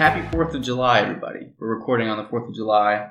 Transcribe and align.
Happy 0.00 0.26
4th 0.34 0.54
of 0.54 0.62
July, 0.62 1.00
everybody. 1.00 1.52
We're 1.58 1.76
recording 1.76 2.08
on 2.08 2.16
the 2.16 2.24
4th 2.24 2.48
of 2.48 2.54
July. 2.54 3.10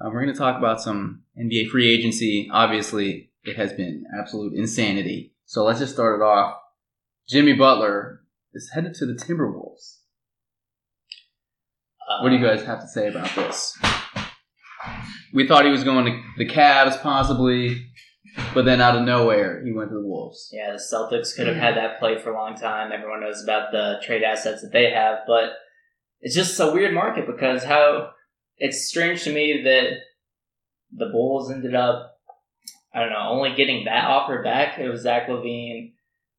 Um, 0.00 0.12
we're 0.12 0.24
going 0.24 0.34
to 0.34 0.36
talk 0.36 0.58
about 0.58 0.80
some 0.80 1.22
NBA 1.40 1.68
free 1.68 1.88
agency. 1.88 2.50
Obviously, 2.52 3.30
it 3.44 3.54
has 3.54 3.72
been 3.72 4.02
absolute 4.18 4.52
insanity. 4.54 5.34
So 5.44 5.62
let's 5.62 5.78
just 5.78 5.92
start 5.92 6.20
it 6.20 6.24
off. 6.24 6.56
Jimmy 7.28 7.52
Butler 7.52 8.22
is 8.54 8.72
headed 8.74 8.94
to 8.94 9.06
the 9.06 9.12
Timberwolves. 9.12 9.98
What 12.20 12.30
do 12.30 12.34
you 12.34 12.44
guys 12.44 12.64
have 12.64 12.80
to 12.80 12.88
say 12.88 13.06
about 13.06 13.32
this? 13.36 13.78
We 15.32 15.46
thought 15.46 15.64
he 15.64 15.70
was 15.70 15.84
going 15.84 16.06
to 16.06 16.22
the 16.38 16.50
Cavs 16.52 17.00
possibly, 17.00 17.86
but 18.52 18.64
then 18.64 18.80
out 18.80 18.96
of 18.96 19.04
nowhere 19.04 19.64
he 19.64 19.70
went 19.70 19.90
to 19.90 19.94
the 19.94 20.04
Wolves. 20.04 20.50
Yeah, 20.52 20.72
the 20.72 20.78
Celtics 20.78 21.36
could 21.36 21.46
have 21.46 21.54
had 21.54 21.76
that 21.76 22.00
play 22.00 22.18
for 22.18 22.32
a 22.32 22.34
long 22.34 22.56
time. 22.56 22.90
Everyone 22.90 23.20
knows 23.20 23.44
about 23.44 23.70
the 23.70 24.00
trade 24.04 24.24
assets 24.24 24.62
that 24.62 24.72
they 24.72 24.90
have, 24.90 25.18
but 25.28 25.50
it's 26.20 26.34
just 26.34 26.58
a 26.60 26.72
weird 26.72 26.94
market 26.94 27.26
because 27.26 27.64
how 27.64 28.10
it's 28.58 28.86
strange 28.86 29.24
to 29.24 29.32
me 29.32 29.62
that 29.64 29.98
the 30.92 31.10
Bulls 31.12 31.50
ended 31.50 31.74
up, 31.74 32.18
I 32.94 33.00
don't 33.00 33.10
know, 33.10 33.28
only 33.28 33.54
getting 33.54 33.84
that 33.84 34.06
offer 34.06 34.42
back. 34.42 34.78
It 34.78 34.88
was 34.88 35.02
Zach 35.02 35.28
LaVine, 35.28 35.92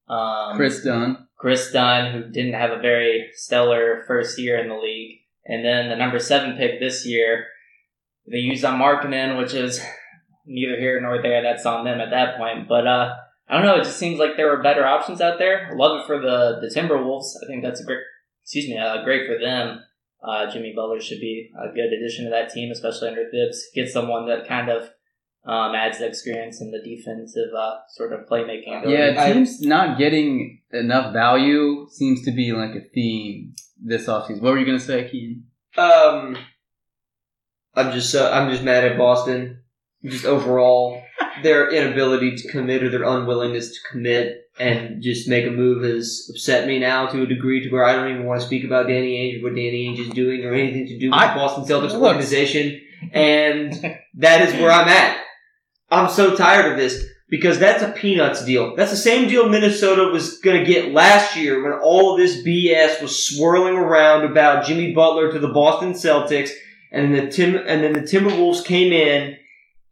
um, 0.08 0.56
Kris 0.56 0.82
Dunn. 0.82 1.28
Kris 1.36 1.70
Dunn, 1.70 2.12
who 2.12 2.28
didn't 2.30 2.54
have 2.54 2.70
a 2.70 2.80
very 2.80 3.30
stellar 3.34 4.04
first 4.06 4.38
year 4.38 4.58
in 4.58 4.68
the 4.68 4.74
league, 4.74 5.20
and 5.46 5.64
then 5.64 5.88
the 5.88 5.96
number 5.96 6.18
seven 6.18 6.56
pick 6.56 6.80
this 6.80 7.06
year. 7.06 7.46
They 8.30 8.38
used 8.38 8.64
on 8.64 8.80
Markkanen, 8.80 9.38
which 9.38 9.54
is 9.54 9.80
neither 10.46 10.78
here 10.78 11.00
nor 11.00 11.22
there. 11.22 11.42
That's 11.42 11.64
on 11.64 11.84
them 11.84 12.00
at 12.00 12.10
that 12.10 12.36
point. 12.36 12.68
But 12.68 12.86
uh, 12.86 13.14
I 13.48 13.54
don't 13.54 13.64
know. 13.64 13.76
It 13.76 13.84
just 13.84 13.98
seems 13.98 14.18
like 14.18 14.36
there 14.36 14.48
were 14.48 14.62
better 14.62 14.86
options 14.86 15.20
out 15.20 15.38
there. 15.38 15.68
I 15.70 15.74
love 15.74 16.00
it 16.00 16.06
for 16.06 16.20
the 16.20 16.58
the 16.60 16.74
Timberwolves. 16.74 17.36
I 17.42 17.46
think 17.46 17.62
that's 17.62 17.80
a 17.80 17.84
great. 17.84 18.00
Excuse 18.48 18.70
me, 18.70 18.78
uh, 18.78 19.04
great 19.04 19.26
for 19.26 19.38
them. 19.38 19.84
Uh, 20.26 20.50
Jimmy 20.50 20.72
Butler 20.74 21.02
should 21.02 21.20
be 21.20 21.50
a 21.54 21.68
good 21.74 21.92
addition 21.92 22.24
to 22.24 22.30
that 22.30 22.48
team, 22.48 22.72
especially 22.72 23.08
under 23.08 23.28
Thibs. 23.30 23.62
Get 23.74 23.90
someone 23.90 24.26
that 24.28 24.48
kind 24.48 24.70
of 24.70 24.84
um, 25.44 25.74
adds 25.74 25.98
the 25.98 26.06
experience 26.06 26.62
and 26.62 26.72
the 26.72 26.78
defensive 26.78 27.50
uh, 27.54 27.76
sort 27.90 28.14
of 28.14 28.26
playmaking. 28.26 28.78
Ability. 28.78 28.94
Yeah, 28.94 29.34
teams 29.34 29.60
not 29.60 29.98
getting 29.98 30.62
enough 30.72 31.12
value 31.12 31.88
seems 31.90 32.24
to 32.24 32.30
be 32.30 32.52
like 32.52 32.74
a 32.74 32.88
theme 32.94 33.54
this 33.84 34.06
offseason. 34.06 34.40
What 34.40 34.52
were 34.52 34.58
you 34.58 34.64
going 34.64 34.78
to 34.78 34.84
say, 34.84 35.06
Keaton? 35.10 35.44
Um, 35.76 36.38
I'm 37.74 37.92
just 37.92 38.14
uh, 38.14 38.30
I'm 38.32 38.50
just 38.50 38.62
mad 38.62 38.84
at 38.84 38.96
Boston. 38.96 39.60
Just 40.02 40.24
overall, 40.24 41.02
their 41.42 41.70
inability 41.70 42.36
to 42.36 42.48
commit 42.48 42.82
or 42.82 42.90
their 42.90 43.04
unwillingness 43.04 43.70
to 43.70 43.78
commit 43.90 44.48
and 44.58 45.02
just 45.02 45.28
make 45.28 45.46
a 45.46 45.50
move 45.50 45.84
has 45.84 46.28
upset 46.30 46.66
me 46.66 46.78
now 46.78 47.06
to 47.06 47.22
a 47.22 47.26
degree 47.26 47.62
to 47.62 47.70
where 47.70 47.84
I 47.84 47.92
don't 47.94 48.10
even 48.10 48.24
want 48.26 48.40
to 48.40 48.46
speak 48.46 48.64
about 48.64 48.88
Danny 48.88 49.12
Ainge 49.16 49.40
or 49.40 49.44
what 49.44 49.54
Danny 49.54 49.86
Ainge 49.88 50.00
is 50.00 50.08
doing 50.10 50.44
or 50.44 50.52
anything 50.54 50.86
to 50.86 50.98
do 50.98 51.10
with 51.10 51.18
I- 51.18 51.28
the 51.32 51.38
Boston 51.38 51.64
Celtics 51.64 51.92
Look. 51.92 52.02
organization. 52.02 52.80
And 53.12 53.72
that 54.14 54.48
is 54.48 54.54
where 54.54 54.70
I'm 54.72 54.88
at. 54.88 55.18
I'm 55.90 56.10
so 56.10 56.34
tired 56.34 56.72
of 56.72 56.78
this 56.78 57.04
because 57.30 57.58
that's 57.58 57.82
a 57.82 57.92
peanuts 57.92 58.44
deal. 58.44 58.74
That's 58.74 58.90
the 58.90 58.96
same 58.96 59.28
deal 59.28 59.48
Minnesota 59.48 60.10
was 60.10 60.38
going 60.38 60.58
to 60.58 60.66
get 60.70 60.92
last 60.92 61.36
year 61.36 61.62
when 61.62 61.78
all 61.80 62.12
of 62.12 62.18
this 62.18 62.42
BS 62.42 63.00
was 63.00 63.22
swirling 63.28 63.76
around 63.76 64.24
about 64.24 64.66
Jimmy 64.66 64.92
Butler 64.94 65.30
to 65.32 65.38
the 65.38 65.48
Boston 65.48 65.92
Celtics, 65.92 66.50
and 66.90 67.14
then 67.14 67.26
the 67.26 67.30
Tim 67.30 67.54
and 67.54 67.84
then 67.84 67.92
the 67.92 68.00
Timberwolves 68.00 68.64
came 68.64 68.92
in, 68.92 69.36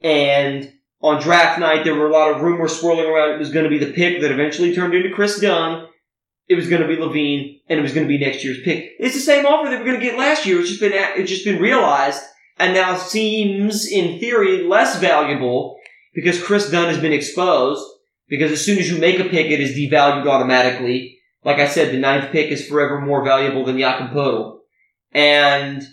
and 0.03 0.72
on 1.06 1.22
draft 1.22 1.59
night 1.59 1.84
there 1.84 1.94
were 1.94 2.09
a 2.09 2.12
lot 2.12 2.33
of 2.33 2.43
rumors 2.43 2.78
swirling 2.78 3.06
around. 3.06 3.31
It 3.31 3.39
was 3.39 3.53
going 3.53 3.65
to 3.65 3.71
be 3.71 3.84
the 3.84 3.93
pick 3.93 4.21
that 4.21 4.33
eventually 4.33 4.75
turned 4.75 4.94
into 4.94 5.15
Kris 5.15 5.41
Dunn. 5.41 5.87
It 6.49 6.55
was 6.55 6.69
going 6.69 6.83
to 6.83 6.89
be 6.89 6.97
LaVine, 6.97 7.61
and 7.69 7.78
it 7.78 7.83
was 7.83 7.93
going 7.93 8.06
to 8.06 8.09
be 8.09 8.19
next 8.19 8.44
year's 8.44 8.62
pick. 8.65 8.93
It's 8.99 9.15
the 9.15 9.21
same 9.21 9.47
offer 9.47 9.71
that 9.71 9.81
we're 9.81 9.87
going 9.87 10.00
to 10.00 10.05
get 10.06 10.19
last 10.19 10.47
year. 10.47 10.61
It's 10.61 10.69
just 10.69 10.81
been 10.81 10.93
it's 10.93 11.31
just 11.31 11.45
been 11.45 11.61
realized, 11.61 12.22
and 12.59 12.75
now 12.75 12.97
seems 12.97 13.87
in 13.91 14.19
theory 14.21 14.62
less 14.62 14.99
valuable 15.00 15.78
because 16.15 16.43
Kris 16.43 16.71
Dunn 16.71 16.89
has 16.89 17.00
been 17.00 17.12
exposed. 17.12 17.84
Because 18.28 18.50
as 18.50 18.65
soon 18.65 18.78
as 18.78 18.91
you 18.91 18.99
make 18.99 19.21
a 19.21 19.25
pick, 19.25 19.53
it 19.53 19.61
is 19.61 19.77
devalued 19.77 20.27
automatically. 20.27 21.19
Like 21.45 21.59
I 21.59 21.69
said, 21.69 21.93
the 21.93 21.99
ninth 21.99 22.33
pick 22.33 22.50
is 22.50 22.66
forever 22.66 23.00
more 23.00 23.25
valuable 23.25 23.65
than 23.65 23.78
Jakob 23.78 24.11
Poeltl. 24.11 24.59
And 25.12 25.87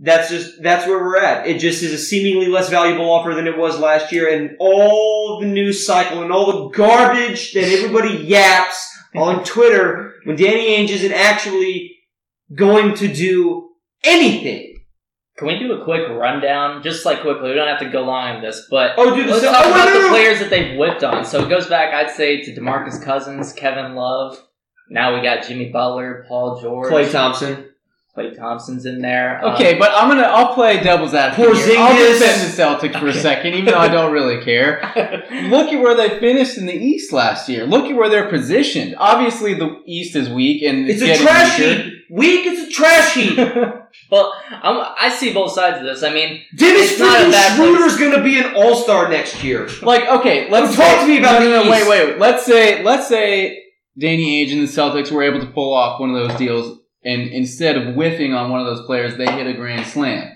that's 0.00 0.30
just, 0.30 0.62
that's 0.62 0.86
where 0.86 0.98
we're 0.98 1.18
at. 1.18 1.46
It 1.46 1.58
just 1.58 1.82
is 1.82 1.92
a 1.92 1.98
seemingly 1.98 2.46
less 2.46 2.68
valuable 2.70 3.10
offer 3.10 3.34
than 3.34 3.46
it 3.46 3.56
was 3.58 3.78
last 3.78 4.12
year. 4.12 4.28
And 4.32 4.56
all 4.60 5.40
the 5.40 5.46
news 5.46 5.84
cycle 5.86 6.22
and 6.22 6.32
all 6.32 6.46
the 6.68 6.76
garbage 6.76 7.52
that 7.54 7.64
everybody 7.64 8.14
yaps 8.24 8.88
on 9.16 9.42
Twitter 9.44 10.14
when 10.24 10.36
Danny 10.36 10.68
Ainge 10.76 10.90
isn't 10.90 11.12
actually 11.12 11.96
going 12.54 12.94
to 12.94 13.12
do 13.12 13.70
anything. 14.04 14.76
Can 15.36 15.46
we 15.46 15.58
do 15.58 15.72
a 15.72 15.84
quick 15.84 16.08
rundown, 16.08 16.82
just 16.82 17.04
like 17.06 17.20
quickly? 17.20 17.50
We 17.50 17.54
don't 17.54 17.68
have 17.68 17.78
to 17.78 17.90
go 17.90 18.02
long 18.02 18.36
on 18.36 18.42
this, 18.42 18.66
but 18.68 18.94
Oh, 18.98 19.14
dude, 19.14 19.28
let's 19.28 19.40
the- 19.42 19.46
talk 19.48 19.66
oh, 19.66 19.70
about 19.70 19.84
no, 19.86 19.94
no, 19.94 20.02
the 20.02 20.08
players 20.08 20.40
that 20.40 20.50
they've 20.50 20.76
whipped 20.76 21.04
on. 21.04 21.24
So 21.24 21.44
it 21.44 21.48
goes 21.48 21.68
back, 21.68 21.94
I'd 21.94 22.10
say, 22.14 22.42
to 22.42 22.54
Demarcus 22.54 23.00
Cousins, 23.02 23.52
Kevin 23.52 23.94
Love. 23.94 24.36
Now 24.90 25.14
we 25.14 25.22
got 25.22 25.46
Jimmy 25.46 25.70
Butler, 25.70 26.24
Paul 26.26 26.60
George, 26.60 26.90
Klay 26.92 27.10
Thompson. 27.12 27.68
Klay 28.18 28.36
Thompson's 28.36 28.84
in 28.86 29.00
there. 29.00 29.44
Um, 29.44 29.54
Okay, 29.54 29.78
but 29.78 29.90
I'm 29.94 30.08
gonna 30.08 30.22
I'll 30.22 30.54
play 30.54 30.80
devil's 30.82 31.14
advocate. 31.14 31.56
here. 31.64 31.78
I'll 31.78 31.94
Porzingis. 31.94 32.18
defend 32.18 32.40
the 32.42 32.88
Celtics 32.88 33.00
for 33.00 33.06
a 33.08 33.12
second, 33.12 33.54
even 33.54 33.66
though 33.66 33.78
I 33.78 33.88
don't 33.88 34.12
really 34.12 34.42
care. 34.44 34.80
Look 35.48 35.68
at 35.72 35.80
where 35.80 35.94
they 35.94 36.18
finished 36.20 36.58
in 36.58 36.66
the 36.66 36.74
East 36.74 37.12
last 37.12 37.48
year. 37.48 37.66
Look 37.66 37.86
at 37.86 37.96
where 37.96 38.08
they're 38.08 38.28
positioned. 38.28 38.94
Obviously, 38.98 39.54
the 39.54 39.82
East 39.86 40.16
is 40.16 40.28
weak 40.28 40.62
and 40.62 40.88
It's 40.88 41.02
a 41.02 41.06
getting 41.06 41.26
trash 41.26 41.58
weaker. 41.58 41.82
heap. 41.82 41.94
Weak, 42.10 42.46
it's 42.46 42.70
a 42.70 42.74
trash 42.74 43.14
heap. 43.14 43.36
well, 44.10 44.32
I'm, 44.50 44.94
I 44.98 45.10
see 45.14 45.32
both 45.34 45.52
sides 45.52 45.78
of 45.78 45.84
this. 45.84 46.02
I 46.02 46.12
mean, 46.12 46.40
Dennis 46.56 46.92
It's 46.92 47.00
not 47.00 47.20
freaking 47.32 47.56
Schroeder's 47.56 47.96
gonna 47.98 48.22
be 48.24 48.38
an 48.38 48.54
all-star 48.54 49.08
next 49.10 49.42
year. 49.44 49.68
Like, 49.82 50.08
okay, 50.08 50.50
let's 50.50 50.74
Talk 50.74 51.00
to 51.02 51.06
me 51.06 51.18
about 51.18 51.40
no, 51.42 51.48
no, 51.50 51.58
the 51.58 51.64
no, 51.64 51.70
wait, 51.70 51.80
East. 51.80 51.88
wait, 51.90 52.06
wait. 52.08 52.18
Let's 52.18 52.46
say, 52.46 52.82
let's 52.82 53.08
say 53.08 53.62
Danny 53.98 54.46
Ainge 54.46 54.52
and 54.52 54.62
the 54.62 54.72
Celtics 54.72 55.10
were 55.10 55.22
able 55.22 55.40
to 55.40 55.46
pull 55.46 55.74
off 55.74 56.00
one 56.00 56.14
of 56.14 56.28
those 56.28 56.38
deals, 56.38 56.77
and 57.08 57.28
instead 57.28 57.76
of 57.76 57.94
whiffing 57.94 58.34
on 58.34 58.50
one 58.50 58.60
of 58.60 58.66
those 58.66 58.84
players, 58.84 59.16
they 59.16 59.30
hit 59.30 59.46
a 59.46 59.54
grand 59.54 59.86
slam. 59.86 60.30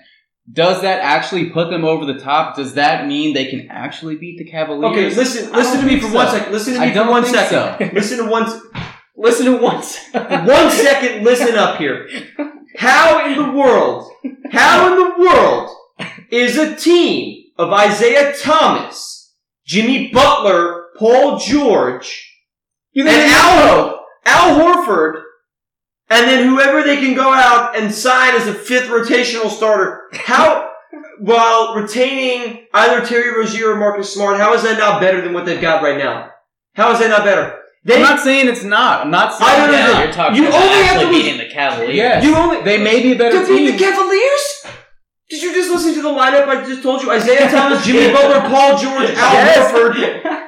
Does 0.51 0.81
that 0.81 0.99
actually 1.01 1.51
put 1.51 1.69
them 1.69 1.85
over 1.85 2.05
the 2.05 2.19
top? 2.19 2.55
Does 2.55 2.73
that 2.73 3.07
mean 3.07 3.33
they 3.33 3.45
can 3.45 3.67
actually 3.69 4.15
beat 4.17 4.37
the 4.39 4.49
Cavaliers? 4.49 4.91
Okay, 4.91 5.15
listen, 5.15 5.53
listen 5.53 5.79
to 5.79 5.85
me 5.85 5.99
for 5.99 6.11
one 6.11 6.27
so. 6.27 6.37
second. 6.37 6.51
Listen 6.51 6.73
to 6.73 6.79
me 6.81 6.87
for 6.89 6.93
don't 6.95 7.09
one 7.09 7.23
think 7.23 7.35
second. 7.35 7.89
so. 7.89 7.93
Listen 7.93 8.17
to 8.25 8.31
one. 8.31 8.61
Listen 9.15 9.45
to 9.45 9.57
once. 9.57 9.99
One 10.11 10.71
second. 10.71 11.23
Listen 11.23 11.55
up 11.55 11.77
here. 11.77 12.09
How 12.75 13.27
in 13.27 13.37
the 13.37 13.51
world? 13.51 14.11
How 14.51 14.91
in 14.91 14.99
the 14.99 15.23
world 15.23 15.69
is 16.31 16.57
a 16.57 16.75
team 16.75 17.43
of 17.57 17.71
Isaiah 17.71 18.33
Thomas, 18.41 19.33
Jimmy 19.65 20.09
Butler, 20.11 20.87
Paul 20.97 21.37
George, 21.37 22.27
You 22.91 23.03
and 23.07 23.11
think 23.11 23.31
Al, 23.33 24.03
Al 24.25 24.59
Horford, 24.59 25.21
and 26.13 26.27
then 26.29 26.47
whoever 26.47 26.83
they 26.83 26.97
can 26.97 27.15
go 27.15 27.33
out 27.33 27.77
and 27.77 27.93
sign 27.93 28.35
as 28.35 28.47
a 28.47 28.53
fifth 28.53 28.87
rotational 28.87 29.49
starter. 29.49 30.03
How, 30.13 30.69
while 31.19 31.75
retaining 31.75 32.65
either 32.73 33.05
Terry 33.05 33.35
Rozier 33.37 33.71
or 33.71 33.75
Marcus 33.77 34.13
Smart, 34.13 34.37
how 34.37 34.53
is 34.53 34.63
that 34.63 34.77
not 34.77 35.01
better 35.01 35.21
than 35.21 35.33
what 35.33 35.45
they've 35.45 35.61
got 35.61 35.81
right 35.83 35.97
now? 35.97 36.29
How 36.75 36.91
is 36.91 36.99
that 36.99 37.09
not 37.09 37.23
better? 37.23 37.59
They, 37.85 37.95
I'm 37.95 38.01
not 38.01 38.19
saying 38.21 38.47
it's 38.47 38.63
not. 38.63 39.01
I'm 39.01 39.11
not 39.11 39.33
saying 39.33 39.51
I 39.51 39.57
don't 39.67 39.75
it's 39.75 39.77
know. 39.87 39.91
not. 39.93 40.03
you're 40.05 40.13
talking 40.13 40.35
You 40.41 40.47
about 40.47 40.63
only 40.63 40.75
have 40.83 40.85
actually 40.95 41.05
to 41.05 41.11
lose- 41.11 41.23
beating 41.23 41.37
the 41.47 41.53
Cavaliers. 41.53 41.95
Yes. 41.95 42.23
you 42.23 42.35
only 42.35 42.61
They 42.63 42.77
may 42.81 43.01
be 43.03 43.11
a 43.11 43.15
better 43.17 43.45
to 43.45 43.47
beat 43.47 43.71
the. 43.71 43.77
Cavaliers. 43.77 44.65
Did 45.29 45.41
you 45.41 45.53
just 45.53 45.71
listen 45.71 45.93
to 45.95 46.01
the 46.01 46.09
lineup 46.09 46.47
I 46.47 46.63
just 46.63 46.83
told 46.83 47.01
you? 47.01 47.11
Isaiah 47.11 47.49
Thomas, 47.49 47.83
Jimmy 47.85 48.13
Butler, 48.13 48.41
Paul 48.49 48.77
George, 48.77 49.09
Al 49.09 49.33
Yes. 49.33 49.71
Horford, 49.71 49.95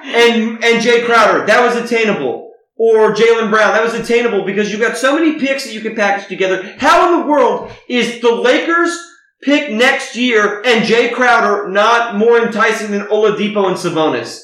and 0.06 0.64
and 0.64 0.82
Jay 0.82 1.04
Crowder. 1.04 1.46
That 1.46 1.66
was 1.66 1.76
attainable. 1.76 2.45
Or 2.78 3.14
Jaylen 3.14 3.50
Brown. 3.50 3.74
That 3.74 3.84
was 3.84 3.94
attainable 3.94 4.44
because 4.44 4.72
you've 4.72 4.82
got 4.82 4.98
so 4.98 5.16
many 5.16 5.40
picks 5.40 5.64
that 5.64 5.74
you 5.74 5.82
can 5.82 5.96
package 5.96 6.28
together. 6.28 6.76
How 6.78 7.08
in 7.08 7.20
the 7.22 7.26
world 7.26 7.72
is 7.88 8.20
the 8.20 8.36
Lakers 8.36 8.96
pick 9.42 9.72
next 9.72 10.16
year 10.16 10.62
and 10.66 10.86
Jay 10.86 11.10
Crowder 11.10 11.70
not 11.70 12.16
more 12.18 12.38
enticing 12.38 12.92
than 12.92 13.08
Oladipo 13.08 13.68
and 13.68 13.78
Sabonis? 13.78 14.42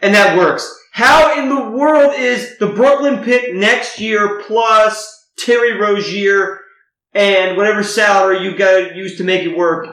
And 0.00 0.14
that 0.14 0.38
works. 0.38 0.70
How 0.92 1.38
in 1.38 1.48
the 1.48 1.70
world 1.70 2.14
is 2.16 2.56
the 2.58 2.68
Brooklyn 2.68 3.22
pick 3.24 3.52
next 3.54 4.00
year 4.00 4.40
plus 4.46 5.28
Terry 5.36 5.76
Rozier 5.76 6.60
and 7.12 7.56
whatever 7.56 7.82
salary 7.82 8.42
you 8.42 8.56
got 8.56 8.90
to 8.90 8.94
use 8.94 9.18
to 9.18 9.24
make 9.24 9.42
it 9.42 9.56
work? 9.56 9.88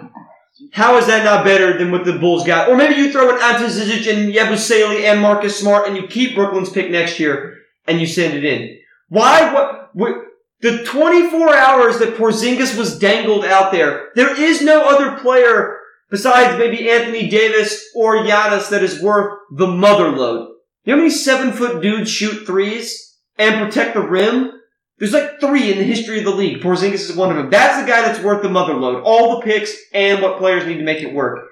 How 0.71 0.97
is 0.97 1.07
that 1.07 1.25
not 1.25 1.43
better 1.43 1.77
than 1.77 1.91
what 1.91 2.05
the 2.05 2.17
Bulls 2.17 2.45
got? 2.45 2.69
Or 2.69 2.77
maybe 2.77 2.95
you 2.95 3.11
throw 3.11 3.29
in 3.29 3.41
Ante 3.41 3.65
Zizic 3.65 4.11
and 4.11 4.33
Yabusele 4.33 5.03
and 5.03 5.21
Marcus 5.21 5.59
Smart 5.59 5.87
and 5.87 5.97
you 5.97 6.07
keep 6.07 6.33
Brooklyn's 6.33 6.69
pick 6.69 6.89
next 6.89 7.19
year 7.19 7.57
and 7.87 7.99
you 7.99 8.07
send 8.07 8.33
it 8.33 8.45
in. 8.45 8.79
Why? 9.09 9.53
What? 9.53 9.81
what 9.93 10.15
the 10.61 10.83
24 10.83 11.55
hours 11.55 11.99
that 11.99 12.15
Porzingis 12.15 12.77
was 12.77 12.99
dangled 12.99 13.45
out 13.45 13.71
there, 13.71 14.09
there 14.15 14.39
is 14.39 14.61
no 14.61 14.87
other 14.87 15.19
player 15.19 15.77
besides 16.09 16.57
maybe 16.57 16.89
Anthony 16.89 17.27
Davis 17.27 17.89
or 17.95 18.17
Giannis 18.17 18.69
that 18.69 18.83
is 18.83 19.01
worth 19.01 19.39
the 19.51 19.67
mother 19.67 20.09
load. 20.09 20.49
You 20.83 20.93
know 20.93 20.97
how 20.97 21.03
many 21.03 21.09
seven 21.09 21.51
foot 21.51 21.81
dudes 21.81 22.09
shoot 22.09 22.45
threes 22.45 23.17
and 23.37 23.65
protect 23.65 23.95
the 23.95 24.01
rim? 24.01 24.51
There's 25.01 25.13
like 25.13 25.39
three 25.39 25.71
in 25.71 25.79
the 25.79 25.83
history 25.83 26.19
of 26.19 26.25
the 26.25 26.29
league. 26.29 26.61
Porzingis 26.61 27.09
is 27.09 27.15
one 27.15 27.31
of 27.31 27.35
them. 27.35 27.49
That's 27.49 27.81
the 27.81 27.91
guy 27.91 28.03
that's 28.03 28.23
worth 28.23 28.43
the 28.43 28.51
mother 28.51 28.75
load. 28.75 29.01
All 29.03 29.39
the 29.39 29.41
picks 29.41 29.75
and 29.95 30.21
what 30.21 30.37
players 30.37 30.67
need 30.67 30.77
to 30.77 30.83
make 30.83 31.01
it 31.01 31.11
work. 31.11 31.47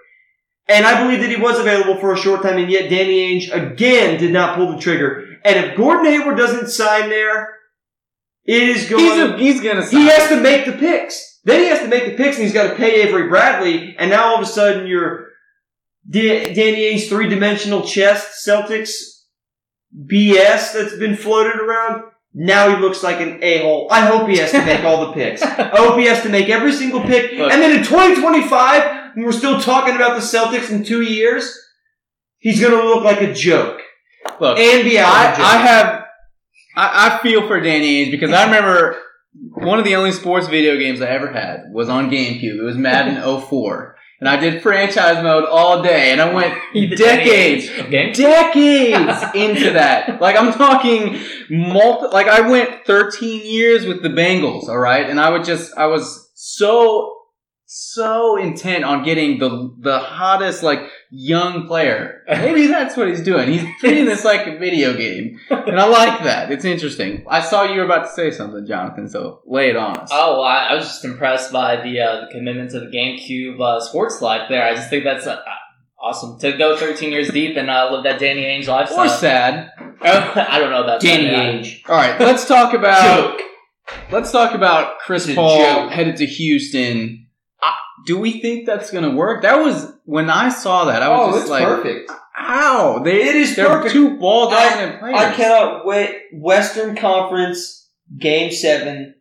And 0.67 0.85
I 0.85 1.01
believe 1.01 1.21
that 1.21 1.31
he 1.31 1.35
was 1.35 1.57
available 1.57 1.99
for 1.99 2.13
a 2.13 2.17
short 2.17 2.43
time, 2.43 2.59
and 2.59 2.69
yet 2.69 2.91
Danny 2.91 3.39
Ainge 3.39 3.51
again 3.51 4.19
did 4.19 4.31
not 4.31 4.55
pull 4.55 4.71
the 4.71 4.77
trigger. 4.77 5.25
And 5.43 5.65
if 5.65 5.75
Gordon 5.75 6.05
Hayward 6.05 6.37
doesn't 6.37 6.69
sign 6.69 7.09
there, 7.09 7.55
it 8.45 8.69
is 8.69 8.87
going. 8.87 9.03
He's, 9.03 9.19
a, 9.19 9.37
he's 9.37 9.61
gonna. 9.61 9.81
Sign. 9.81 9.99
He 9.99 10.07
has 10.09 10.29
to 10.29 10.39
make 10.39 10.67
the 10.67 10.73
picks. 10.73 11.39
Then 11.43 11.61
he 11.61 11.69
has 11.69 11.79
to 11.79 11.87
make 11.87 12.05
the 12.05 12.23
picks, 12.23 12.37
and 12.37 12.43
he's 12.43 12.53
got 12.53 12.69
to 12.69 12.75
pay 12.75 13.01
Avery 13.01 13.29
Bradley. 13.29 13.95
And 13.97 14.11
now 14.11 14.25
all 14.25 14.35
of 14.35 14.43
a 14.43 14.45
sudden, 14.45 14.85
you're 14.85 15.29
D- 16.07 16.53
Danny 16.53 16.83
Ainge's 16.83 17.09
three 17.09 17.27
dimensional 17.27 17.81
chest 17.81 18.47
Celtics 18.47 18.91
BS 20.05 20.73
that's 20.73 20.97
been 20.97 21.15
floated 21.15 21.59
around. 21.59 22.03
Now 22.33 22.73
he 22.75 22.81
looks 22.81 23.01
like 23.03 23.19
an 23.19 23.39
a-hole. 23.41 23.87
I 23.89 24.01
hope 24.05 24.29
he 24.29 24.37
has 24.37 24.51
to 24.51 24.63
make 24.63 24.83
all 24.83 25.07
the 25.07 25.13
picks. 25.13 25.41
I 25.43 25.75
hope 25.77 25.97
he 25.97 26.05
has 26.05 26.21
to 26.23 26.29
make 26.29 26.47
every 26.49 26.71
single 26.71 27.01
pick. 27.01 27.31
Look. 27.31 27.51
and 27.51 27.61
then 27.61 27.77
in 27.79 27.83
2025, 27.83 29.15
when 29.15 29.25
we're 29.25 29.31
still 29.31 29.59
talking 29.59 29.95
about 29.95 30.13
the 30.15 30.21
Celtics 30.21 30.69
in 30.69 30.83
two 30.83 31.01
years, 31.01 31.57
he's 32.37 32.61
going 32.61 32.73
to 32.79 32.87
look 32.87 33.03
like 33.03 33.21
a 33.21 33.33
joke. 33.33 33.81
Look, 34.39 34.59
And 34.59 34.83
be 34.83 34.99
out 34.99 35.07
I, 35.11 35.31
of. 35.33 35.39
I 35.39 35.57
have, 35.57 36.05
I, 36.75 37.17
I 37.17 37.19
feel 37.23 37.47
for 37.47 37.59
Danny 37.59 38.05
Ainge 38.05 38.11
because 38.11 38.31
I 38.31 38.45
remember 38.45 38.97
one 39.53 39.79
of 39.79 39.85
the 39.85 39.95
only 39.95 40.11
sports 40.11 40.47
video 40.47 40.77
games 40.77 41.01
I 41.01 41.07
ever 41.07 41.31
had 41.31 41.71
was 41.71 41.89
on 41.89 42.09
GameCube. 42.11 42.59
It 42.59 42.63
was 42.63 42.77
Madden 42.77 43.15
04. 43.41 43.95
And 44.19 44.27
I 44.27 44.35
did 44.35 44.61
franchise 44.61 45.23
mode 45.23 45.45
all 45.45 45.81
day, 45.81 46.11
and 46.11 46.19
I 46.21 46.33
went 46.33 46.53
decades, 46.97 47.69
Ainge 47.69 47.85
of 47.85 47.89
games. 47.89 48.17
decades 48.17 49.23
into 49.35 49.71
that. 49.71 50.19
Like 50.19 50.35
I'm 50.35 50.51
talking 50.51 51.19
multi, 51.49 52.07
like 52.13 52.27
I 52.27 52.41
went 52.41 52.85
13 52.85 53.45
years 53.45 53.85
with 53.85 54.01
the 54.03 54.09
Bengals, 54.09 54.67
all 54.67 54.77
right? 54.77 55.09
And 55.09 55.21
I 55.21 55.29
would 55.29 55.45
just, 55.45 55.73
I 55.77 55.85
was 55.85 56.29
so, 56.33 57.18
so 57.71 58.35
intent 58.35 58.83
on 58.83 59.03
getting 59.03 59.37
the, 59.37 59.75
the 59.79 59.99
hottest, 59.99 60.63
like, 60.63 60.79
young 61.11 61.67
player. 61.67 62.23
Maybe 62.27 62.65
that's 62.67 62.97
what 62.97 63.07
he's 63.07 63.21
doing. 63.21 63.47
He's 63.51 63.63
treating 63.79 64.05
this 64.05 64.25
like 64.25 64.47
a 64.47 64.57
video 64.57 64.97
game. 64.97 65.39
And 65.51 65.79
I 65.79 65.85
like 65.85 66.23
that. 66.23 66.51
It's 66.51 66.65
interesting. 66.65 67.25
I 67.29 67.41
saw 67.41 67.63
you 67.63 67.77
were 67.79 67.85
about 67.85 68.07
to 68.07 68.11
say 68.11 68.31
something, 68.31 68.65
Jonathan, 68.65 69.07
so 69.07 69.41
lay 69.45 69.69
it 69.69 69.75
on 69.75 69.97
us. 69.97 70.09
Oh, 70.11 70.41
I, 70.41 70.69
I 70.69 70.75
was 70.75 70.85
just 70.85 71.05
impressed 71.05 71.51
by 71.53 71.75
the 71.75 71.99
uh, 71.99 72.21
the 72.21 72.27
commitment 72.31 72.71
to 72.71 72.79
the 72.79 72.87
GameCube 72.87 73.61
uh, 73.61 73.79
sports 73.81 74.19
life 74.19 74.49
there. 74.49 74.63
I 74.63 74.73
just 74.73 74.89
think 74.89 75.03
that's 75.03 75.27
uh, 75.27 75.39
awesome 76.01 76.39
to 76.39 76.57
go 76.57 76.75
13 76.75 77.11
years 77.11 77.29
deep 77.29 77.55
and 77.55 77.69
uh, 77.69 77.89
live 77.91 78.03
that 78.03 78.19
Danny 78.19 78.45
Ainge 78.45 78.67
lifestyle. 78.67 79.05
Or 79.05 79.09
sad. 79.09 79.71
I 80.01 80.57
don't 80.59 80.71
know 80.71 80.83
about 80.83 81.01
Danny 81.01 81.25
that. 81.25 81.55
Ainge. 81.55 81.81
All 81.87 81.95
right, 81.95 82.19
let's 82.19 82.47
talk 82.47 82.73
about 82.73 83.37
Joke. 83.37 83.41
let's 84.11 84.31
talk 84.31 84.55
about 84.55 84.99
Chris 84.99 85.31
Paul 85.35 85.59
joke. 85.59 85.91
headed 85.91 86.17
to 86.17 86.25
Houston. 86.25 87.27
Do 88.05 88.17
we 88.17 88.39
think 88.41 88.65
that's 88.65 88.91
going 88.91 89.03
to 89.03 89.11
work? 89.15 89.41
That 89.43 89.63
was 89.63 89.91
when 90.05 90.29
I 90.29 90.49
saw 90.49 90.85
that. 90.85 91.01
I 91.03 91.09
was 91.09 91.19
Oh, 91.19 91.31
just 91.31 91.41
it's 91.43 91.49
like, 91.49 91.65
perfect. 91.65 92.11
"Ow!" 92.39 93.01
They 93.03 93.21
It 93.29 93.35
is 93.35 93.55
they're 93.55 93.67
perfect. 93.67 93.93
two 93.93 94.17
ball 94.17 94.49
dominant 94.49 94.99
players. 94.99 95.15
I 95.17 95.33
cannot 95.33 95.85
wait. 95.85 96.15
Western 96.33 96.95
Conference 96.95 97.87
Game 98.17 98.51
Seven. 98.51 99.15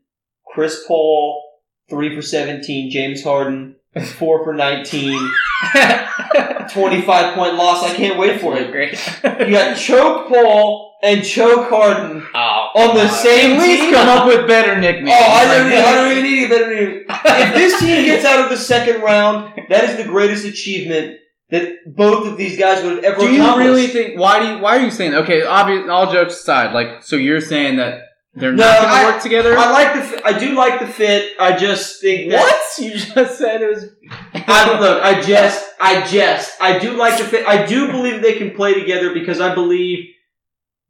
Chris 0.47 0.83
Paul 0.87 1.43
three 1.91 2.15
for 2.15 2.23
seventeen. 2.23 2.91
James 2.91 3.23
Harden 3.23 3.77
four 4.19 4.45
for 4.45 4.55
nineteen. 4.55 5.19
Twenty-five 6.71 7.35
point 7.35 7.55
loss. 7.55 7.83
I 7.85 7.95
can't 7.95 8.19
wait 8.19 8.41
for 8.41 8.57
it. 8.57 8.71
Great. 8.71 8.93
You 9.25 9.51
got 9.53 9.77
choke 9.77 10.29
Paul 10.29 10.88
and 11.03 11.25
choke 11.25 11.69
Harden 11.71 12.27
oh, 12.35 12.71
on 12.75 12.97
the 12.97 13.05
God. 13.05 13.15
same 13.15 13.53
At 13.53 13.63
least 13.63 13.83
team. 13.83 13.95
come 13.95 14.09
up 14.09 14.27
with 14.27 14.47
better 14.49 14.81
nicknames. 14.81 15.11
Oh, 15.13 15.31
I 15.33 15.45
don't, 15.45 15.67
even, 15.67 15.79
I 15.79 15.93
don't 15.95 16.11
even 16.13 16.25
need 16.25 16.45
a 16.45 16.49
better 16.49 16.75
name. 16.75 17.05
If 17.09 17.55
this 17.55 17.81
team 17.81 18.05
gets 18.05 18.25
out 18.25 18.43
of 18.45 18.51
the 18.51 18.57
second 18.57 19.03
round, 19.03 19.53
that 19.69 19.85
is 19.85 19.97
the 19.97 20.05
greatest 20.05 20.45
achievement 20.45 21.19
that 21.51 21.73
both 21.87 22.27
of 22.27 22.37
these 22.37 22.59
guys 22.59 22.83
would 22.83 22.97
have 22.97 23.05
ever 23.05 23.21
Do 23.21 23.33
you 23.33 23.41
accomplished. 23.43 23.67
really 23.69 23.87
think? 23.87 24.19
Why 24.19 24.41
do 24.41 24.47
you? 24.55 24.59
Why 24.59 24.77
are 24.79 24.81
you 24.85 24.91
saying? 24.91 25.15
Okay, 25.15 25.43
obvious. 25.45 25.89
All 25.89 26.13
jokes 26.13 26.35
aside, 26.41 26.75
like, 26.75 27.03
so 27.03 27.17
you're 27.17 27.41
saying 27.41 27.77
that 27.77 28.03
they're 28.35 28.53
No, 28.53 28.65
not 28.67 28.83
going 28.83 29.01
to 29.07 29.13
work 29.13 29.23
together? 29.23 29.57
I 29.57 29.71
like 29.71 29.95
the. 29.95 30.03
fi- 30.03 30.29
I 30.29 30.39
do 30.39 30.55
like 30.55 30.81
the 30.81 30.87
fit. 30.87 31.33
I 31.41 31.57
just 31.57 32.01
think 32.03 32.31
that. 32.33 32.41
what 32.43 32.85
you 32.85 32.99
just 32.99 33.39
said 33.39 33.63
it 33.63 33.71
was. 33.75 33.85
I, 34.35 34.79
look, 34.81 35.03
I 35.03 35.23
just. 35.23 35.65
I 35.81 36.05
just. 36.07 36.61
I 36.61 36.79
do 36.79 36.93
like 36.95 37.17
the 37.19 37.25
fit. 37.25 37.47
I 37.47 37.65
do 37.65 37.87
believe 37.93 38.21
they 38.21 38.35
can 38.37 38.51
play 38.55 38.75
together 38.75 39.15
because 39.15 39.41
I 39.41 39.55
believe 39.55 40.07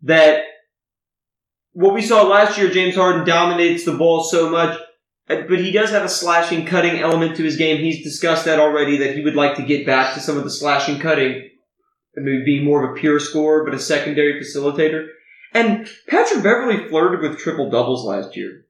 that 0.02 0.42
what 1.72 1.94
we 1.94 2.02
saw 2.02 2.22
last 2.22 2.58
year, 2.58 2.70
James 2.70 2.94
Harden 2.94 3.26
dominates 3.26 3.84
the 3.84 3.96
ball 3.96 4.24
so 4.24 4.50
much, 4.50 4.78
but 5.26 5.60
he 5.60 5.70
does 5.70 5.90
have 5.90 6.04
a 6.04 6.08
slashing, 6.08 6.66
cutting 6.66 7.00
element 7.00 7.36
to 7.36 7.44
his 7.44 7.56
game. 7.56 7.78
He's 7.78 8.02
discussed 8.02 8.46
that 8.46 8.60
already. 8.60 8.96
That 8.98 9.14
he 9.14 9.22
would 9.22 9.36
like 9.36 9.56
to 9.56 9.62
get 9.62 9.86
back 9.86 10.14
to 10.14 10.20
some 10.20 10.36
of 10.36 10.44
the 10.44 10.50
slashing, 10.50 10.98
cutting, 10.98 11.50
and 12.16 12.24
maybe 12.24 12.44
being 12.44 12.64
more 12.64 12.84
of 12.84 12.90
a 12.90 13.00
pure 13.00 13.20
scorer, 13.20 13.64
but 13.64 13.74
a 13.74 13.78
secondary 13.78 14.40
facilitator. 14.40 15.08
And 15.54 15.88
Patrick 16.08 16.42
Beverley 16.42 16.88
flirted 16.88 17.20
with 17.20 17.38
triple 17.38 17.70
doubles 17.70 18.04
last 18.04 18.36
year. 18.36 18.64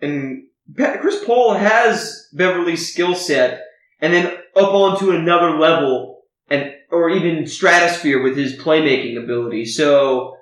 And 0.00 0.44
Chris 0.76 1.24
Paul 1.24 1.54
has 1.54 2.28
Beverley's 2.32 2.92
skill 2.92 3.14
set 3.14 3.64
and 4.00 4.12
then 4.12 4.26
up 4.56 4.72
onto 4.72 5.10
another 5.10 5.58
level 5.58 6.22
and 6.48 6.72
or 6.90 7.10
even 7.10 7.46
stratosphere 7.46 8.22
with 8.22 8.36
his 8.36 8.56
playmaking 8.56 9.22
ability. 9.22 9.64
So 9.66 10.36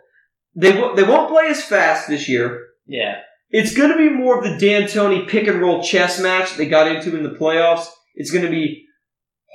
they 0.55 0.73
wo- 0.79 0.95
they 0.95 1.03
won't 1.03 1.31
play 1.31 1.47
as 1.49 1.63
fast 1.63 2.09
this 2.09 2.29
year. 2.29 2.67
Yeah. 2.87 3.21
It's 3.51 3.77
going 3.77 3.91
to 3.91 3.97
be 3.97 4.09
more 4.09 4.39
of 4.39 4.45
the 4.45 4.67
D'Antoni 4.67 5.29
pick 5.29 5.47
and 5.47 5.61
roll 5.61 5.83
chess 5.83 6.21
match 6.21 6.57
they 6.57 6.67
got 6.69 6.91
into 6.91 7.17
in 7.17 7.23
the 7.23 7.39
playoffs. 7.39 7.87
It's 8.15 8.31
going 8.31 8.45
to 8.45 8.51
be 8.51 8.87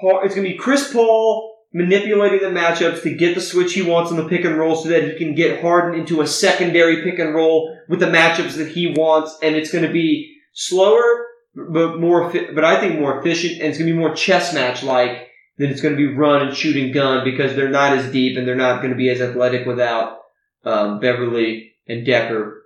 har- 0.01 0.25
it's 0.25 0.35
going 0.35 0.47
to 0.47 0.53
be 0.53 0.57
Chris 0.57 0.91
Paul 0.91 1.49
manipulating 1.73 2.39
the 2.39 2.59
matchups 2.59 3.01
to 3.03 3.15
get 3.15 3.33
the 3.33 3.41
switch 3.41 3.73
he 3.73 3.81
wants 3.81 4.11
on 4.11 4.17
the 4.17 4.27
pick 4.27 4.43
and 4.43 4.57
roll 4.57 4.75
so 4.75 4.89
that 4.89 5.03
he 5.03 5.17
can 5.17 5.33
get 5.33 5.61
Harden 5.61 5.97
into 5.97 6.21
a 6.21 6.27
secondary 6.27 7.01
pick 7.01 7.17
and 7.17 7.33
roll 7.33 7.77
with 7.87 7.99
the 7.99 8.07
matchups 8.07 8.57
that 8.57 8.67
he 8.67 8.93
wants 8.97 9.37
and 9.41 9.55
it's 9.55 9.71
going 9.71 9.85
to 9.85 9.91
be 9.91 10.35
slower 10.53 11.25
but 11.55 11.97
more 11.99 12.29
but 12.53 12.65
I 12.65 12.79
think 12.79 12.99
more 12.99 13.19
efficient 13.19 13.61
and 13.61 13.69
it's 13.69 13.77
going 13.77 13.87
to 13.87 13.93
be 13.93 13.99
more 13.99 14.13
chess 14.13 14.53
match 14.53 14.83
like 14.83 15.29
than 15.57 15.69
it's 15.69 15.81
going 15.81 15.95
to 15.95 15.97
be 15.97 16.13
run 16.13 16.47
and 16.47 16.55
shoot 16.55 16.75
and 16.75 16.93
gun 16.93 17.23
because 17.23 17.55
they're 17.55 17.69
not 17.69 17.97
as 17.97 18.11
deep 18.11 18.37
and 18.37 18.47
they're 18.47 18.55
not 18.55 18.81
going 18.81 18.91
to 18.91 18.97
be 18.97 19.09
as 19.09 19.21
athletic 19.21 19.65
without 19.65 20.19
um, 20.65 20.99
Beverley 20.99 21.73
and 21.87 22.05
Dekker 22.05 22.59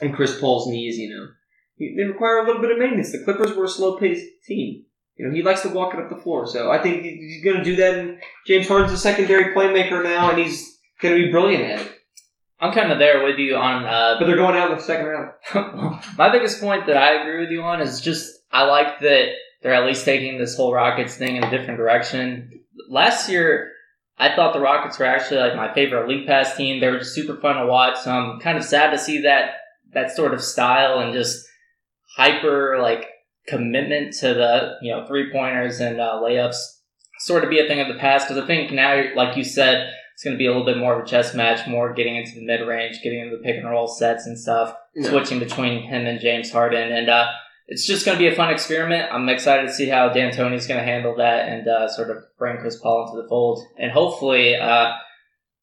and 0.00 0.14
Chris 0.14 0.38
Paul's 0.40 0.68
knees, 0.68 0.98
you 0.98 1.10
know. 1.10 1.28
They 1.78 2.04
require 2.04 2.38
a 2.38 2.46
little 2.46 2.62
bit 2.62 2.72
of 2.72 2.78
maintenance. 2.78 3.12
The 3.12 3.22
Clippers 3.22 3.54
were 3.54 3.64
a 3.64 3.68
slow 3.68 3.98
paced 3.98 4.26
team. 4.46 4.84
You 5.16 5.26
know, 5.26 5.34
he 5.34 5.42
likes 5.42 5.62
to 5.62 5.68
walk 5.68 5.94
it 5.94 6.00
up 6.00 6.08
the 6.08 6.16
floor. 6.16 6.46
So 6.46 6.70
I 6.70 6.82
think 6.82 7.02
he's 7.02 7.44
going 7.44 7.58
to 7.58 7.64
do 7.64 7.76
that. 7.76 7.98
And 7.98 8.18
James 8.46 8.68
Harden's 8.68 8.92
a 8.92 8.98
secondary 8.98 9.54
playmaker 9.54 10.02
now, 10.02 10.30
and 10.30 10.38
he's 10.38 10.78
going 11.00 11.16
to 11.16 11.24
be 11.24 11.30
brilliant 11.30 11.64
at 11.64 11.80
it. 11.80 11.92
I'm 12.58 12.72
kind 12.72 12.90
of 12.90 12.98
there 12.98 13.22
with 13.24 13.38
you 13.38 13.56
on 13.56 13.84
uh, 13.84 14.16
But 14.18 14.26
they're 14.26 14.36
going 14.36 14.56
out 14.56 14.70
in 14.70 14.78
the 14.78 14.82
second 14.82 15.06
round. 15.06 16.00
My 16.16 16.30
biggest 16.30 16.60
point 16.60 16.86
that 16.86 16.96
I 16.96 17.20
agree 17.20 17.40
with 17.40 17.50
you 17.50 17.62
on 17.62 17.82
is 17.82 18.00
just 18.00 18.40
I 18.50 18.64
like 18.64 19.00
that 19.00 19.28
they're 19.66 19.74
at 19.74 19.84
least 19.84 20.04
taking 20.04 20.38
this 20.38 20.56
whole 20.56 20.72
Rockets 20.72 21.16
thing 21.16 21.34
in 21.34 21.42
a 21.42 21.50
different 21.50 21.76
direction. 21.76 22.52
Last 22.88 23.28
year, 23.28 23.72
I 24.16 24.32
thought 24.36 24.52
the 24.52 24.60
Rockets 24.60 24.96
were 24.96 25.06
actually 25.06 25.40
like 25.40 25.56
my 25.56 25.74
favorite 25.74 26.08
league 26.08 26.24
pass 26.24 26.56
team. 26.56 26.80
They 26.80 26.88
were 26.88 27.00
just 27.00 27.16
super 27.16 27.36
fun 27.40 27.56
to 27.56 27.66
watch. 27.66 27.98
So 27.98 28.12
I'm 28.12 28.38
kind 28.38 28.56
of 28.56 28.62
sad 28.62 28.92
to 28.92 28.98
see 28.98 29.22
that 29.22 29.54
that 29.92 30.12
sort 30.12 30.34
of 30.34 30.40
style 30.40 31.00
and 31.00 31.12
just 31.12 31.44
hyper 32.16 32.78
like 32.80 33.08
commitment 33.48 34.14
to 34.20 34.34
the 34.34 34.76
you 34.82 34.92
know 34.92 35.04
three 35.04 35.32
pointers 35.32 35.80
and 35.80 36.00
uh, 36.00 36.20
layups 36.22 36.58
sort 37.18 37.42
of 37.42 37.50
be 37.50 37.58
a 37.58 37.66
thing 37.66 37.80
of 37.80 37.88
the 37.88 37.98
past. 37.98 38.28
Because 38.28 38.40
I 38.40 38.46
think 38.46 38.70
now, 38.70 39.02
like 39.16 39.36
you 39.36 39.42
said, 39.42 39.92
it's 40.14 40.22
going 40.22 40.34
to 40.34 40.38
be 40.38 40.46
a 40.46 40.50
little 40.50 40.64
bit 40.64 40.78
more 40.78 40.96
of 40.96 41.04
a 41.04 41.08
chess 41.08 41.34
match, 41.34 41.66
more 41.66 41.92
getting 41.92 42.14
into 42.14 42.36
the 42.36 42.46
mid 42.46 42.60
range, 42.60 43.00
getting 43.02 43.18
into 43.18 43.36
the 43.36 43.42
pick 43.42 43.56
and 43.56 43.68
roll 43.68 43.88
sets 43.88 44.26
and 44.26 44.38
stuff 44.38 44.76
switching 45.02 45.40
between 45.40 45.82
him 45.82 46.06
and 46.06 46.20
James 46.20 46.52
Harden, 46.52 46.92
and 46.92 47.10
uh, 47.10 47.26
it's 47.68 47.86
just 47.86 48.06
going 48.06 48.16
to 48.16 48.22
be 48.22 48.28
a 48.28 48.34
fun 48.34 48.50
experiment. 48.50 49.12
I'm 49.12 49.28
excited 49.28 49.66
to 49.66 49.72
see 49.72 49.88
how 49.88 50.08
D'Antoni's 50.08 50.66
going 50.66 50.78
to 50.78 50.86
handle 50.86 51.16
that 51.16 51.48
and 51.48 51.66
uh, 51.66 51.88
sort 51.88 52.10
of 52.10 52.24
bring 52.38 52.58
Chris 52.58 52.76
Paul 52.76 53.08
into 53.08 53.22
the 53.22 53.28
fold, 53.28 53.64
and 53.76 53.90
hopefully, 53.90 54.54
uh, 54.54 54.92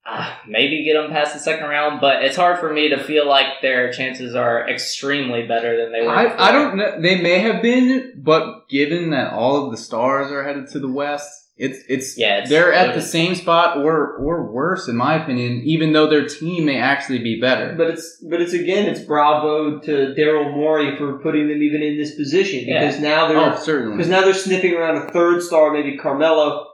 uh, 0.06 0.36
maybe 0.46 0.84
get 0.84 1.02
them 1.02 1.12
past 1.12 1.34
the 1.34 1.40
second 1.40 1.70
round. 1.70 2.02
But 2.02 2.24
it's 2.24 2.36
hard 2.36 2.60
for 2.60 2.74
me 2.74 2.90
to 2.90 3.02
feel 3.02 3.28
like 3.28 3.62
their 3.62 3.92
chances 3.94 4.36
are 4.36 4.70
extremely 4.70 5.48
better 5.48 5.82
than 5.82 5.94
they 5.94 6.02
were. 6.02 6.14
I. 6.14 6.50
I 6.50 6.52
don't 6.52 6.76
know. 6.76 7.00
They 7.00 7.22
may 7.22 7.40
have 7.40 7.62
been, 7.62 8.14
but 8.18 8.68
given 8.70 9.12
that 9.12 9.32
all 9.32 9.66
of 9.66 9.72
the 9.72 9.78
stars 9.78 10.30
are 10.32 10.44
headed 10.44 10.68
to 10.72 10.80
the 10.80 10.92
West, 10.92 11.32
It's 11.66 11.80
it's 11.88 12.18
Yeah, 12.18 12.34
it's- 12.40 12.50
they're 12.50 12.74
at 12.74 12.94
the 12.94 13.02
same 13.02 13.34
spot 13.36 13.78
or 13.78 13.96
or 14.26 14.52
worse 14.52 14.88
in 14.90 14.96
my 14.98 15.14
opinion, 15.22 15.62
even 15.64 15.94
though 15.94 16.08
their 16.08 16.26
team 16.28 16.66
may 16.66 16.78
actually 16.78 17.20
be 17.20 17.40
better. 17.40 17.74
But 17.78 17.88
it's 17.92 18.08
but 18.30 18.42
it's 18.42 18.54
again 18.54 18.86
it's 18.92 19.00
bravo 19.00 19.80
to 19.80 19.92
Daryl 20.18 20.52
Morey 20.54 20.96
for 20.98 21.20
putting 21.20 21.48
them 21.48 21.62
even 21.62 21.82
in 21.82 21.98
this 21.98 22.16
position 22.16 22.66
because 22.66 23.00
now 23.00 23.28
they're 23.28 23.38
Oh, 23.38 23.56
certainly. 23.56 23.96
because 23.98 24.10
now 24.10 24.22
they're 24.26 24.34
sniffing 24.34 24.74
around 24.76 24.98
a 24.98 25.08
third 25.12 25.42
star, 25.42 25.72
maybe 25.72 25.98
Carmelo. 25.98 26.68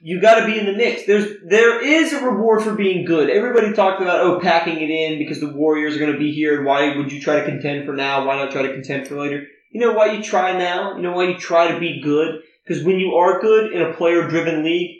You 0.00 0.20
got 0.20 0.40
to 0.40 0.46
be 0.46 0.56
in 0.58 0.66
the 0.66 0.74
mix. 0.76 1.06
There's 1.06 1.26
there 1.44 1.80
is 1.84 2.12
a 2.12 2.24
reward 2.24 2.62
for 2.62 2.74
being 2.74 3.04
good. 3.04 3.30
Everybody 3.30 3.72
talked 3.72 4.00
about 4.00 4.20
oh 4.20 4.38
packing 4.40 4.78
it 4.80 4.90
in 4.90 5.18
because 5.18 5.40
the 5.40 5.48
Warriors 5.52 5.96
are 5.96 5.98
going 5.98 6.12
to 6.12 6.18
be 6.18 6.32
here, 6.32 6.56
and 6.56 6.64
why 6.64 6.96
would 6.96 7.10
you 7.12 7.20
try 7.20 7.36
to 7.40 7.44
contend 7.44 7.84
for 7.86 7.94
now? 7.94 8.24
Why 8.26 8.36
not 8.36 8.50
try 8.52 8.62
to 8.62 8.72
contend 8.72 9.08
for 9.08 9.16
later? 9.20 9.44
You 9.72 9.80
know 9.80 9.92
why 9.92 10.12
you 10.12 10.22
try 10.22 10.56
now? 10.56 10.96
You 10.96 11.02
know 11.02 11.12
why 11.12 11.24
you 11.30 11.36
try 11.36 11.72
to 11.72 11.78
be 11.80 12.00
good? 12.00 12.40
Because 12.68 12.84
when 12.84 13.00
you 13.00 13.14
are 13.14 13.40
good 13.40 13.72
in 13.72 13.80
a 13.80 13.94
player-driven 13.94 14.62
league, 14.62 14.98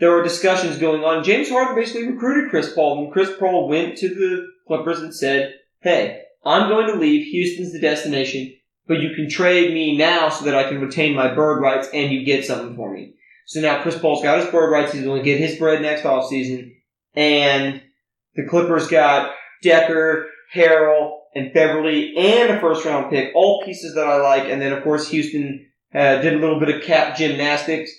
there 0.00 0.18
are 0.18 0.24
discussions 0.24 0.76
going 0.78 1.04
on. 1.04 1.22
James 1.22 1.48
Harden 1.48 1.76
basically 1.76 2.08
recruited 2.08 2.50
Chris 2.50 2.72
Paul, 2.74 3.04
and 3.04 3.12
Chris 3.12 3.30
Paul 3.38 3.68
went 3.68 3.96
to 3.98 4.08
the 4.08 4.46
Clippers 4.66 5.00
and 5.00 5.14
said, 5.14 5.54
"Hey, 5.80 6.22
I'm 6.44 6.68
going 6.68 6.88
to 6.88 6.98
leave. 6.98 7.28
Houston's 7.28 7.72
the 7.72 7.78
destination, 7.78 8.52
but 8.88 8.98
you 8.98 9.14
can 9.14 9.30
trade 9.30 9.72
me 9.72 9.96
now 9.96 10.28
so 10.28 10.44
that 10.44 10.56
I 10.56 10.68
can 10.68 10.80
retain 10.80 11.14
my 11.14 11.32
bird 11.32 11.62
rights 11.62 11.88
and 11.94 12.12
you 12.12 12.24
get 12.24 12.44
something 12.44 12.74
for 12.74 12.92
me." 12.92 13.14
So 13.46 13.60
now 13.60 13.80
Chris 13.82 13.98
Paul's 13.98 14.22
got 14.22 14.40
his 14.40 14.50
bird 14.50 14.70
rights. 14.70 14.92
He's 14.92 15.04
going 15.04 15.22
to 15.22 15.24
get 15.24 15.38
his 15.38 15.58
bread 15.58 15.80
next 15.80 16.02
offseason. 16.02 16.72
And 17.14 17.80
the 18.34 18.46
Clippers 18.48 18.88
got 18.88 19.32
Dekker, 19.64 20.26
Harrell, 20.52 21.20
and 21.34 21.54
Beverley, 21.54 22.16
and 22.16 22.50
a 22.50 22.60
first 22.60 22.84
round 22.84 23.10
pick. 23.10 23.30
All 23.34 23.62
pieces 23.64 23.94
that 23.94 24.08
I 24.08 24.16
like. 24.16 24.50
And 24.50 24.60
then, 24.60 24.72
of 24.72 24.82
course, 24.82 25.08
Houston 25.08 25.66
uh, 25.96 26.20
did 26.20 26.34
a 26.34 26.38
little 26.38 26.60
bit 26.60 26.74
of 26.74 26.82
cap 26.82 27.16
gymnastics. 27.16 27.90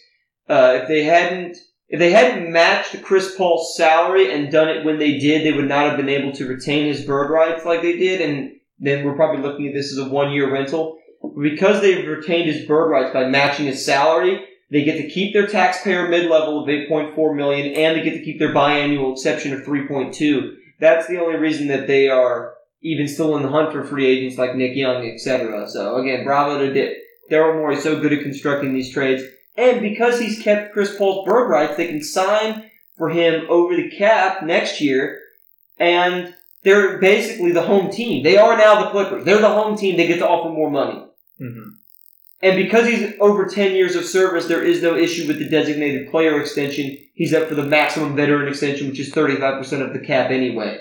Uh, 0.48 0.80
if 0.82 0.88
they 0.88 1.04
hadn't, 1.04 1.58
if 1.90 2.00
they 2.00 2.12
hadn't 2.12 2.52
matched 2.52 3.02
Chris 3.02 3.36
Paul's 3.36 3.76
salary 3.76 4.32
and 4.32 4.52
done 4.52 4.70
it 4.70 4.86
when 4.86 5.00
they 5.00 5.18
did, 5.18 5.44
they 5.44 5.58
would 5.58 5.68
not 5.68 5.88
have 5.88 5.98
been 5.98 6.10
able 6.10 6.32
to 6.34 6.48
retain 6.48 6.86
his 6.86 7.06
bird 7.06 7.32
rights 7.32 7.66
like 7.66 7.82
they 7.82 7.98
did. 7.98 8.22
And 8.22 8.52
then 8.80 9.04
we're 9.04 9.16
probably 9.16 9.42
looking 9.42 9.68
at 9.68 9.74
this 9.74 9.92
as 9.92 9.98
a 9.98 10.10
one 10.10 10.32
year 10.32 10.52
rental. 10.52 11.00
Because 11.42 11.82
they've 11.82 12.08
retained 12.08 12.50
his 12.50 12.68
bird 12.68 12.90
rights 12.90 13.14
by 13.14 13.28
matching 13.28 13.66
his 13.66 13.84
salary, 13.84 14.46
they 14.70 14.84
get 14.84 14.98
to 14.98 15.10
keep 15.10 15.34
their 15.34 15.48
taxpayer 15.48 16.08
mid-level 16.08 16.62
of 16.62 16.68
8.4 16.68 17.36
million 17.36 17.74
and 17.74 17.98
they 17.98 18.04
get 18.04 18.14
to 18.14 18.24
keep 18.24 18.38
their 18.38 18.54
biannual 18.54 19.14
exception 19.14 19.54
of 19.54 19.62
3.2. 19.62 20.54
That's 20.80 21.08
the 21.08 21.20
only 21.20 21.38
reason 21.40 21.68
that 21.70 21.88
they 21.88 22.10
are 22.10 22.54
even 22.82 23.08
still 23.08 23.36
in 23.36 23.44
the 23.44 23.50
hunt 23.50 23.72
for 23.72 23.84
free 23.84 24.06
agents 24.06 24.38
like 24.38 24.56
Nick 24.56 24.76
Young, 24.76 25.08
etc. 25.08 25.68
So 25.68 25.96
again, 25.96 26.24
bravo 26.24 26.60
to 26.60 26.74
D- 26.74 27.02
Daryl 27.32 27.56
Morey, 27.56 27.76
is 27.76 27.84
so 27.84 28.00
good 28.00 28.14
at 28.14 28.24
constructing 28.24 28.74
these 28.74 28.94
trades. 28.94 29.24
And 29.56 29.82
because 29.82 30.20
he's 30.20 30.42
kept 30.42 30.74
Chris 30.74 30.96
Paul's 30.98 31.28
bird 31.28 31.50
rights, 31.50 31.78
they 31.78 31.88
can 31.88 32.04
sign 32.04 32.70
for 32.98 33.10
him 33.10 33.46
over 33.50 33.76
the 33.76 33.90
cap 33.90 34.44
next 34.44 34.82
year. 34.82 35.20
And 35.80 36.34
they're 36.64 36.98
basically 37.00 37.52
the 37.52 37.64
home 37.64 37.92
team. 37.92 38.24
They 38.24 38.38
are 38.38 38.58
now 38.58 38.84
the 38.84 38.90
Clippers. 38.92 39.26
They're 39.26 39.42
the 39.42 39.50
home 39.50 39.78
team. 39.78 39.98
They 39.98 40.08
get 40.08 40.20
to 40.20 40.28
offer 40.28 40.50
more 40.50 40.70
money. 40.70 41.04
Mhm. 41.42 41.74
And 42.42 42.56
because 42.56 42.88
he's 42.88 43.14
over 43.20 43.46
10 43.46 43.76
years 43.76 43.96
of 43.96 44.06
service, 44.06 44.46
there 44.46 44.64
is 44.64 44.84
no 44.84 44.96
issue 44.96 45.28
with 45.28 45.40
the 45.40 45.50
designated 45.50 46.12
player 46.12 46.40
extension. 46.40 46.96
He's 47.16 47.34
up 47.34 47.48
for 47.48 47.56
the 47.56 47.64
maximum 47.64 48.16
veteran 48.16 48.48
extension, 48.48 48.90
which 48.90 49.00
is 49.00 49.12
35% 49.12 49.82
of 49.82 49.94
the 49.94 50.00
cap 50.00 50.30
anyway. 50.30 50.78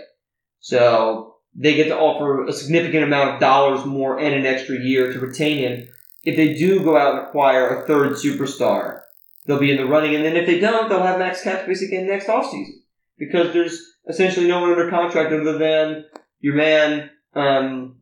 So 0.60 1.36
they 1.54 1.74
get 1.74 1.88
to 1.88 1.98
offer 1.98 2.44
a 2.44 2.52
significant 2.52 3.04
amount 3.04 3.34
of 3.34 3.40
dollars 3.40 3.86
more 3.86 4.18
and 4.18 4.34
an 4.34 4.44
extra 4.44 4.78
year 4.78 5.12
to 5.12 5.18
retain 5.18 5.58
him. 5.58 5.88
If 6.26 6.36
they 6.36 6.54
do 6.54 6.82
go 6.82 6.96
out 6.96 7.16
and 7.16 7.26
acquire 7.26 7.68
a 7.68 7.86
third 7.86 8.12
superstar, 8.14 9.02
they'll 9.46 9.60
be 9.60 9.70
in 9.70 9.76
the 9.76 9.86
running. 9.86 10.16
And 10.16 10.24
then 10.24 10.36
if 10.36 10.44
they 10.44 10.58
don't, 10.58 10.88
they'll 10.88 11.02
have 11.02 11.20
max 11.20 11.42
cap 11.42 11.62
space 11.62 11.82
again 11.82 12.08
next 12.08 12.26
offseason. 12.26 12.80
Because 13.16 13.52
there's 13.52 13.80
essentially 14.08 14.48
no 14.48 14.60
one 14.60 14.72
under 14.72 14.90
contract 14.90 15.32
other 15.32 15.56
than 15.56 16.04
your 16.40 16.54
man, 16.54 17.10
um, 17.34 18.00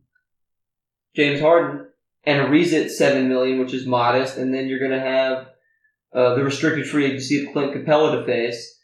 James 1.15 1.39
Harden 1.39 1.87
and 2.23 2.47
Ariza 2.47 2.85
at 2.85 2.91
seven 2.91 3.29
million, 3.29 3.59
which 3.59 3.75
is 3.75 3.85
modest, 3.85 4.37
and 4.37 4.51
then 4.51 4.67
you're 4.67 4.79
going 4.79 4.91
to 4.91 4.99
have 4.99 5.47
uh, 6.13 6.33
the 6.33 6.43
restricted 6.43 6.87
free 6.87 7.05
agency 7.05 7.45
of 7.45 7.53
Clint 7.53 7.73
Capela 7.73 8.19
to 8.19 8.25
face. 8.25 8.74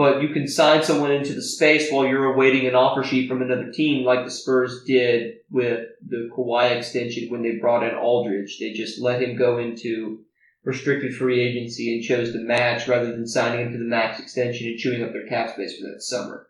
But 0.00 0.22
you 0.22 0.30
can 0.30 0.48
sign 0.48 0.82
someone 0.82 1.12
into 1.12 1.34
the 1.34 1.42
space 1.42 1.92
while 1.92 2.06
you're 2.06 2.32
awaiting 2.32 2.66
an 2.66 2.74
offer 2.74 3.04
sheet 3.04 3.28
from 3.28 3.42
another 3.42 3.70
team, 3.70 4.02
like 4.02 4.24
the 4.24 4.30
Spurs 4.30 4.82
did 4.86 5.34
with 5.50 5.88
the 6.08 6.30
Kawhi 6.34 6.74
extension 6.74 7.28
when 7.28 7.42
they 7.42 7.58
brought 7.60 7.82
in 7.82 7.94
Aldridge. 7.94 8.56
They 8.58 8.72
just 8.72 8.98
let 8.98 9.20
him 9.20 9.36
go 9.36 9.58
into 9.58 10.20
restricted 10.64 11.14
free 11.14 11.42
agency 11.42 11.94
and 11.94 12.02
chose 12.02 12.32
to 12.32 12.38
match 12.38 12.88
rather 12.88 13.10
than 13.10 13.26
signing 13.26 13.66
him 13.66 13.72
to 13.72 13.78
the 13.78 13.84
max 13.84 14.18
extension 14.18 14.68
and 14.68 14.78
chewing 14.78 15.02
up 15.02 15.12
their 15.12 15.26
cap 15.26 15.50
space 15.50 15.78
for 15.78 15.86
that 15.86 16.00
summer. 16.00 16.48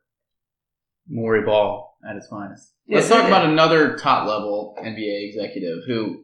Morey 1.09 1.45
Ball 1.45 1.99
at 2.09 2.14
its 2.14 2.28
finest. 2.28 2.73
Let's 2.88 3.09
talk 3.09 3.26
about 3.26 3.47
another 3.47 3.97
top 3.97 4.28
level 4.28 4.76
NBA 4.80 5.28
executive 5.28 5.78
who 5.88 6.23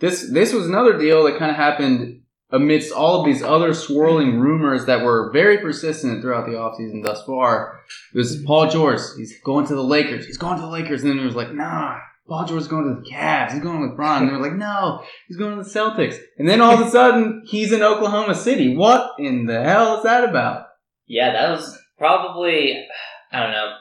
this 0.00 0.28
this 0.32 0.52
was 0.52 0.66
another 0.66 0.98
deal 0.98 1.22
that 1.26 1.38
kind 1.38 1.52
of 1.52 1.56
happened 1.56 2.22
amidst 2.50 2.92
all 2.92 3.20
of 3.20 3.26
these 3.26 3.42
other 3.42 3.74
swirling 3.74 4.38
rumors 4.38 4.86
that 4.86 5.04
were 5.04 5.30
very 5.32 5.58
persistent 5.58 6.22
throughout 6.22 6.46
the 6.46 6.52
offseason 6.52 7.02
thus 7.02 7.24
far. 7.24 7.80
It 8.14 8.18
was 8.18 8.42
Paul 8.44 8.70
George. 8.70 9.00
He's 9.16 9.38
going 9.40 9.66
to 9.66 9.74
the 9.74 9.82
Lakers. 9.82 10.26
He's 10.26 10.38
going 10.38 10.56
to 10.56 10.62
the 10.62 10.70
Lakers. 10.70 11.02
And 11.02 11.10
then 11.10 11.18
it 11.18 11.24
was 11.24 11.34
like, 11.34 11.52
nah, 11.52 11.98
Paul 12.28 12.44
George's 12.44 12.68
going 12.68 12.84
to 12.84 13.00
the 13.00 13.10
Cavs. 13.10 13.52
He's 13.52 13.62
going 13.62 13.80
with 13.80 13.96
Bron. 13.96 14.22
And 14.22 14.30
they 14.30 14.36
were 14.36 14.42
like, 14.42 14.56
no, 14.56 15.02
he's 15.28 15.36
going 15.36 15.56
to 15.56 15.62
the 15.62 15.68
Celtics. 15.68 16.18
And 16.38 16.48
then 16.48 16.60
all 16.60 16.74
of 16.74 16.86
a 16.86 16.90
sudden, 16.90 17.42
he's 17.46 17.72
in 17.72 17.82
Oklahoma 17.82 18.34
City. 18.34 18.76
What 18.76 19.12
in 19.18 19.46
the 19.46 19.62
hell 19.62 19.98
is 19.98 20.04
that 20.04 20.28
about? 20.28 20.66
Yeah, 21.06 21.32
that 21.32 21.50
was 21.50 21.78
probably 21.98 22.86
I 23.32 23.42
don't 23.42 23.52
know. 23.52 23.74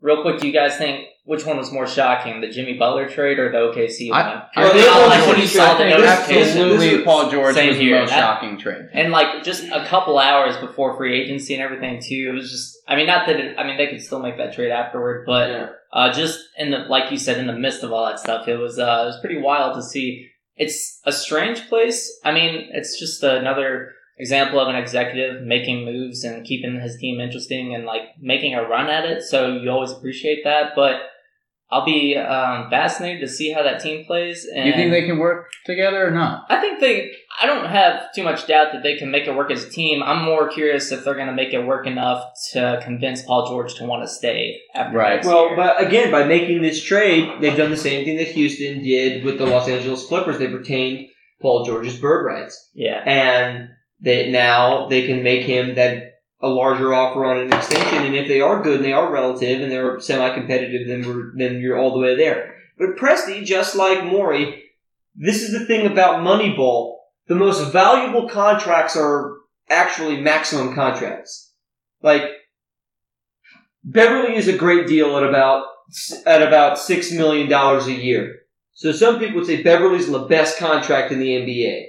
Real 0.00 0.22
quick, 0.22 0.40
do 0.40 0.46
you 0.46 0.52
guys 0.52 0.76
think 0.76 1.06
which 1.28 1.44
one 1.44 1.58
was 1.58 1.70
more 1.70 1.86
shocking, 1.86 2.40
the 2.40 2.48
Jimmy 2.48 2.78
Butler 2.78 3.06
trade 3.06 3.38
or 3.38 3.52
the 3.52 3.58
OKC 3.58 4.10
I- 4.10 4.26
one? 4.34 4.42
I 4.56 4.60
Well, 4.62 4.72
think 4.72 4.82
this 4.84 4.92
Paul 4.94 5.08
like 5.08 5.20
when 5.26 5.28
you 5.36 5.42
George- 5.42 5.50
saw 5.50 5.74
the 5.76 5.84
notification. 5.84 6.42
absolutely 6.42 7.04
Paul 7.04 7.30
George 7.30 7.54
Same 7.54 7.68
was 7.68 7.76
the 7.78 7.90
most 7.92 8.10
That- 8.10 8.18
shocking 8.18 8.58
trade. 8.58 8.84
And 8.94 9.12
like 9.12 9.44
just 9.44 9.64
a 9.70 9.84
couple 9.84 10.18
hours 10.18 10.56
before 10.56 10.96
free 10.96 11.20
agency 11.20 11.52
and 11.54 11.62
everything 11.62 12.00
too, 12.00 12.28
it 12.30 12.34
was 12.34 12.50
just. 12.50 12.78
I 12.88 12.96
mean, 12.96 13.06
not 13.06 13.26
that 13.26 13.38
it, 13.38 13.56
I 13.58 13.64
mean 13.64 13.76
they 13.76 13.88
could 13.88 14.00
still 14.02 14.20
make 14.20 14.38
that 14.38 14.54
trade 14.54 14.70
afterward, 14.70 15.24
but 15.26 15.50
Yeah. 15.50 15.66
uh, 15.92 16.12
just 16.12 16.40
in 16.56 16.70
the 16.70 16.78
like 16.88 17.10
you 17.10 17.18
said, 17.18 17.36
in 17.36 17.46
the 17.46 17.52
midst 17.52 17.82
of 17.82 17.92
all 17.92 18.06
that 18.06 18.18
stuff, 18.18 18.48
it 18.48 18.56
was 18.56 18.78
uh, 18.78 19.02
it 19.02 19.06
was 19.08 19.20
pretty 19.20 19.38
wild 19.38 19.74
to 19.74 19.82
see. 19.82 20.28
It's 20.56 21.00
a 21.04 21.12
strange 21.12 21.68
place. 21.68 22.00
I 22.24 22.32
mean, 22.32 22.70
it's 22.72 22.98
just 22.98 23.22
another 23.22 23.92
example 24.18 24.58
of 24.60 24.68
an 24.68 24.74
executive 24.76 25.42
making 25.42 25.84
moves 25.84 26.24
and 26.24 26.44
keeping 26.44 26.80
his 26.80 26.96
team 26.96 27.20
interesting 27.20 27.74
and 27.74 27.84
like 27.84 28.02
making 28.18 28.54
a 28.54 28.62
run 28.66 28.88
at 28.88 29.04
it. 29.04 29.22
So 29.22 29.58
you 29.58 29.70
always 29.70 29.92
appreciate 29.92 30.42
that, 30.44 30.72
but. 30.74 30.96
I'll 31.70 31.84
be 31.84 32.16
um, 32.16 32.70
fascinated 32.70 33.20
to 33.20 33.28
see 33.28 33.52
how 33.52 33.62
that 33.62 33.80
team 33.82 34.06
plays. 34.06 34.46
And 34.46 34.64
Do 34.64 34.70
you 34.70 34.74
think 34.74 34.90
they 34.90 35.04
can 35.06 35.18
work 35.18 35.50
together 35.66 36.06
or 36.06 36.10
not? 36.10 36.46
I 36.48 36.60
think 36.60 36.80
they. 36.80 37.10
I 37.40 37.46
don't 37.46 37.66
have 37.66 38.12
too 38.14 38.22
much 38.22 38.46
doubt 38.46 38.72
that 38.72 38.82
they 38.82 38.96
can 38.96 39.10
make 39.10 39.26
it 39.26 39.36
work 39.36 39.50
as 39.50 39.64
a 39.64 39.70
team. 39.70 40.02
I'm 40.02 40.24
more 40.24 40.48
curious 40.48 40.90
if 40.90 41.04
they're 41.04 41.14
going 41.14 41.26
to 41.28 41.32
make 41.34 41.52
it 41.52 41.64
work 41.66 41.86
enough 41.86 42.24
to 42.52 42.80
convince 42.82 43.22
Paul 43.22 43.46
George 43.48 43.74
to 43.74 43.84
want 43.84 44.02
to 44.02 44.08
stay 44.08 44.56
after 44.74 44.96
Right. 44.96 45.16
next 45.16 45.26
Well, 45.26 45.48
year. 45.48 45.56
but 45.56 45.86
again, 45.86 46.10
by 46.10 46.24
making 46.24 46.62
this 46.62 46.82
trade, 46.82 47.28
they've 47.42 47.56
done 47.56 47.70
the 47.70 47.76
same 47.76 48.04
thing 48.06 48.16
that 48.16 48.28
Houston 48.28 48.82
did 48.82 49.22
with 49.24 49.36
the 49.38 49.46
Los 49.46 49.68
Angeles 49.68 50.06
Clippers. 50.06 50.38
They've 50.38 50.52
retained 50.52 51.08
Paul 51.42 51.64
George's 51.66 51.98
bird 51.98 52.24
rights, 52.24 52.70
yeah, 52.74 53.02
and 53.06 53.68
they 54.00 54.30
now 54.30 54.88
they 54.88 55.06
can 55.06 55.22
make 55.22 55.42
him 55.44 55.74
that 55.76 56.07
a 56.40 56.48
larger 56.48 56.94
offer 56.94 57.24
on 57.24 57.38
an 57.38 57.52
extension. 57.52 58.04
And 58.04 58.14
if 58.14 58.28
they 58.28 58.40
are 58.40 58.62
good 58.62 58.76
and 58.76 58.84
they 58.84 58.92
are 58.92 59.12
relative 59.12 59.60
and 59.60 59.70
they're 59.70 59.98
semi-competitive, 60.00 60.86
then 60.86 61.06
we're 61.06 61.32
then 61.36 61.60
you're 61.60 61.78
all 61.78 61.92
the 61.92 61.98
way 61.98 62.16
there. 62.16 62.54
But 62.78 62.96
Presti, 62.96 63.44
just 63.44 63.74
like 63.74 64.04
Morey, 64.04 64.64
this 65.16 65.42
is 65.42 65.52
the 65.52 65.66
thing 65.66 65.86
about 65.86 66.20
Moneyball. 66.20 66.96
The 67.26 67.34
most 67.34 67.72
valuable 67.72 68.28
contracts 68.28 68.96
are 68.96 69.36
actually 69.68 70.20
maximum 70.20 70.74
contracts. 70.74 71.52
Like 72.02 72.22
Beverley 73.84 74.36
is 74.36 74.48
a 74.48 74.56
great 74.56 74.86
deal 74.86 75.16
at 75.16 75.24
about 75.24 75.66
at 76.26 76.42
about 76.42 76.78
six 76.78 77.10
million 77.10 77.48
dollars 77.48 77.86
a 77.86 77.92
year. 77.92 78.36
So 78.74 78.92
some 78.92 79.18
people 79.18 79.36
would 79.36 79.46
say 79.46 79.62
Beverley's 79.62 80.08
the 80.08 80.20
best 80.20 80.58
contract 80.58 81.10
in 81.10 81.18
the 81.18 81.30
NBA, 81.30 81.86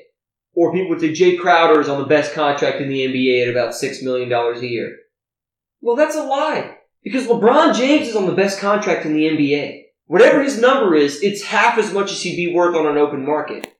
or 0.59 0.73
people 0.73 0.89
would 0.89 0.99
say 0.99 1.13
Jay 1.13 1.37
Crowder 1.37 1.79
is 1.79 1.87
on 1.87 2.01
the 2.01 2.07
best 2.07 2.33
contract 2.33 2.81
in 2.81 2.89
the 2.89 3.07
NBA 3.07 3.43
at 3.43 3.49
about 3.49 3.73
six 3.73 4.03
million 4.03 4.27
dollars 4.27 4.59
a 4.59 4.67
year. 4.67 4.93
Well, 5.79 5.95
that's 5.95 6.17
a 6.17 6.23
lie 6.23 6.75
because 7.01 7.27
LeBron 7.27 7.77
James 7.77 8.09
is 8.09 8.15
on 8.17 8.25
the 8.25 8.33
best 8.33 8.59
contract 8.59 9.05
in 9.05 9.13
the 9.13 9.23
NBA. 9.23 9.83
Whatever 10.07 10.43
his 10.43 10.59
number 10.59 10.95
is, 10.95 11.23
it's 11.23 11.43
half 11.43 11.77
as 11.77 11.93
much 11.93 12.11
as 12.11 12.21
he'd 12.21 12.35
be 12.35 12.53
worth 12.53 12.75
on 12.75 12.87
an 12.87 12.97
open 12.97 13.25
market. 13.25 13.73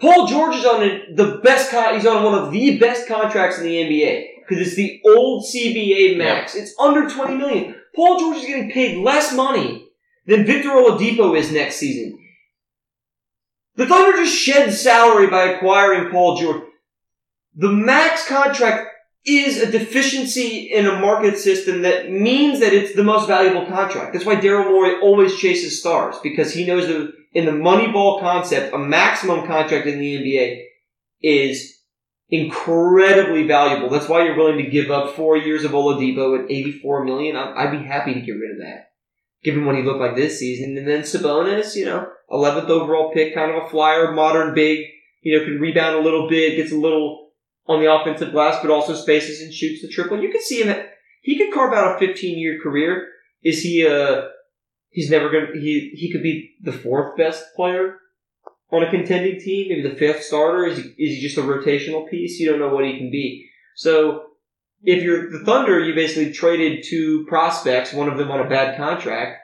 Paul 0.00 0.28
George 0.28 0.54
is 0.54 0.64
on 0.64 1.16
the 1.16 1.40
best. 1.42 1.72
Con- 1.72 1.94
he's 1.94 2.06
on 2.06 2.22
one 2.22 2.34
of 2.34 2.52
the 2.52 2.78
best 2.78 3.08
contracts 3.08 3.58
in 3.58 3.64
the 3.64 3.74
NBA 3.74 4.26
because 4.48 4.64
it's 4.64 4.76
the 4.76 5.00
old 5.04 5.46
CBA 5.52 6.16
max. 6.16 6.54
It's 6.54 6.76
under 6.78 7.10
twenty 7.10 7.34
million. 7.34 7.74
Paul 7.96 8.20
George 8.20 8.36
is 8.36 8.46
getting 8.46 8.70
paid 8.70 9.02
less 9.02 9.34
money 9.34 9.88
than 10.26 10.46
Victor 10.46 10.68
Oladipo 10.68 11.36
is 11.36 11.50
next 11.50 11.74
season. 11.76 12.20
The 13.78 13.86
Thunder 13.86 14.16
just 14.16 14.36
shed 14.36 14.74
salary 14.74 15.28
by 15.28 15.44
acquiring 15.44 16.10
Paul 16.10 16.36
George. 16.36 16.64
the 17.54 17.70
max 17.70 18.26
contract 18.26 18.88
is 19.24 19.62
a 19.62 19.70
deficiency 19.70 20.72
in 20.72 20.86
a 20.86 20.98
market 20.98 21.38
system 21.38 21.82
that 21.82 22.10
means 22.10 22.58
that 22.58 22.72
it's 22.72 22.96
the 22.96 23.04
most 23.04 23.28
valuable 23.28 23.66
contract. 23.66 24.12
That's 24.12 24.24
why 24.24 24.34
Daryl 24.34 24.64
Morey 24.64 25.00
always 25.00 25.36
chases 25.36 25.78
stars 25.78 26.16
because 26.24 26.52
he 26.52 26.66
knows 26.66 26.88
that 26.88 27.12
in 27.34 27.44
the 27.44 27.52
Moneyball 27.52 28.20
concept, 28.20 28.74
a 28.74 28.78
maximum 28.78 29.46
contract 29.46 29.86
in 29.86 30.00
the 30.00 30.16
NBA 30.16 30.64
is 31.22 31.78
incredibly 32.30 33.46
valuable. 33.46 33.90
That's 33.90 34.08
why 34.08 34.24
you're 34.24 34.36
willing 34.36 34.58
to 34.58 34.70
give 34.70 34.90
up 34.90 35.14
four 35.14 35.36
years 35.36 35.62
of 35.62 35.70
Oladipo 35.70 36.42
at 36.42 36.50
84 36.50 37.04
million. 37.04 37.36
I'd 37.36 37.70
be 37.70 37.86
happy 37.86 38.14
to 38.14 38.20
get 38.22 38.32
rid 38.32 38.52
of 38.52 38.58
that, 38.58 38.90
given 39.44 39.66
what 39.66 39.76
he 39.76 39.82
looked 39.82 40.00
like 40.00 40.16
this 40.16 40.40
season. 40.40 40.76
And 40.76 40.88
then 40.88 41.02
Sabonis, 41.02 41.76
you 41.76 41.84
know, 41.84 42.08
11th 42.30 42.68
overall 42.68 43.12
pick, 43.12 43.34
kind 43.34 43.50
of 43.50 43.64
a 43.64 43.68
flyer, 43.68 44.12
modern 44.12 44.54
big, 44.54 44.84
you 45.22 45.38
know, 45.38 45.44
can 45.44 45.60
rebound 45.60 45.96
a 45.96 46.00
little 46.00 46.28
bit, 46.28 46.56
gets 46.56 46.72
a 46.72 46.76
little 46.76 47.30
on 47.66 47.80
the 47.80 47.92
offensive 47.92 48.32
glass, 48.32 48.58
but 48.62 48.70
also 48.70 48.94
spaces 48.94 49.40
and 49.40 49.52
shoots 49.52 49.82
the 49.82 49.88
triple. 49.88 50.20
You 50.20 50.30
can 50.30 50.42
see 50.42 50.62
him. 50.62 50.68
At, 50.68 50.94
he 51.22 51.36
could 51.36 51.52
carve 51.52 51.74
out 51.74 51.96
a 51.96 51.98
15 51.98 52.38
year 52.38 52.58
career. 52.62 53.08
Is 53.42 53.62
he 53.62 53.84
a? 53.86 54.28
He's 54.90 55.10
never 55.10 55.30
gonna. 55.30 55.52
He 55.54 55.92
he 55.94 56.10
could 56.10 56.22
be 56.22 56.56
the 56.62 56.72
fourth 56.72 57.16
best 57.16 57.44
player 57.54 57.98
on 58.70 58.82
a 58.82 58.90
contending 58.90 59.40
team, 59.40 59.68
maybe 59.68 59.88
the 59.88 59.96
fifth 59.96 60.24
starter? 60.24 60.66
Is 60.66 60.78
he, 60.78 60.82
is 60.82 61.16
he 61.16 61.20
just 61.20 61.38
a 61.38 61.42
rotational 61.42 62.08
piece? 62.08 62.38
You 62.38 62.50
don't 62.50 62.58
know 62.58 62.74
what 62.74 62.84
he 62.84 62.98
can 62.98 63.10
be. 63.10 63.48
So 63.76 64.24
if 64.82 65.02
you're 65.02 65.30
the 65.30 65.44
Thunder, 65.44 65.80
you 65.80 65.94
basically 65.94 66.32
traded 66.32 66.84
two 66.88 67.24
prospects, 67.26 67.92
one 67.92 68.08
of 68.08 68.18
them 68.18 68.30
on 68.30 68.40
a 68.40 68.48
bad 68.48 68.76
contract, 68.76 69.40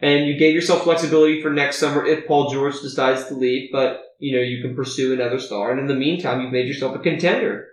and 0.00 0.26
you 0.26 0.38
gave 0.38 0.54
yourself 0.54 0.82
flexibility 0.82 1.42
for 1.42 1.50
next 1.50 1.78
summer 1.78 2.04
if 2.04 2.26
Paul 2.26 2.50
George 2.50 2.80
decides 2.80 3.26
to 3.26 3.34
leave, 3.34 3.70
but 3.72 4.02
you 4.18 4.34
know, 4.36 4.42
you 4.42 4.62
can 4.62 4.74
pursue 4.74 5.12
another 5.12 5.38
star. 5.38 5.70
And 5.70 5.80
in 5.80 5.86
the 5.86 5.94
meantime, 5.94 6.40
you've 6.40 6.52
made 6.52 6.68
yourself 6.68 6.96
a 6.96 6.98
contender. 6.98 7.68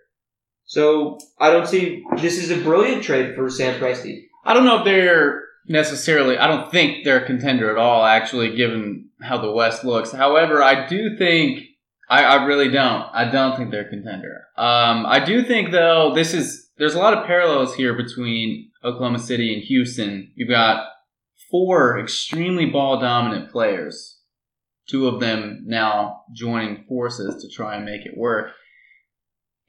So 0.66 1.20
I 1.40 1.52
don't 1.52 1.68
see 1.68 2.04
this 2.18 2.38
is 2.38 2.52
a 2.52 2.62
brilliant 2.62 3.04
trade 3.04 3.36
for 3.36 3.50
Sam 3.50 3.80
Presti. 3.80 4.26
I 4.46 4.54
don't 4.54 4.66
know 4.66 4.80
if 4.80 4.86
they're 4.86 5.44
necessarily. 5.68 6.38
I 6.38 6.48
don't 6.48 6.72
think 6.72 7.04
they're 7.04 7.24
a 7.24 7.26
contender 7.26 7.72
at 7.72 7.78
all. 7.78 8.06
Actually, 8.06 8.56
given 8.56 9.10
how 9.22 9.38
the 9.38 9.52
West 9.52 9.84
looks. 9.84 10.12
However, 10.12 10.62
I 10.62 10.88
do 10.88 11.18
think 11.18 11.64
I, 12.10 12.24
I 12.24 12.46
really 12.46 12.70
don't. 12.70 13.06
I 13.14 13.30
don't 13.30 13.58
think 13.58 13.72
they're 13.72 13.88
a 13.88 13.90
contender. 13.90 14.46
Um, 14.58 15.06
I 15.06 15.24
do 15.24 15.44
think 15.44 15.72
though 15.72 16.14
this 16.14 16.34
is 16.34 16.70
there's 16.78 16.96
a 16.96 17.00
lot 17.00 17.18
of 17.18 17.26
parallels 17.26 17.76
here 17.76 17.94
between 17.94 18.72
Oklahoma 18.84 19.20
City 19.20 19.54
and 19.54 19.64
Houston. 19.64 20.32
You've 20.36 20.50
got 20.50 20.88
four 21.54 22.00
extremely 22.00 22.66
ball 22.66 23.00
dominant 23.00 23.52
players. 23.52 24.20
Two 24.90 25.08
of 25.08 25.20
them 25.20 25.62
now 25.68 26.24
joining 26.34 26.84
forces 26.90 27.44
to 27.44 27.56
try 27.56 27.76
and 27.76 27.86
make 27.86 28.08
it 28.08 28.18
work. 28.18 28.54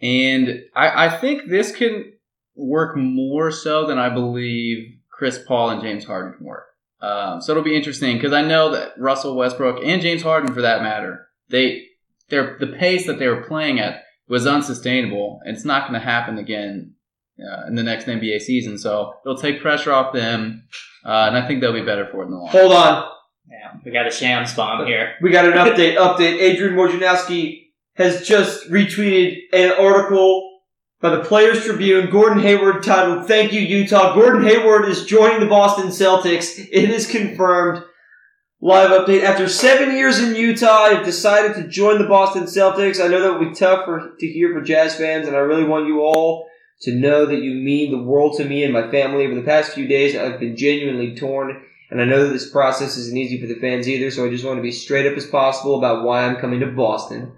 And 0.01 0.63
I, 0.75 1.07
I 1.07 1.19
think 1.19 1.43
this 1.47 1.77
can 1.77 2.15
work 2.57 2.97
more 2.97 3.51
so 3.51 3.87
than 3.87 3.99
I 3.99 4.09
believe 4.09 4.97
Chris 5.11 5.39
Paul 5.47 5.71
and 5.71 5.83
James 5.83 6.07
Harden 6.07 6.39
can 6.39 6.47
work. 6.47 6.65
Um, 7.03 7.43
so 7.43 7.53
it'll 7.53 7.63
be 7.63 7.77
interesting 7.77 8.17
because 8.17 8.33
I 8.33 8.41
know 8.41 8.71
that 8.71 8.95
Russell 8.99 9.37
Westbrook 9.37 9.85
and 9.85 10.01
James 10.01 10.23
Harden, 10.23 10.55
for 10.55 10.63
that 10.63 10.83
matter, 10.83 11.29
they 11.51 11.83
their 12.31 12.57
the 12.59 12.69
pace 12.69 13.07
that 13.07 13.19
they 13.19 13.29
were 13.29 13.45
playing 13.45 13.79
at 13.79 14.05
was 14.27 14.47
unsustainable, 14.47 15.41
and 15.45 15.55
it's 15.55 15.67
not 15.67 15.83
going 15.83 16.01
to 16.01 16.05
happen 16.05 16.39
again 16.39 16.94
uh, 17.41 17.67
in 17.67 17.75
the 17.75 17.83
next 17.83 18.07
NBA 18.07 18.41
season. 18.41 18.79
So 18.79 19.15
it'll 19.25 19.39
take 19.39 19.61
pressure 19.61 19.93
off 19.93 20.13
them, 20.13 20.65
uh, 21.05 21.27
and 21.29 21.37
I 21.37 21.47
think 21.47 21.61
they'll 21.61 21.73
be 21.73 21.83
better 21.83 22.07
for 22.07 22.23
it 22.23 22.27
in 22.27 22.31
the 22.33 22.37
long. 22.39 22.49
Hold 22.49 22.73
on, 22.73 23.09
Yeah, 23.51 23.73
we 23.85 23.91
got 23.93 24.07
a 24.07 24.11
shams 24.11 24.55
bomb 24.55 24.87
here. 24.87 25.15
we 25.23 25.31
got 25.31 25.45
an 25.47 25.53
update. 25.53 25.97
update. 25.97 26.41
Adrian 26.41 26.75
Wojnarowski 26.75 27.63
has 27.97 28.27
just 28.27 28.69
retweeted 28.71 29.37
an 29.53 29.73
article 29.79 30.51
by 31.01 31.11
the 31.11 31.23
Players 31.23 31.65
Tribune, 31.65 32.09
Gordon 32.11 32.41
Hayward 32.41 32.83
titled 32.83 33.27
"Thank 33.29 33.53
You 33.53 33.61
Utah." 33.61 34.15
Gordon 34.15 34.43
Hayward 34.45 34.89
is 34.89 35.05
joining 35.05 35.41
the 35.41 35.47
Boston 35.47 35.89
Celtics. 35.89 36.59
It 36.59 36.91
is 36.91 37.07
confirmed. 37.07 37.85
Live 38.61 38.89
update. 38.89 39.23
After 39.23 39.47
seven 39.47 39.95
years 39.95 40.19
in 40.21 40.35
Utah, 40.35 40.85
I've 40.85 41.05
decided 41.05 41.55
to 41.57 41.69
join 41.69 41.99
the 41.99 42.09
Boston 42.09 42.45
Celtics. 42.45 43.05
I 43.05 43.09
know 43.09 43.21
that 43.21 43.39
will 43.39 43.51
be 43.51 43.55
tough 43.55 43.85
for, 43.85 44.15
to 44.19 44.27
hear 44.27 44.55
for 44.55 44.63
Jazz 44.63 44.97
fans, 44.97 45.27
and 45.29 45.37
I 45.37 45.41
really 45.41 45.65
want 45.65 45.87
you 45.87 46.01
all 46.01 46.47
to 46.83 46.95
know 46.95 47.27
that 47.27 47.43
you 47.43 47.55
mean 47.55 47.91
the 47.91 48.03
world 48.03 48.37
to 48.37 48.45
me 48.45 48.65
and 48.65 48.73
my 48.73 48.91
family. 48.91 49.25
Over 49.25 49.35
the 49.35 49.43
past 49.43 49.73
few 49.73 49.87
days, 49.87 50.17
I've 50.17 50.41
been 50.41 50.57
genuinely 50.57 51.15
torn, 51.15 51.63
and 51.91 52.01
I 52.01 52.05
know 52.05 52.25
that 52.25 52.33
this 52.33 52.51
process 52.51 52.97
isn't 52.97 53.17
easy 53.17 53.41
for 53.41 53.47
the 53.47 53.61
fans 53.61 53.89
either, 53.89 54.11
so 54.11 54.27
I 54.27 54.31
just 54.31 54.45
want 54.45 54.59
to 54.59 54.63
be 54.63 54.73
straight 54.73 55.11
up 55.11 55.17
as 55.17 55.27
possible 55.27 55.79
about 55.79 56.05
why 56.05 56.25
I'm 56.25 56.37
coming 56.37 56.61
to 56.61 56.67
Boston. 56.67 57.33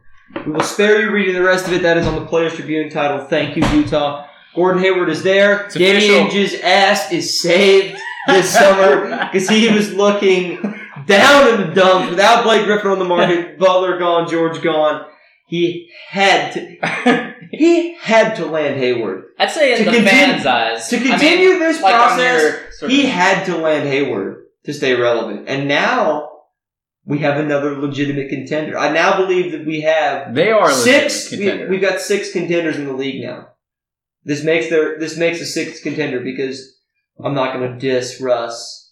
We 0.44 0.52
will 0.52 0.60
spare 0.62 1.00
you 1.00 1.10
reading 1.10 1.34
the 1.34 1.42
rest 1.42 1.66
of 1.66 1.72
it. 1.72 1.82
That 1.82 1.96
is 1.96 2.06
on 2.06 2.16
the 2.16 2.26
Players 2.26 2.54
Tribune 2.54 2.90
titled 2.90 3.30
Thank 3.30 3.56
You, 3.56 3.64
Utah. 3.68 4.26
Gordon 4.54 4.82
Hayward 4.82 5.10
is 5.10 5.22
there. 5.22 5.66
It's 5.66 5.74
Danny 5.74 5.98
official. 5.98 6.16
Ainge's 6.16 6.60
ass 6.60 7.12
is 7.12 7.40
saved 7.40 7.96
this 8.26 8.52
summer 8.52 9.10
because 9.32 9.48
he 9.48 9.68
was 9.68 9.92
looking 9.92 10.60
down 11.06 11.54
in 11.54 11.68
the 11.68 11.74
dumps 11.74 12.10
without 12.10 12.42
Blake 12.42 12.64
Griffin 12.64 12.90
on 12.90 12.98
the 12.98 13.04
market, 13.04 13.58
Butler 13.58 13.98
gone, 13.98 14.28
George 14.28 14.60
gone. 14.62 15.06
He 15.48 15.90
had 16.08 16.52
to, 16.52 17.36
he 17.52 17.94
had 17.96 18.34
to 18.36 18.46
land 18.46 18.78
Hayward. 18.80 19.24
I'd 19.38 19.50
say 19.50 19.72
in 19.72 19.78
To 19.78 19.84
the 19.84 19.90
continue- 19.92 20.10
fans' 20.10 20.46
eyes. 20.46 20.88
To 20.88 20.96
I 20.96 21.00
mean, 21.00 21.08
continue 21.10 21.58
this 21.58 21.80
like 21.80 21.94
process, 21.94 22.80
he 22.86 23.04
of- 23.04 23.10
had 23.10 23.44
to 23.46 23.56
land 23.58 23.88
Hayward 23.88 24.46
to 24.64 24.74
stay 24.74 24.94
relevant. 24.94 25.48
And 25.48 25.68
now 25.68 26.30
we 27.04 27.18
have 27.20 27.38
another 27.38 27.76
legitimate 27.78 28.28
contender. 28.28 28.76
I 28.76 28.90
now 28.92 29.16
believe 29.16 29.52
that 29.52 29.64
we 29.64 29.82
have 29.82 30.34
They 30.34 30.50
are 30.50 30.70
six. 30.72 31.30
We, 31.30 31.66
we've 31.66 31.80
got 31.80 32.00
six 32.00 32.32
contenders 32.32 32.76
in 32.76 32.84
the 32.86 32.92
league 32.92 33.22
now. 33.22 33.48
This 34.24 34.42
makes 34.42 34.68
their 34.68 34.98
this 34.98 35.16
makes 35.16 35.40
a 35.40 35.46
sixth 35.46 35.84
contender 35.84 36.18
because 36.18 36.74
I'm 37.22 37.34
not 37.34 37.54
going 37.56 37.70
to 37.72 37.78
diss 37.78 38.20
Russ 38.20 38.85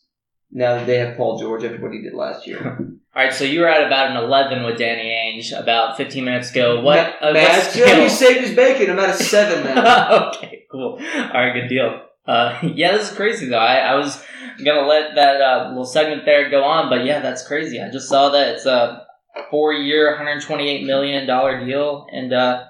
now 0.55 0.77
that 0.77 0.87
they 0.87 0.99
have 0.99 1.17
Paul 1.17 1.39
George 1.39 1.65
after 1.65 1.83
what 1.83 1.93
he 1.93 2.01
did 2.01 2.15
last 2.15 2.47
year. 2.47 2.79
All 3.17 3.23
right, 3.23 3.33
so 3.33 3.45
you 3.45 3.61
were 3.61 3.69
at 3.69 3.87
about 3.87 4.11
an 4.11 4.17
11 4.17 4.65
with 4.65 4.79
Danny 4.79 5.03
Ainge 5.11 5.57
about 5.57 5.97
15 5.97 6.25
minutes 6.25 6.51
ago. 6.51 6.81
What? 6.81 7.15
Ma- 7.21 7.29
uh, 7.29 7.33
Mad 7.33 7.59
what 7.59 7.75
Joe, 7.75 7.87
skill- 7.87 8.09
saved 8.11 8.41
his 8.47 8.57
bacon. 8.57 8.91
I'm 8.91 8.99
at 8.99 9.11
a 9.11 9.13
seven 9.13 9.65
now. 9.65 10.29
okay, 10.35 10.65
cool. 10.71 10.99
All 10.99 11.31
right, 11.33 11.53
good 11.53 11.69
deal. 11.69 12.01
Uh, 12.27 12.59
yeah, 12.75 12.93
this 12.97 13.11
is 13.11 13.17
crazy 13.17 13.47
though. 13.49 13.59
I, 13.59 13.77
I 13.77 13.95
was 13.97 14.23
gonna 14.65 14.87
let 14.87 15.15
that 15.17 15.41
uh, 15.41 15.69
little 15.69 15.85
segment 15.85 16.25
there 16.25 16.51
go 16.51 16.65
on, 16.65 16.89
but 16.89 17.05
yeah, 17.05 17.21
that's 17.21 17.47
crazy. 17.47 17.81
I 17.81 17.91
just 17.91 18.09
saw 18.09 18.31
that 18.31 18.55
it's 18.55 18.67
a 18.67 19.07
four-year, 19.51 20.09
128 20.11 20.85
million 20.85 21.27
dollar 21.27 21.65
deal, 21.65 22.07
and 22.11 22.33
uh, 22.33 22.65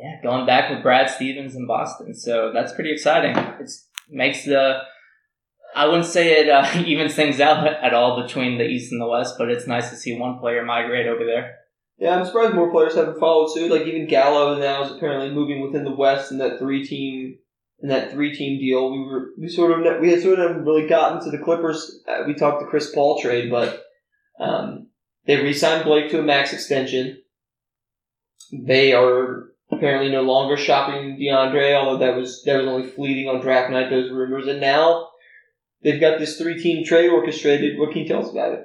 yeah, 0.00 0.22
going 0.22 0.46
back 0.46 0.70
with 0.70 0.82
Brad 0.82 1.10
Stevens 1.10 1.54
in 1.56 1.66
Boston. 1.66 2.14
So 2.14 2.52
that's 2.54 2.72
pretty 2.72 2.92
exciting. 2.92 3.36
It 3.36 3.70
makes 4.08 4.44
the 4.44 4.78
I 5.74 5.86
wouldn't 5.86 6.06
say 6.06 6.40
it 6.40 6.48
uh, 6.48 6.66
evens 6.86 7.14
things 7.14 7.40
out 7.40 7.66
at 7.66 7.94
all 7.94 8.22
between 8.22 8.58
the 8.58 8.64
East 8.64 8.92
and 8.92 9.00
the 9.00 9.08
West, 9.08 9.36
but 9.38 9.50
it's 9.50 9.66
nice 9.66 9.90
to 9.90 9.96
see 9.96 10.18
one 10.18 10.38
player 10.38 10.64
migrate 10.64 11.06
over 11.06 11.24
there. 11.24 11.56
Yeah, 11.98 12.16
I'm 12.16 12.24
surprised 12.24 12.54
more 12.54 12.70
players 12.70 12.94
haven't 12.94 13.20
followed 13.20 13.52
suit. 13.52 13.70
Like 13.70 13.86
even 13.86 14.08
Gallo 14.08 14.58
now 14.58 14.82
is 14.84 14.90
apparently 14.90 15.30
moving 15.30 15.60
within 15.60 15.84
the 15.84 15.94
West 15.94 16.32
in 16.32 16.38
that 16.38 16.58
three 16.58 16.86
team 16.86 17.38
in 17.82 17.88
that 17.90 18.10
three 18.10 18.34
team 18.34 18.58
deal. 18.58 18.90
We 18.90 19.00
were 19.00 19.28
we 19.38 19.48
sort 19.48 19.72
of 19.72 20.00
we 20.00 20.10
had 20.10 20.22
sort 20.22 20.38
of 20.38 20.64
really 20.64 20.88
gotten 20.88 21.22
to 21.22 21.30
the 21.30 21.42
Clippers. 21.42 22.00
Uh, 22.08 22.22
we 22.26 22.34
talked 22.34 22.60
the 22.60 22.66
Chris 22.66 22.90
Paul 22.94 23.20
trade, 23.20 23.50
but 23.50 23.82
um, 24.40 24.88
they 25.26 25.36
re-signed 25.36 25.84
Blake 25.84 26.10
to 26.10 26.20
a 26.20 26.22
max 26.22 26.54
extension. 26.54 27.22
They 28.50 28.94
are 28.94 29.50
apparently 29.70 30.10
no 30.10 30.22
longer 30.22 30.56
shopping 30.56 31.18
DeAndre, 31.20 31.74
although 31.74 31.98
that 31.98 32.16
was 32.16 32.42
that 32.44 32.56
was 32.56 32.66
only 32.66 32.88
fleeting 32.88 33.28
on 33.28 33.42
draft 33.42 33.70
night. 33.70 33.90
Those 33.90 34.10
rumors, 34.10 34.46
and 34.46 34.60
now 34.60 35.09
they've 35.82 36.00
got 36.00 36.18
this 36.18 36.36
three 36.38 36.60
team 36.60 36.84
trade 36.84 37.08
orchestrated. 37.08 37.78
What 37.78 37.92
can 37.92 38.02
you 38.02 38.08
tell 38.08 38.24
us 38.24 38.30
about 38.30 38.52
it? 38.54 38.64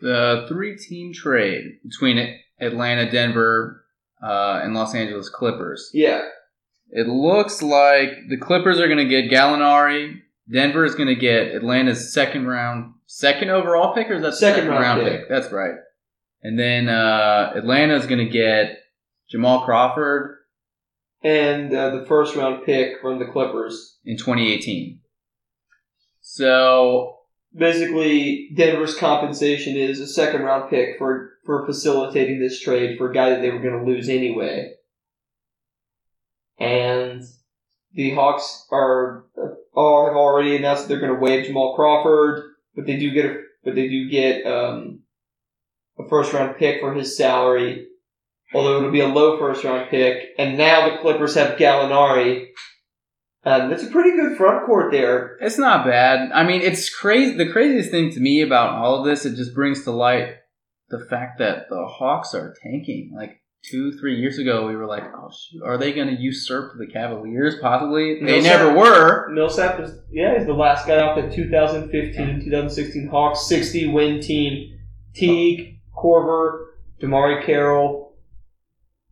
the 0.00 0.44
three 0.48 0.76
team 0.76 1.12
trade 1.12 1.78
between 1.82 2.38
Atlanta, 2.60 3.10
Denver, 3.10 3.84
uh, 4.22 4.60
and 4.62 4.74
Los 4.74 4.94
Angeles 4.94 5.28
Clippers. 5.28 5.90
Yeah, 5.92 6.22
It 6.90 7.08
looks 7.08 7.62
like 7.62 8.10
the 8.28 8.36
Clippers 8.36 8.78
are 8.78 8.86
going 8.86 8.98
to 8.98 9.04
get 9.08 9.30
Gallinari. 9.30 10.20
Denver 10.52 10.84
is 10.84 10.94
going 10.94 11.08
to 11.08 11.16
get 11.16 11.48
Atlanta's 11.54 12.12
second 12.12 12.46
round, 12.46 12.94
second 13.06 13.50
overall 13.50 13.94
pick, 13.94 14.08
or 14.08 14.14
is 14.14 14.22
that 14.22 14.30
the 14.30 14.36
Second 14.36 14.68
round 14.68 15.02
pick. 15.02 15.28
That's 15.28 15.50
right. 15.50 15.74
And 16.42 16.58
then 16.58 16.88
uh, 16.88 17.52
Atlanta 17.56 17.94
is 17.96 18.06
going 18.06 18.24
to 18.24 18.30
get 18.30 18.78
Jamal 19.30 19.64
Crawford 19.64 20.36
and 21.24 21.72
uh, 21.74 21.90
the 21.96 22.04
first 22.06 22.36
round 22.36 22.64
pick 22.66 23.00
from 23.00 23.18
the 23.18 23.26
Clippers. 23.26 23.98
in 24.04 24.16
2018. 24.16 25.00
So 26.34 27.18
basically 27.54 28.48
Denver's 28.56 28.96
compensation 28.96 29.76
is 29.76 30.00
a 30.00 30.06
second 30.06 30.40
round 30.40 30.70
pick 30.70 30.96
for 30.96 31.32
for 31.44 31.66
facilitating 31.66 32.40
this 32.40 32.58
trade 32.58 32.96
for 32.96 33.10
a 33.10 33.14
guy 33.14 33.28
that 33.30 33.42
they 33.42 33.50
were 33.50 33.58
going 33.58 33.78
to 33.78 33.84
lose 33.84 34.08
anyway. 34.08 34.72
And 36.58 37.22
the 37.92 38.14
Hawks 38.14 38.66
are 38.72 39.26
are 39.76 40.06
have 40.06 40.16
already 40.16 40.56
announced 40.56 40.84
that 40.84 40.88
they're 40.88 41.06
going 41.06 41.12
to 41.12 41.20
waive 41.20 41.44
Jamal 41.44 41.76
Crawford, 41.76 42.44
but 42.74 42.86
they 42.86 42.96
do 42.96 43.10
get 43.10 43.26
a 43.26 43.36
but 43.62 43.74
they 43.74 43.88
do 43.88 44.08
get 44.08 44.46
um, 44.46 45.00
a 45.98 46.08
first 46.08 46.32
round 46.32 46.56
pick 46.56 46.80
for 46.80 46.94
his 46.94 47.14
salary. 47.14 47.88
although 48.54 48.78
it'll 48.78 48.90
be 48.90 49.00
a 49.00 49.06
low 49.06 49.38
first 49.38 49.64
round 49.64 49.90
pick. 49.90 50.30
And 50.38 50.56
now 50.56 50.88
the 50.88 50.96
Clippers 50.96 51.34
have 51.34 51.58
Gallinari. 51.58 52.46
Um, 53.44 53.70
that's 53.70 53.82
a 53.82 53.88
pretty 53.90 54.12
good 54.12 54.36
front 54.36 54.66
court 54.66 54.92
there. 54.92 55.36
It's 55.40 55.58
not 55.58 55.84
bad. 55.84 56.30
I 56.32 56.44
mean, 56.44 56.62
it's 56.62 56.94
crazy. 56.94 57.36
The 57.36 57.50
craziest 57.50 57.90
thing 57.90 58.12
to 58.12 58.20
me 58.20 58.40
about 58.40 58.74
all 58.74 59.00
of 59.00 59.04
this, 59.04 59.26
it 59.26 59.34
just 59.34 59.54
brings 59.54 59.82
to 59.84 59.90
light 59.90 60.36
the 60.90 61.04
fact 61.10 61.38
that 61.38 61.68
the 61.68 61.86
Hawks 61.86 62.34
are 62.34 62.54
tanking. 62.62 63.12
Like 63.16 63.42
two, 63.64 63.92
three 63.98 64.20
years 64.20 64.38
ago, 64.38 64.68
we 64.68 64.76
were 64.76 64.86
like, 64.86 65.02
"Oh, 65.02 65.30
shoot, 65.30 65.62
are 65.64 65.76
they 65.76 65.92
going 65.92 66.14
to 66.14 66.22
usurp 66.22 66.78
the 66.78 66.86
Cavaliers? 66.86 67.56
Possibly. 67.60 68.20
They 68.20 68.40
Millsap- 68.40 68.60
never 68.60 68.78
were. 68.78 69.28
Millsap 69.30 69.80
is 69.80 69.92
yeah, 70.12 70.36
he's 70.36 70.46
the 70.46 70.52
last 70.52 70.86
guy 70.86 71.00
off 71.00 71.16
the 71.20 71.34
2015, 71.34 72.44
2016 72.44 73.08
Hawks 73.08 73.46
60 73.48 73.88
win 73.88 74.20
team. 74.20 74.78
Teague, 75.14 75.80
Korver, 75.96 76.66
DeMarre 77.02 77.44
Carroll, 77.44 78.14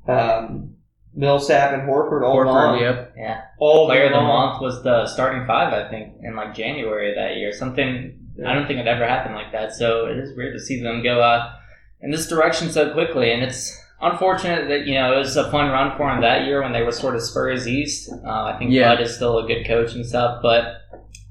um, 0.09 0.70
Millsap, 1.15 1.73
and 1.73 1.83
Horford 1.89 2.23
all 2.25 2.37
Horford, 2.37 2.45
gone. 2.47 2.81
yep. 2.81 3.15
Yeah. 3.17 3.41
All 3.59 3.87
Player 3.87 4.05
of 4.07 4.13
the 4.13 4.21
month 4.21 4.61
was 4.63 4.83
the 4.83 5.07
starting 5.07 5.47
five, 5.47 5.73
I 5.73 5.89
think, 5.91 6.15
in 6.23 6.37
like 6.37 6.55
January 6.55 7.11
of 7.11 7.17
that 7.17 7.37
year. 7.37 7.53
Something 7.53 8.17
I 8.47 8.55
don't 8.55 8.67
think 8.67 8.79
it 8.79 8.87
ever 8.87 9.07
happened 9.07 9.35
like 9.35 9.53
that. 9.53 9.73
So 9.75 10.07
it 10.07 10.17
is 10.19 10.37
weird 10.37 10.55
to 10.55 10.61
see 10.61 10.81
them 10.83 11.03
go 11.03 11.21
uh, 11.21 11.53
in 12.01 12.11
this 12.11 12.29
direction 12.29 12.71
so 12.71 12.93
quickly, 12.93 13.33
and 13.33 13.43
it's 13.43 13.77
unfortunate 14.01 14.69
that 14.69 14.87
you 14.87 14.95
know 14.95 15.15
it 15.15 15.19
was 15.19 15.37
a 15.37 15.51
fun 15.51 15.71
run 15.71 15.97
for 15.97 16.09
them 16.11 16.21
that 16.23 16.47
year 16.47 16.63
when 16.63 16.73
they 16.73 16.83
were 16.83 16.93
sort 16.93 17.17
of 17.17 17.23
Spurs 17.23 17.67
East. 17.67 18.11
Uh, 18.25 18.45
I 18.45 18.57
think 18.59 18.71
Yeah. 18.71 18.95
Bud 18.95 19.03
is 19.03 19.15
still 19.15 19.39
a 19.39 19.47
good 19.47 19.67
coach 19.67 19.95
and 19.95 20.07
stuff, 20.07 20.41
but 20.43 20.83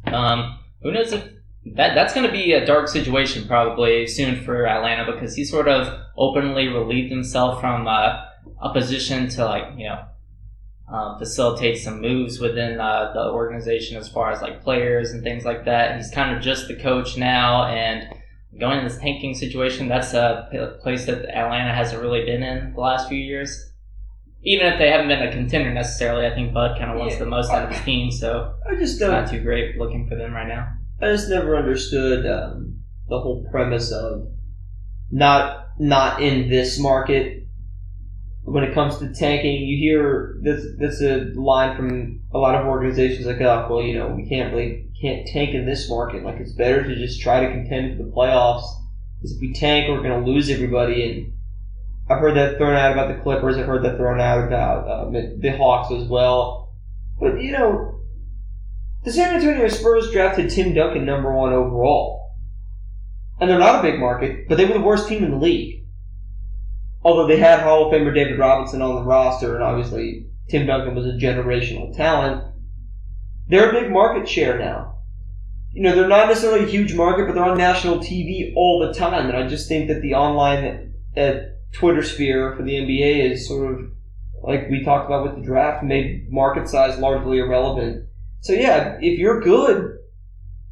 um, 0.05 0.59
who 0.83 0.91
knows 0.91 1.11
if 1.13 1.23
that 1.75 1.95
that's 1.95 2.13
going 2.13 2.25
to 2.25 2.31
be 2.31 2.53
a 2.53 2.65
dark 2.65 2.87
situation 2.87 3.47
probably 3.47 4.07
soon 4.07 4.43
for 4.43 4.67
Atlanta 4.67 5.11
because 5.11 5.35
he 5.35 5.43
sort 5.45 5.67
of 5.67 5.99
openly 6.17 6.67
relieved 6.67 7.11
himself 7.11 7.59
from 7.59 7.87
uh, 7.87 8.25
a 8.61 8.71
position 8.73 9.29
to 9.29 9.45
like 9.45 9.63
you 9.77 9.85
know 9.87 10.05
um, 10.91 11.19
facilitate 11.19 11.77
some 11.77 12.01
moves 12.01 12.39
within 12.39 12.79
uh, 12.79 13.11
the 13.13 13.29
organization 13.31 13.95
as 13.97 14.09
far 14.09 14.31
as 14.31 14.41
like 14.41 14.63
players 14.63 15.11
and 15.11 15.23
things 15.23 15.45
like 15.45 15.65
that. 15.65 15.95
He's 15.95 16.11
kind 16.11 16.35
of 16.35 16.41
just 16.41 16.67
the 16.67 16.75
coach 16.75 17.15
now, 17.17 17.65
and 17.65 18.07
going 18.59 18.79
in 18.79 18.83
this 18.83 18.97
tanking 18.97 19.35
situation, 19.35 19.87
that's 19.87 20.13
a 20.13 20.77
place 20.81 21.05
that 21.05 21.25
Atlanta 21.25 21.73
hasn't 21.73 22.01
really 22.01 22.25
been 22.25 22.41
in 22.43 22.73
the 22.73 22.79
last 22.79 23.07
few 23.07 23.17
years. 23.19 23.65
Even 24.43 24.67
if 24.67 24.79
they 24.79 24.89
haven't 24.89 25.09
been 25.09 25.21
a 25.21 25.31
contender 25.31 25.71
necessarily, 25.73 26.25
I 26.25 26.33
think 26.33 26.53
Bud 26.53 26.77
kind 26.79 26.89
of 26.91 26.97
wants 26.97 27.15
Yeah. 27.15 27.19
the 27.19 27.25
most 27.25 27.51
out 27.51 27.65
of 27.65 27.71
his 27.75 27.83
team, 27.83 28.09
so 28.09 28.53
I 28.69 28.75
just 28.75 28.97
don't. 28.99 29.11
not 29.11 29.29
too 29.29 29.41
great 29.41 29.77
looking 29.77 30.07
for 30.07 30.15
them 30.15 30.33
right 30.33 30.47
now. 30.47 30.67
I 31.01 31.11
just 31.11 31.29
never 31.29 31.57
understood 31.57 32.25
um, 32.25 32.79
the 33.09 33.19
whole 33.19 33.45
premise 33.51 33.91
of 33.91 34.27
not 35.11 35.67
not 35.77 36.21
in 36.21 36.49
this 36.49 36.79
market. 36.79 37.47
When 38.51 38.63
it 38.63 38.73
comes 38.73 38.97
to 38.97 39.13
tanking, 39.13 39.61
you 39.61 39.77
hear 39.77 40.37
this. 40.41 40.65
That's 40.79 41.01
a 41.01 41.31
line 41.35 41.75
from 41.75 42.21
a 42.33 42.37
lot 42.37 42.55
of 42.55 42.65
organizations 42.65 43.27
like, 43.27 43.41
"Oh, 43.41 43.67
well, 43.69 43.83
you 43.83 43.97
know, 43.97 44.07
we 44.07 44.27
can't 44.27 44.53
really 44.53 44.87
can't 44.99 45.27
tank 45.27 45.53
in 45.53 45.65
this 45.65 45.89
market. 45.89 46.23
Like, 46.23 46.39
it's 46.39 46.53
better 46.53 46.83
to 46.83 46.95
just 46.95 47.21
try 47.21 47.41
to 47.41 47.51
contend 47.51 47.97
for 47.97 48.03
the 48.03 48.09
playoffs. 48.09 48.65
Because 49.17 49.35
if 49.35 49.41
we 49.41 49.53
tank, 49.53 49.87
we're 49.87 50.01
going 50.01 50.23
to 50.23 50.31
lose 50.31 50.49
everybody." 50.49 51.09
And 51.09 51.33
I've 52.09 52.19
heard 52.19 52.35
that 52.37 52.57
thrown 52.57 52.75
out 52.75 52.91
about 52.91 53.15
the 53.15 53.21
Clippers. 53.21 53.57
I've 53.57 53.67
heard 53.67 53.83
that 53.83 53.97
thrown 53.97 54.19
out 54.19 54.47
about 54.47 54.87
uh, 54.87 55.09
the 55.11 55.55
Hawks 55.55 55.91
as 55.91 56.07
well. 56.07 56.73
But 57.19 57.41
you 57.41 57.51
know, 57.51 58.01
the 59.03 59.11
San 59.11 59.35
Antonio 59.35 59.67
Spurs 59.67 60.11
drafted 60.11 60.49
Tim 60.49 60.73
Duncan 60.73 61.05
number 61.05 61.31
one 61.31 61.53
overall. 61.53 62.19
And 63.39 63.49
they're 63.49 63.59
not 63.59 63.79
a 63.79 63.89
big 63.89 63.99
market, 63.99 64.49
but 64.49 64.57
they 64.57 64.65
were 64.65 64.73
the 64.73 64.81
worst 64.81 65.07
team 65.07 65.23
in 65.23 65.31
the 65.31 65.37
league. 65.37 65.78
Although 67.01 67.27
they 67.27 67.37
had 67.37 67.61
Hall 67.61 67.87
of 67.87 67.93
Famer 67.93 68.13
David 68.13 68.37
Robinson 68.37 68.81
on 68.81 68.95
the 68.95 69.03
roster, 69.03 69.55
and 69.55 69.63
obviously 69.63 70.27
Tim 70.49 70.65
Duncan 70.65 70.95
was 70.95 71.05
a 71.05 71.17
generational 71.17 71.95
talent, 71.95 72.43
they're 73.47 73.69
a 73.69 73.81
big 73.81 73.91
market 73.91 74.27
share 74.27 74.59
now. 74.59 74.97
You 75.71 75.83
know, 75.83 75.95
they're 75.95 76.07
not 76.07 76.27
necessarily 76.27 76.65
a 76.65 76.69
huge 76.69 76.93
market, 76.93 77.25
but 77.25 77.35
they're 77.35 77.43
on 77.43 77.57
national 77.57 77.99
TV 77.99 78.53
all 78.55 78.79
the 78.79 78.93
time, 78.93 79.27
and 79.27 79.37
I 79.37 79.47
just 79.47 79.67
think 79.67 79.87
that 79.87 80.01
the 80.01 80.15
online 80.15 80.93
uh, 81.15 81.33
Twitter 81.71 82.03
sphere 82.03 82.55
for 82.55 82.63
the 82.63 82.73
NBA 82.73 83.31
is 83.31 83.47
sort 83.47 83.73
of, 83.73 83.91
like 84.43 84.69
we 84.69 84.83
talked 84.83 85.05
about 85.05 85.23
with 85.23 85.35
the 85.35 85.45
draft, 85.45 85.83
made 85.83 86.31
market 86.31 86.67
size 86.67 86.99
largely 86.99 87.39
irrelevant. 87.39 88.07
So 88.41 88.53
yeah, 88.53 88.97
if 88.99 89.19
you're 89.19 89.41
good, 89.41 89.97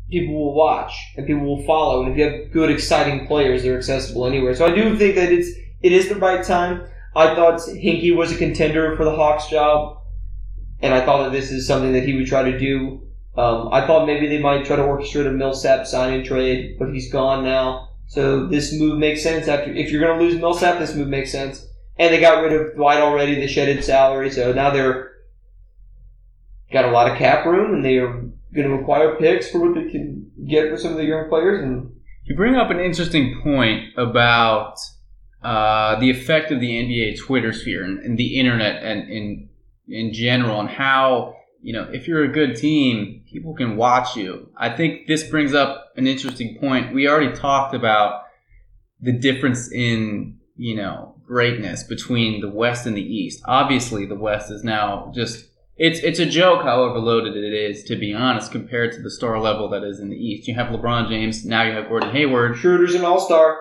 people 0.10 0.34
will 0.34 0.56
watch 0.56 0.94
and 1.16 1.28
people 1.28 1.46
will 1.46 1.66
follow, 1.66 2.04
and 2.04 2.12
if 2.12 2.18
you 2.18 2.24
have 2.24 2.52
good, 2.52 2.72
exciting 2.72 3.28
players, 3.28 3.64
they're 3.64 3.78
accessible 3.78 4.26
anywhere. 4.26 4.56
So 4.56 4.66
I 4.66 4.74
do 4.74 4.98
think 4.98 5.16
that 5.16 5.32
it's 5.32 5.50
it 5.82 5.92
is 5.92 6.10
the 6.10 6.16
right 6.16 6.44
time. 6.44 6.88
I 7.16 7.34
thought 7.34 7.60
Hinkie 7.60 8.16
was 8.16 8.32
a 8.32 8.38
contender 8.38 8.96
for 8.96 9.04
the 9.04 9.16
Hawks 9.16 9.48
job, 9.48 9.98
and 10.82 10.94
I 10.94 11.04
thought 11.06 11.24
that 11.24 11.32
this 11.32 11.52
is 11.52 11.66
something 11.66 11.94
that 11.94 12.04
he 12.04 12.14
would 12.14 12.28
try 12.28 12.44
to 12.44 12.60
do. 12.60 13.02
Um, 13.36 13.70
I 13.72 13.86
thought 13.86 14.08
maybe 14.08 14.28
they 14.28 14.40
might 14.40 14.66
try 14.66 14.76
to 14.76 14.82
orchestrate 14.84 15.28
a 15.28 15.32
Millsap 15.32 15.88
signing 15.88 16.24
trade, 16.24 16.78
but 16.80 16.94
he's 16.94 17.12
gone 17.12 17.44
now. 17.44 17.90
So 18.08 18.48
this 18.48 18.74
move 18.74 18.98
makes 18.98 19.22
sense. 19.22 19.48
After 19.48 19.72
if 19.74 19.92
you're 19.92 20.02
going 20.02 20.18
to 20.18 20.24
lose 20.24 20.40
Millsap, 20.40 20.80
this 20.80 20.96
move 20.96 21.08
makes 21.08 21.32
sense. 21.32 21.66
And 21.98 22.14
they 22.14 22.20
got 22.20 22.42
rid 22.44 22.54
of 22.54 22.76
Dwight 22.76 23.00
already. 23.00 23.36
They 23.36 23.48
shedded 23.48 23.84
salary, 23.84 24.30
so 24.32 24.54
now 24.54 24.70
they're 24.70 25.12
got 26.72 26.86
a 26.86 26.92
lot 26.92 27.12
of 27.12 27.18
cap 27.18 27.46
room, 27.46 27.74
and 27.74 27.84
they 27.84 27.98
are 27.98 28.14
going 28.54 28.68
to 28.68 28.74
acquire 28.76 29.16
picks 29.16 29.50
for 29.52 29.60
what 29.60 29.76
they 29.76 29.90
can 29.90 30.32
get 30.48 30.70
for 30.70 30.78
some 30.78 30.92
of 30.92 30.98
the 30.98 31.06
young 31.06 31.28
players. 31.30 31.62
And 31.64 31.92
You 32.24 32.36
bring 32.36 32.56
up 32.56 32.70
an 32.70 32.80
interesting 32.80 33.40
point 33.44 33.98
about 33.98 34.78
uh, 35.44 36.00
the 36.00 36.10
effect 36.10 36.52
of 36.52 36.60
the 36.60 36.70
NBA 36.70 37.20
Twitter 37.20 37.54
sphere 37.54 37.84
and, 37.84 38.00
and 38.00 38.18
the 38.18 38.40
internet 38.40 38.84
and 38.84 39.10
in 39.10 39.50
in 39.88 40.14
general, 40.14 40.60
and 40.60 40.70
how 40.70 41.36
you 41.62 41.74
know 41.74 41.88
if 41.92 42.08
you're 42.08 42.24
a 42.24 42.32
good 42.32 42.56
team, 42.56 43.24
people 43.32 43.54
can 43.54 43.78
watch 43.78 44.16
you. 44.16 44.50
I 44.58 44.70
think 44.70 45.08
this 45.08 45.24
brings 45.30 45.54
up 45.54 45.92
an 45.96 46.08
interesting 46.08 46.58
point. 46.60 46.94
We 46.94 47.08
already 47.08 47.36
talked 47.36 47.76
about 47.76 48.24
the 49.00 49.14
difference 49.14 49.72
in 49.72 50.40
you 50.56 50.76
know 50.76 51.16
greatness 51.26 51.84
between 51.84 52.42
the 52.42 52.50
West 52.50 52.86
and 52.86 52.98
the 52.98 53.02
East. 53.02 53.44
Obviously, 53.46 54.06
the 54.06 54.16
West 54.16 54.50
is 54.52 54.64
now 54.64 55.12
just 55.14 55.46
it's 55.78 56.00
it's 56.00 56.20
a 56.20 56.26
joke 56.26 56.64
how 56.64 56.82
overloaded 56.82 57.38
it 57.38 57.54
is, 57.54 57.84
to 57.84 57.96
be 57.96 58.14
honest, 58.14 58.52
compared 58.52 58.92
to 58.94 59.02
the 59.02 59.12
star 59.12 59.40
level 59.40 59.70
that 59.70 59.84
is 59.84 60.00
in 60.00 60.10
the 60.10 60.18
East. 60.18 60.48
You 60.48 60.56
have 60.56 60.68
LeBron 60.68 61.08
James, 61.10 61.46
now 61.46 61.62
you 61.62 61.74
have 61.74 61.90
Gordon 61.90 62.12
Hayward. 62.12 62.58
Schroeder's 62.58 62.96
an 62.96 63.06
all 63.06 63.20
star. 63.20 63.60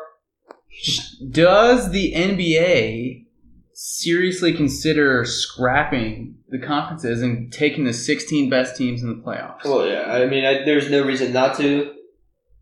Does 1.30 1.90
the 1.90 2.12
NBA 2.12 3.24
seriously 3.72 4.52
consider 4.52 5.24
scrapping 5.24 6.36
the 6.48 6.58
conferences 6.58 7.22
and 7.22 7.52
taking 7.52 7.84
the 7.84 7.92
16 7.92 8.48
best 8.48 8.76
teams 8.76 9.02
in 9.02 9.08
the 9.08 9.22
playoffs? 9.22 9.64
Well, 9.64 9.86
yeah. 9.86 10.12
I 10.12 10.26
mean, 10.26 10.44
I, 10.44 10.64
there's 10.64 10.90
no 10.90 11.04
reason 11.04 11.32
not 11.32 11.56
to. 11.58 11.92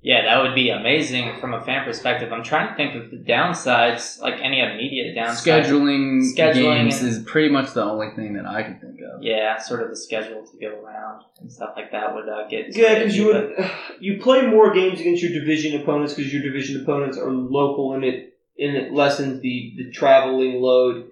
Yeah, 0.03 0.23
that 0.27 0.43
would 0.43 0.55
be 0.55 0.69
amazing 0.69 1.41
from 1.41 1.55
a 1.55 1.65
fan 1.65 1.85
perspective. 1.85 2.31
I'm 2.31 2.43
trying 2.43 2.69
to 2.69 2.75
think 2.75 2.95
of 2.95 3.11
the 3.11 3.17
downsides, 3.17 4.21
like 4.21 4.35
any 4.43 4.61
immediate 4.61 5.17
downsides. 5.17 5.65
Scheduling, 5.65 6.35
Scheduling 6.37 6.55
games 6.77 7.01
and- 7.01 7.09
is 7.09 7.19
pretty 7.21 7.49
much 7.49 7.73
the 7.73 7.83
only 7.83 8.11
thing 8.15 8.35
that 8.35 8.45
I 8.45 8.65
can 8.65 8.79
think 8.81 8.94
of. 8.94 8.94
Yeah, 9.21 9.59
sort 9.59 9.83
of 9.83 9.91
the 9.91 9.97
schedule 9.97 10.47
to 10.47 10.59
go 10.59 10.81
around 10.81 11.25
and 11.41 11.51
stuff 11.51 11.75
like 11.77 11.93
that 11.93 12.15
would 12.15 12.29
uh, 12.29 12.49
get. 12.49 12.77
Yeah, 12.77 12.99
because 12.99 13.17
you 13.17 13.27
would 13.27 13.55
you 14.01 14.21
play 14.21 14.47
more 14.47 14.73
games 14.73 15.01
against 15.01 15.23
your 15.23 15.33
division 15.33 15.81
opponents 15.81 16.15
because 16.15 16.33
your 16.33 16.43
division 16.43 16.83
opponents 16.83 17.19
are 17.19 17.31
local 17.31 17.95
and 17.95 18.05
it 18.05 18.35
and 18.59 18.77
it 18.77 18.93
lessens 18.93 19.41
the 19.41 19.75
the 19.77 19.91
traveling 19.91 20.61
load. 20.61 21.11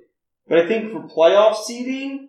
But 0.49 0.59
I 0.59 0.69
think 0.69 0.93
for 0.93 1.03
playoff 1.03 1.57
seeding, 1.57 2.29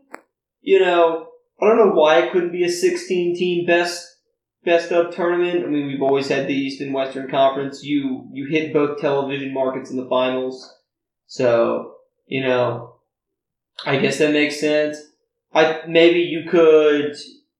you 0.61 0.79
know, 0.79 1.27
I 1.61 1.67
don't 1.67 1.77
know 1.77 1.93
why 1.93 2.19
it 2.19 2.31
couldn't 2.31 2.51
be 2.51 2.63
a 2.63 2.69
16 2.69 3.35
team 3.35 3.65
best 3.65 4.17
best 4.65 4.91
of 4.91 5.13
tournament. 5.13 5.65
I 5.65 5.67
mean, 5.67 5.87
we've 5.87 6.01
always 6.01 6.29
had 6.29 6.47
the 6.47 6.53
East 6.53 6.81
and 6.81 6.93
Western 6.93 7.29
Conference. 7.29 7.83
You 7.83 8.27
you 8.31 8.47
hit 8.49 8.73
both 8.73 8.99
television 8.99 9.53
markets 9.53 9.91
in 9.91 9.97
the 9.97 10.07
finals, 10.09 10.73
so 11.27 11.95
you 12.27 12.41
know, 12.41 12.95
I 13.85 13.97
guess 13.97 14.19
that 14.19 14.33
makes 14.33 14.59
sense. 14.59 14.97
I 15.53 15.81
maybe 15.87 16.19
you 16.19 16.49
could 16.49 17.15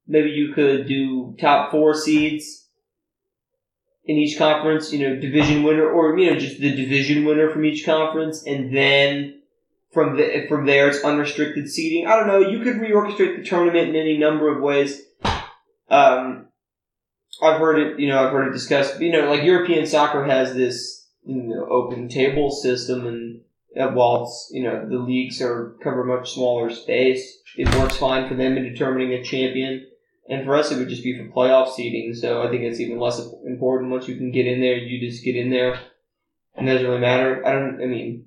maybe 0.07 0.31
you 0.31 0.53
could 0.53 0.87
do 0.87 1.35
top 1.39 1.71
four 1.71 1.93
seeds 1.93 2.67
in 4.05 4.17
each 4.17 4.37
conference, 4.37 4.91
you 4.91 5.07
know, 5.07 5.15
division 5.19 5.63
winner, 5.63 5.89
or 5.89 6.17
you 6.17 6.31
know, 6.31 6.39
just 6.39 6.59
the 6.59 6.75
division 6.75 7.25
winner 7.25 7.49
from 7.49 7.65
each 7.65 7.85
conference, 7.85 8.45
and 8.45 8.75
then 8.75 9.41
from 9.91 10.17
the 10.17 10.45
from 10.49 10.65
there 10.65 10.89
it's 10.89 11.03
unrestricted 11.03 11.69
seeding. 11.69 12.07
I 12.07 12.15
don't 12.15 12.27
know. 12.27 12.39
You 12.39 12.59
could 12.59 12.75
reorchestrate 12.75 13.37
the 13.37 13.43
tournament 13.43 13.89
in 13.89 13.95
any 13.95 14.17
number 14.17 14.53
of 14.53 14.61
ways. 14.61 15.01
Um, 15.89 16.47
I've 17.41 17.59
heard 17.59 17.79
it, 17.79 17.99
you 17.99 18.07
know, 18.07 18.25
I've 18.25 18.31
heard 18.31 18.47
it 18.47 18.53
discussed. 18.53 18.99
You 18.99 19.11
know, 19.11 19.29
like 19.29 19.43
European 19.43 19.85
soccer 19.85 20.23
has 20.23 20.53
this 20.53 21.07
you 21.25 21.41
know, 21.43 21.67
open 21.69 22.09
table 22.09 22.51
system, 22.51 23.07
and 23.07 23.41
while 23.75 24.23
it's, 24.23 24.49
you 24.51 24.63
know 24.63 24.87
the 24.87 24.97
leagues 24.97 25.41
are 25.41 25.75
cover 25.83 26.03
much 26.03 26.33
smaller 26.33 26.69
space, 26.69 27.39
it 27.57 27.73
works 27.75 27.97
fine 27.97 28.27
for 28.27 28.35
them 28.35 28.57
in 28.57 28.63
determining 28.63 29.13
a 29.13 29.23
champion. 29.23 29.87
And 30.29 30.45
for 30.45 30.55
us, 30.55 30.71
it 30.71 30.77
would 30.77 30.87
just 30.87 31.03
be 31.03 31.17
for 31.17 31.25
playoff 31.25 31.73
seeding. 31.73 32.13
So 32.13 32.43
I 32.43 32.49
think 32.49 32.63
it's 32.63 32.79
even 32.79 32.97
less 32.97 33.19
important 33.45 33.91
once 33.91 34.07
you 34.07 34.15
can 34.15 34.31
get 34.31 34.47
in 34.47 34.61
there. 34.61 34.77
You 34.77 34.99
just 35.09 35.23
get 35.23 35.35
in 35.35 35.49
there, 35.49 35.77
and 36.55 36.67
it 36.67 36.73
doesn't 36.73 36.87
really 36.87 37.01
matter. 37.01 37.45
I 37.45 37.51
don't. 37.51 37.81
I 37.81 37.87
mean, 37.87 38.25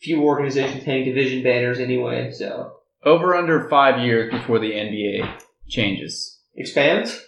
few 0.00 0.22
organizations 0.22 0.84
hang 0.84 1.04
division 1.06 1.42
banners 1.42 1.78
anyway. 1.78 2.32
So 2.32 2.72
Over 3.04 3.34
under 3.34 3.68
five 3.68 4.04
years 4.04 4.30
before 4.30 4.58
the 4.58 4.72
NBA 4.72 5.40
changes. 5.68 6.38
expands. 6.54 7.18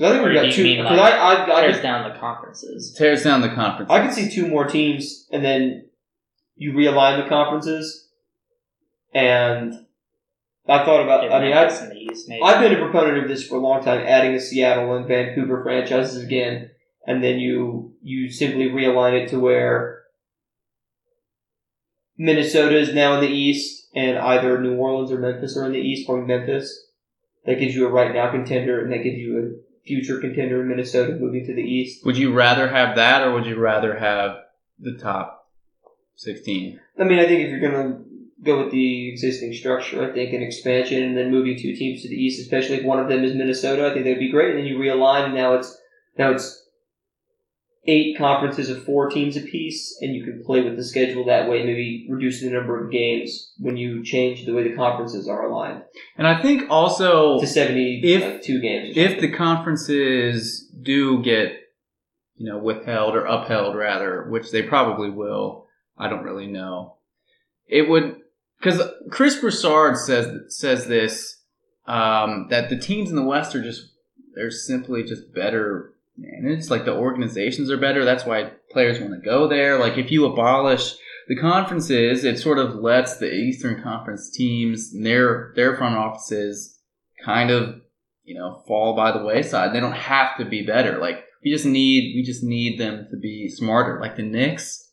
I 0.00 0.12
think 0.12 0.24
we 0.24 0.30
do 0.30 0.42
got 0.42 0.52
two. 0.52 0.62
mean, 0.64 0.82
Because 0.82 0.98
like, 0.98 1.12
I, 1.12 1.34
I, 1.34 1.58
I, 1.58 1.60
Tears 1.60 1.76
could, 1.76 1.82
down 1.82 2.10
the 2.10 2.18
conferences. 2.18 2.94
Tears 2.96 3.22
down 3.22 3.42
the 3.42 3.50
conference. 3.50 3.90
I 3.90 4.04
could 4.06 4.14
see 4.14 4.30
two 4.30 4.48
more 4.48 4.64
teams, 4.64 5.26
and 5.30 5.44
then 5.44 5.89
you 6.60 6.74
realign 6.74 7.22
the 7.22 7.28
conferences. 7.28 8.08
And 9.14 9.74
I 10.68 10.84
thought 10.84 11.02
about. 11.02 11.22
Get 11.22 11.32
I 11.32 11.40
mean, 11.40 11.52
I've 11.52 11.90
in 11.90 11.96
East, 11.96 12.28
maybe. 12.28 12.42
I've 12.42 12.60
been 12.60 12.74
a 12.74 12.84
proponent 12.84 13.18
of 13.18 13.28
this 13.28 13.46
for 13.46 13.56
a 13.56 13.60
long 13.60 13.82
time, 13.82 14.06
adding 14.06 14.34
the 14.34 14.40
Seattle 14.40 14.94
and 14.94 15.08
Vancouver 15.08 15.62
franchises 15.64 16.22
again, 16.22 16.70
and 17.06 17.24
then 17.24 17.38
you 17.40 17.94
you 18.02 18.30
simply 18.30 18.66
realign 18.66 19.20
it 19.20 19.30
to 19.30 19.40
where 19.40 20.02
Minnesota 22.16 22.78
is 22.78 22.94
now 22.94 23.14
in 23.14 23.20
the 23.22 23.34
East, 23.34 23.88
and 23.94 24.18
either 24.18 24.60
New 24.60 24.76
Orleans 24.76 25.10
or 25.10 25.18
Memphis 25.18 25.56
are 25.56 25.64
in 25.64 25.72
the 25.72 25.78
East, 25.78 26.08
or 26.08 26.24
Memphis. 26.24 26.88
That 27.46 27.58
gives 27.58 27.74
you 27.74 27.86
a 27.86 27.90
right 27.90 28.12
now 28.12 28.30
contender, 28.30 28.82
and 28.82 28.92
that 28.92 29.02
gives 29.02 29.16
you 29.16 29.38
a 29.38 29.86
future 29.88 30.20
contender 30.20 30.60
in 30.60 30.68
Minnesota 30.68 31.16
moving 31.18 31.46
to 31.46 31.54
the 31.54 31.62
East. 31.62 32.04
Would 32.04 32.18
you 32.18 32.34
rather 32.34 32.68
have 32.68 32.96
that, 32.96 33.26
or 33.26 33.32
would 33.32 33.46
you 33.46 33.58
rather 33.58 33.98
have 33.98 34.36
the 34.78 34.98
top 34.98 35.39
sixteen? 36.20 36.80
I 36.98 37.04
mean, 37.04 37.18
I 37.18 37.26
think 37.26 37.40
if 37.40 37.50
you're 37.50 37.60
gonna 37.70 38.00
go 38.42 38.62
with 38.62 38.72
the 38.72 39.10
existing 39.10 39.52
structure, 39.52 40.02
I 40.08 40.12
think 40.14 40.32
an 40.32 40.42
expansion 40.42 41.02
and 41.02 41.16
then 41.16 41.30
moving 41.30 41.56
two 41.58 41.74
teams 41.74 42.02
to 42.02 42.08
the 42.08 42.14
east, 42.14 42.40
especially 42.40 42.76
if 42.76 42.84
one 42.84 42.98
of 43.00 43.08
them 43.08 43.22
is 43.24 43.34
Minnesota, 43.34 43.86
I 43.86 43.92
think 43.92 44.04
that'd 44.04 44.18
be 44.18 44.30
great. 44.30 44.50
And 44.50 44.58
then 44.58 44.66
you 44.66 44.78
realign, 44.78 45.26
and 45.26 45.34
now 45.34 45.54
it's 45.54 45.76
now 46.18 46.30
it's 46.32 46.56
eight 47.86 48.16
conferences 48.18 48.68
of 48.68 48.84
four 48.84 49.08
teams 49.08 49.36
apiece, 49.36 49.96
and 50.02 50.14
you 50.14 50.22
can 50.22 50.42
play 50.44 50.60
with 50.62 50.76
the 50.76 50.84
schedule 50.84 51.24
that 51.24 51.48
way. 51.48 51.64
Maybe 51.64 52.06
reduce 52.10 52.40
the 52.42 52.50
number 52.50 52.82
of 52.84 52.92
games 52.92 53.52
when 53.58 53.76
you 53.78 54.04
change 54.04 54.44
the 54.44 54.52
way 54.52 54.62
the 54.68 54.76
conferences 54.76 55.26
are 55.28 55.46
aligned 55.48 55.82
And 56.18 56.26
I 56.26 56.40
think 56.42 56.64
also 56.70 57.40
to 57.40 57.46
seventy 57.46 58.00
If- 58.04 58.22
like, 58.22 58.42
two 58.42 58.60
games. 58.60 58.96
if 58.96 59.20
the 59.20 59.30
conferences 59.32 60.70
do 60.82 61.22
get 61.22 61.52
you 62.36 62.50
know 62.50 62.58
withheld 62.58 63.14
or 63.16 63.24
upheld 63.26 63.76
rather 63.76 64.26
which 64.30 64.50
they 64.50 64.62
probably 64.62 65.10
will 65.10 65.59
i 66.00 66.08
don't 66.08 66.24
really 66.24 66.46
know 66.46 66.94
it 67.66 67.88
would 67.88 68.16
because 68.58 68.82
chris 69.10 69.38
broussard 69.38 69.96
says 69.96 70.54
says 70.54 70.86
this 70.86 71.36
um, 71.86 72.46
that 72.50 72.68
the 72.68 72.78
teams 72.78 73.10
in 73.10 73.16
the 73.16 73.22
west 73.22 73.54
are 73.54 73.62
just 73.62 73.92
they're 74.34 74.50
simply 74.50 75.02
just 75.02 75.34
better 75.34 75.94
managed 76.16 76.70
like 76.70 76.84
the 76.84 76.94
organizations 76.94 77.70
are 77.70 77.78
better 77.78 78.04
that's 78.04 78.24
why 78.24 78.50
players 78.70 79.00
want 79.00 79.12
to 79.12 79.24
go 79.24 79.48
there 79.48 79.78
like 79.78 79.98
if 79.98 80.10
you 80.10 80.24
abolish 80.24 80.94
the 81.28 81.36
conferences 81.36 82.24
it 82.24 82.38
sort 82.38 82.58
of 82.58 82.74
lets 82.74 83.16
the 83.16 83.32
eastern 83.32 83.82
conference 83.82 84.30
teams 84.30 84.92
and 84.92 85.04
their 85.04 85.52
their 85.56 85.76
front 85.76 85.96
offices 85.96 86.78
kind 87.24 87.50
of 87.50 87.80
you 88.30 88.38
know 88.38 88.62
fall 88.66 88.94
by 88.94 89.10
the 89.10 89.24
wayside. 89.24 89.74
They 89.74 89.80
don't 89.80 89.92
have 89.92 90.36
to 90.38 90.44
be 90.44 90.62
better. 90.62 90.98
Like 90.98 91.24
we 91.42 91.50
just 91.50 91.66
need 91.66 92.14
we 92.14 92.22
just 92.22 92.42
need 92.42 92.78
them 92.78 93.08
to 93.10 93.16
be 93.16 93.48
smarter. 93.48 94.00
Like 94.00 94.16
the 94.16 94.22
Knicks. 94.22 94.89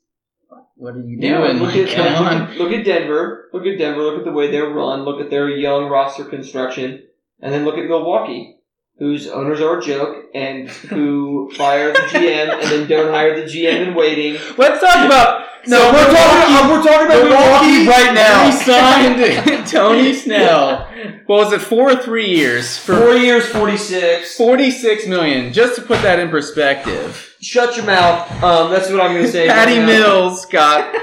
What 0.78 0.96
are 0.96 1.00
you 1.00 1.18
Yeah, 1.20 1.40
doing? 1.40 1.58
look, 1.58 1.74
Like, 1.76 1.88
at, 1.88 1.96
come 1.96 2.06
look, 2.24 2.32
on. 2.34 2.42
at, 2.52 2.58
look 2.58 2.72
at 2.72 2.86
Denver. 2.86 3.50
Look 3.52 3.66
at 3.66 3.78
Denver. 3.78 4.02
Look 4.04 4.20
at 4.20 4.26
the 4.26 4.32
way 4.32 4.52
they're 4.52 4.70
run. 4.70 5.04
Look 5.04 5.20
at 5.22 5.30
their 5.30 5.50
young 5.50 5.86
roster 5.90 6.24
construction, 6.24 7.04
and 7.42 7.54
then 7.54 7.66
look 7.66 7.78
at 7.78 7.86
Milwaukee, 7.86 8.58
whose 9.00 9.28
owners 9.28 9.60
are 9.62 9.80
a 9.80 9.82
joke 9.82 10.26
and 10.36 10.70
who 10.70 11.52
fire 11.56 11.92
the 11.94 12.00
GM 12.00 12.54
and 12.54 12.64
then 12.64 12.88
don't 12.88 13.12
hire 13.14 13.36
the 13.40 13.46
GM 13.48 13.88
in 13.88 13.96
waiting. 13.96 14.40
Let's 14.58 14.80
talk 14.82 15.06
about 15.06 15.46
No, 15.68 15.92
we're 15.92 16.06
talking. 16.06 16.56
uh, 16.56 16.70
we're 16.70 16.84
talking 16.84 17.08
about 17.08 17.24
Milwaukee 17.24 17.88
right 17.88 18.14
now. 18.14 18.46
We 18.46 18.52
signed 19.52 19.68
Tony 19.68 20.14
Snell. 20.24 20.86
What 21.26 21.46
was 21.46 21.54
it? 21.54 21.62
Four 21.62 21.92
or 21.92 21.96
three 21.96 22.30
years 22.30 22.78
for 22.78 22.96
Four 22.98 23.14
years, 23.16 23.48
forty-six. 23.50 24.36
forty-six 24.38 25.08
million. 25.08 25.52
Just 25.54 25.76
to 25.76 25.82
put 25.82 26.02
that 26.04 26.20
in 26.20 26.30
perspective, 26.30 27.27
Shut 27.42 27.76
your 27.76 27.86
mouth. 27.86 28.32
Um, 28.44 28.72
that's 28.72 28.90
what 28.90 29.00
I'm 29.00 29.14
going 29.14 29.26
to 29.26 29.32
say. 29.32 29.48
Patty 29.48 29.78
right. 29.78 29.86
Mills 29.86 30.46
got, 30.46 30.94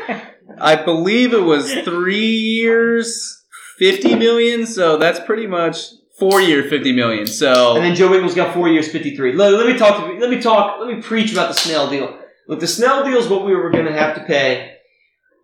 I 0.61 0.77
believe 0.77 1.33
it 1.33 1.43
was 1.43 1.73
three 1.73 2.37
years, 2.37 3.45
fifty 3.79 4.15
million. 4.15 4.67
So 4.67 4.97
that's 4.97 5.21
pretty 5.21 5.47
much 5.47 5.79
four 6.19 6.41
year, 6.41 6.65
fifty 6.65 6.93
million. 6.93 7.27
So 7.27 7.77
And 7.77 7.85
then 7.85 7.95
Joe 7.95 8.13
Ingles 8.15 8.35
got 8.35 8.53
four 8.53 8.69
years, 8.69 8.91
fifty-three. 8.91 9.35
Let, 9.35 9.53
let 9.53 9.67
me 9.67 9.79
talk. 9.79 10.05
To, 10.05 10.19
let 10.19 10.31
me 10.31 10.41
talk. 10.41 10.81
Let 10.81 10.95
me 10.95 11.01
preach 11.01 11.33
about 11.33 11.49
the 11.49 11.55
Snell 11.55 11.89
deal. 11.89 12.19
Look, 12.49 12.61
the 12.61 12.67
Snell 12.67 13.05
deal 13.05 13.19
is 13.19 13.29
what 13.29 13.45
we 13.45 13.55
were 13.55 13.71
going 13.71 13.87
to 13.87 13.93
have 13.93 14.17
to 14.17 14.25
pay. 14.25 14.77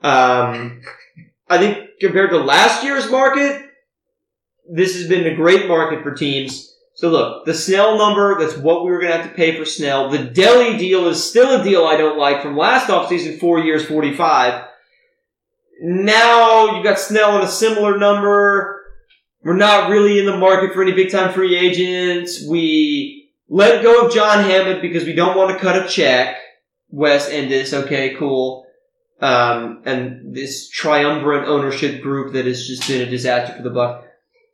Um, 0.03 0.83
I 1.49 1.59
think 1.59 2.01
compared 2.01 2.31
to 2.31 2.39
last 2.39 2.85
year's 2.85 3.11
market, 3.11 3.63
this 4.71 4.95
has 4.97 5.09
been 5.09 5.27
a 5.27 5.35
great 5.35 5.67
market 5.69 6.03
for 6.03 6.15
teams. 6.15 6.70
So 7.01 7.09
look, 7.09 7.47
the 7.47 7.55
Snell 7.55 7.97
number, 7.97 8.39
that's 8.39 8.59
what 8.59 8.85
we 8.85 8.91
were 8.91 9.01
going 9.01 9.11
to 9.11 9.17
have 9.17 9.31
to 9.31 9.35
pay 9.35 9.57
for 9.57 9.65
Snell. 9.65 10.11
The 10.11 10.19
Delly 10.19 10.79
deal 10.79 11.07
is 11.07 11.25
still 11.25 11.59
a 11.59 11.65
deal 11.65 11.87
I 11.87 11.97
don't 11.97 12.19
like 12.19 12.43
from 12.43 12.59
last 12.59 12.89
offseason, 12.89 13.41
four 13.41 13.59
years, 13.59 13.87
45. 13.87 14.67
Now 15.81 16.75
you've 16.75 16.85
got 16.85 16.99
Snell 16.99 17.39
at 17.39 17.45
a 17.45 17.49
similar 17.49 17.97
number. 17.97 18.83
We're 19.43 19.57
not 19.57 19.89
really 19.89 20.19
in 20.19 20.27
the 20.27 20.37
market 20.37 20.75
for 20.75 20.83
any 20.83 20.93
big 20.93 21.11
time 21.11 21.33
free 21.33 21.57
agents. 21.57 22.45
We 22.47 23.31
let 23.49 23.83
go 23.83 24.05
of 24.05 24.13
John 24.13 24.45
Hammond 24.45 24.83
because 24.83 25.05
we 25.05 25.15
don't 25.15 25.39
want 25.39 25.53
to 25.53 25.59
cut 25.59 25.83
a 25.83 25.89
check. 25.89 26.37
Wes 26.91 27.31
Edens, 27.31 27.73
okay, 27.73 28.15
cool. 28.17 28.67
Um, 29.23 29.81
and 29.87 30.35
this 30.37 30.69
triumvirate 30.69 31.49
ownership 31.49 32.03
group 32.03 32.35
that 32.35 32.45
has 32.45 32.67
just 32.67 32.87
been 32.87 33.01
a 33.01 33.11
disaster 33.11 33.57
for 33.57 33.63
the 33.63 33.71
Buck. 33.71 34.05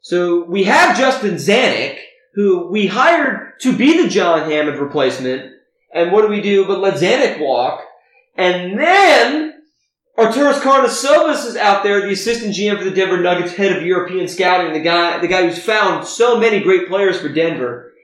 So 0.01 0.45
we 0.45 0.63
have 0.63 0.97
Justin 0.97 1.35
Zanik, 1.35 1.99
who 2.37 2.68
we 2.70 2.87
hired 2.87 3.59
to 3.62 3.77
be 3.77 4.01
the 4.01 4.09
John 4.09 4.49
Hammond 4.49 4.79
replacement. 4.79 5.53
And 5.92 6.12
what 6.12 6.22
do 6.22 6.29
we 6.29 6.42
do 6.42 6.66
but 6.66 6.81
let 6.81 7.01
Zanik 7.01 7.40
walk? 7.40 7.81
And 8.37 8.79
then 8.79 9.55
Arturas 10.18 10.61
Karnisovas 10.61 11.46
is 11.46 11.57
out 11.57 11.83
there, 11.83 12.03
the 12.03 12.12
assistant 12.12 12.55
GM 12.55 12.77
for 12.79 12.85
the 12.85 12.90
Denver 12.90 13.20
Nuggets, 13.20 13.55
head 13.55 13.75
of 13.75 13.83
European 13.83 14.29
scouting, 14.29 14.75
the 14.75 14.81
guy, 14.81 15.18
the 15.18 15.29
guy 15.29 15.46
who's 15.46 15.62
found 15.62 16.07
so 16.07 16.38
many 16.38 16.61
great 16.61 16.88
players 16.88 17.18
for 17.18 17.31
Denver. 17.31 17.94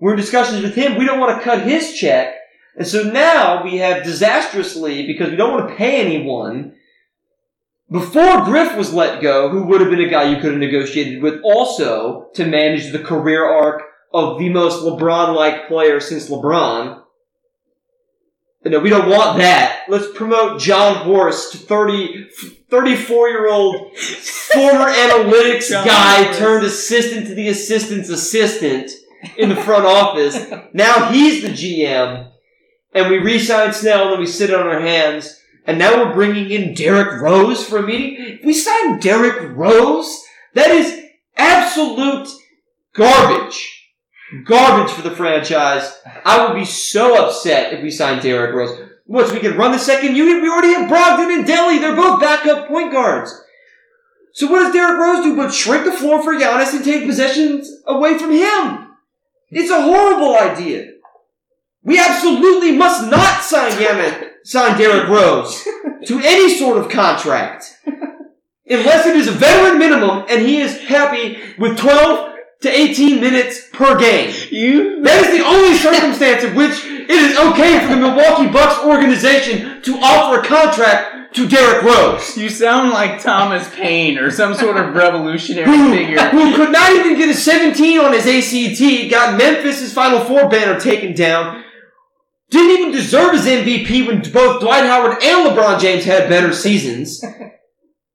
We're 0.00 0.12
in 0.12 0.16
discussions 0.18 0.62
with 0.62 0.74
him. 0.74 0.96
We 0.96 1.04
don't 1.04 1.20
want 1.20 1.36
to 1.36 1.44
cut 1.44 1.62
his 1.62 1.92
check. 1.92 2.36
And 2.74 2.86
so 2.86 3.02
now 3.02 3.62
we 3.64 3.78
have 3.78 4.04
disastrously, 4.04 5.06
because 5.06 5.30
we 5.30 5.36
don't 5.36 5.52
want 5.52 5.68
to 5.68 5.76
pay 5.76 6.00
anyone, 6.00 6.74
before 7.90 8.44
Griff 8.44 8.76
was 8.76 8.92
let 8.92 9.22
go, 9.22 9.48
who 9.48 9.64
would 9.64 9.80
have 9.80 9.90
been 9.90 10.00
a 10.00 10.08
guy 10.08 10.24
you 10.24 10.36
could 10.36 10.52
have 10.52 10.60
negotiated 10.60 11.22
with 11.22 11.40
also 11.42 12.28
to 12.34 12.46
manage 12.46 12.92
the 12.92 12.98
career 12.98 13.44
arc 13.44 13.82
of 14.12 14.38
the 14.38 14.48
most 14.48 14.82
LeBron-like 14.82 15.68
player 15.68 16.00
since 16.00 16.28
LeBron. 16.28 17.02
No, 18.64 18.80
we 18.80 18.90
don't 18.90 19.08
want 19.08 19.38
that. 19.38 19.84
Let's 19.88 20.08
promote 20.14 20.60
Jon 20.60 20.96
Horst, 20.96 21.54
30, 21.54 22.28
34 22.68 23.28
year 23.28 23.48
old 23.48 23.96
former 23.96 24.90
analytics 24.90 25.70
John 25.70 25.86
guy 25.86 26.24
Horst. 26.24 26.38
turned 26.38 26.66
assistant 26.66 27.28
to 27.28 27.34
the 27.34 27.48
assistant's 27.48 28.10
assistant 28.10 28.90
in 29.36 29.48
the 29.48 29.56
front 29.56 29.86
office. 29.86 30.36
Now 30.74 31.10
he's 31.10 31.42
the 31.42 31.48
GM. 31.48 32.30
And 32.92 33.10
we 33.10 33.18
re-sign 33.18 33.72
Snell 33.72 34.04
and 34.04 34.12
then 34.12 34.20
we 34.20 34.26
sit 34.26 34.52
on 34.52 34.66
our 34.66 34.80
hands. 34.80 35.40
And 35.68 35.78
now 35.78 36.02
we're 36.02 36.14
bringing 36.14 36.50
in 36.50 36.72
Derrick 36.72 37.20
Rose 37.20 37.62
for 37.62 37.76
a 37.76 37.82
meeting. 37.82 38.38
We 38.42 38.54
sign 38.54 39.00
Derrick 39.00 39.54
Rose, 39.54 40.24
that 40.54 40.70
is 40.70 40.98
absolute 41.36 42.26
garbage. 42.94 43.84
Garbage 44.46 44.90
for 44.90 45.02
the 45.02 45.14
franchise. 45.14 45.94
I 46.24 46.46
would 46.46 46.58
be 46.58 46.64
so 46.64 47.22
upset 47.22 47.74
if 47.74 47.82
we 47.82 47.90
signed 47.90 48.22
Derrick 48.22 48.54
Rose. 48.54 48.70
So 48.70 49.34
we 49.34 49.40
can 49.40 49.58
run 49.58 49.72
the 49.72 49.78
second 49.78 50.16
unit? 50.16 50.42
We 50.42 50.48
already 50.48 50.72
have 50.72 50.90
Brogdon 50.90 51.36
and 51.36 51.46
Delly. 51.46 51.78
They're 51.78 51.94
both 51.94 52.22
backup 52.22 52.66
point 52.66 52.90
guards. 52.90 53.38
So 54.32 54.46
what 54.46 54.60
does 54.60 54.72
Derrick 54.72 54.98
Rose 54.98 55.22
do 55.22 55.36
but 55.36 55.52
shrink 55.52 55.84
the 55.84 55.92
floor 55.92 56.22
for 56.22 56.32
Giannis 56.32 56.72
and 56.72 56.84
take 56.84 57.06
possessions 57.06 57.70
away 57.86 58.16
from 58.16 58.30
him? 58.30 58.88
It's 59.50 59.70
a 59.70 59.82
horrible 59.82 60.34
idea. 60.34 60.92
We 61.88 61.98
absolutely 61.98 62.72
must 62.72 63.10
not 63.10 63.42
sign 63.42 63.80
Yemen, 63.80 64.30
sign 64.44 64.76
Derrick 64.78 65.08
Rose 65.08 65.64
to 66.06 66.20
any 66.22 66.54
sort 66.56 66.76
of 66.76 66.90
contract. 66.90 67.78
Unless 68.70 69.06
it 69.06 69.16
is 69.16 69.28
a 69.28 69.32
veteran 69.32 69.78
minimum 69.78 70.26
and 70.28 70.42
he 70.46 70.58
is 70.60 70.78
happy 70.82 71.38
with 71.58 71.78
12 71.78 72.34
to 72.60 72.68
18 72.68 73.20
minutes 73.20 73.68
per 73.72 73.98
game. 73.98 74.34
you 74.50 75.02
That 75.02 75.24
is 75.24 75.38
the 75.38 75.46
only 75.46 75.74
circumstance 75.78 76.44
in 76.44 76.54
which 76.54 76.84
it 76.84 77.08
is 77.10 77.38
okay 77.38 77.80
for 77.80 77.94
the 77.94 77.96
Milwaukee 77.96 78.50
Bucks 78.52 78.84
organization 78.84 79.80
to 79.82 79.96
offer 79.98 80.40
a 80.40 80.44
contract 80.44 81.34
to 81.36 81.48
Derrick 81.48 81.82
Rose. 81.84 82.36
you 82.36 82.48
sound 82.48 82.90
like 82.90 83.22
Thomas 83.22 83.68
Paine 83.74 84.18
or 84.18 84.30
some 84.30 84.54
sort 84.54 84.76
of 84.76 84.94
revolutionary 84.94 85.66
Who, 85.70 85.90
figure. 85.90 86.18
who 86.30 86.54
could 86.54 86.72
not 86.72 86.92
even 86.92 87.16
get 87.16 87.28
a 87.28 87.34
17 87.34 87.98
on 88.00 88.12
his 88.12 88.26
ACT, 88.26 89.10
got 89.10 89.38
Memphis' 89.38 89.92
Final 89.92 90.20
Four 90.20 90.48
banner 90.48 90.78
taken 90.80 91.14
down, 91.14 91.64
didn't 92.50 92.78
even 92.78 92.92
deserve 92.92 93.32
his 93.32 93.46
MVP 93.46 94.06
when 94.06 94.20
both 94.32 94.60
Dwight 94.60 94.84
Howard 94.84 95.22
and 95.22 95.48
LeBron 95.48 95.80
James 95.80 96.04
had 96.04 96.28
better 96.28 96.52
seasons. 96.52 97.22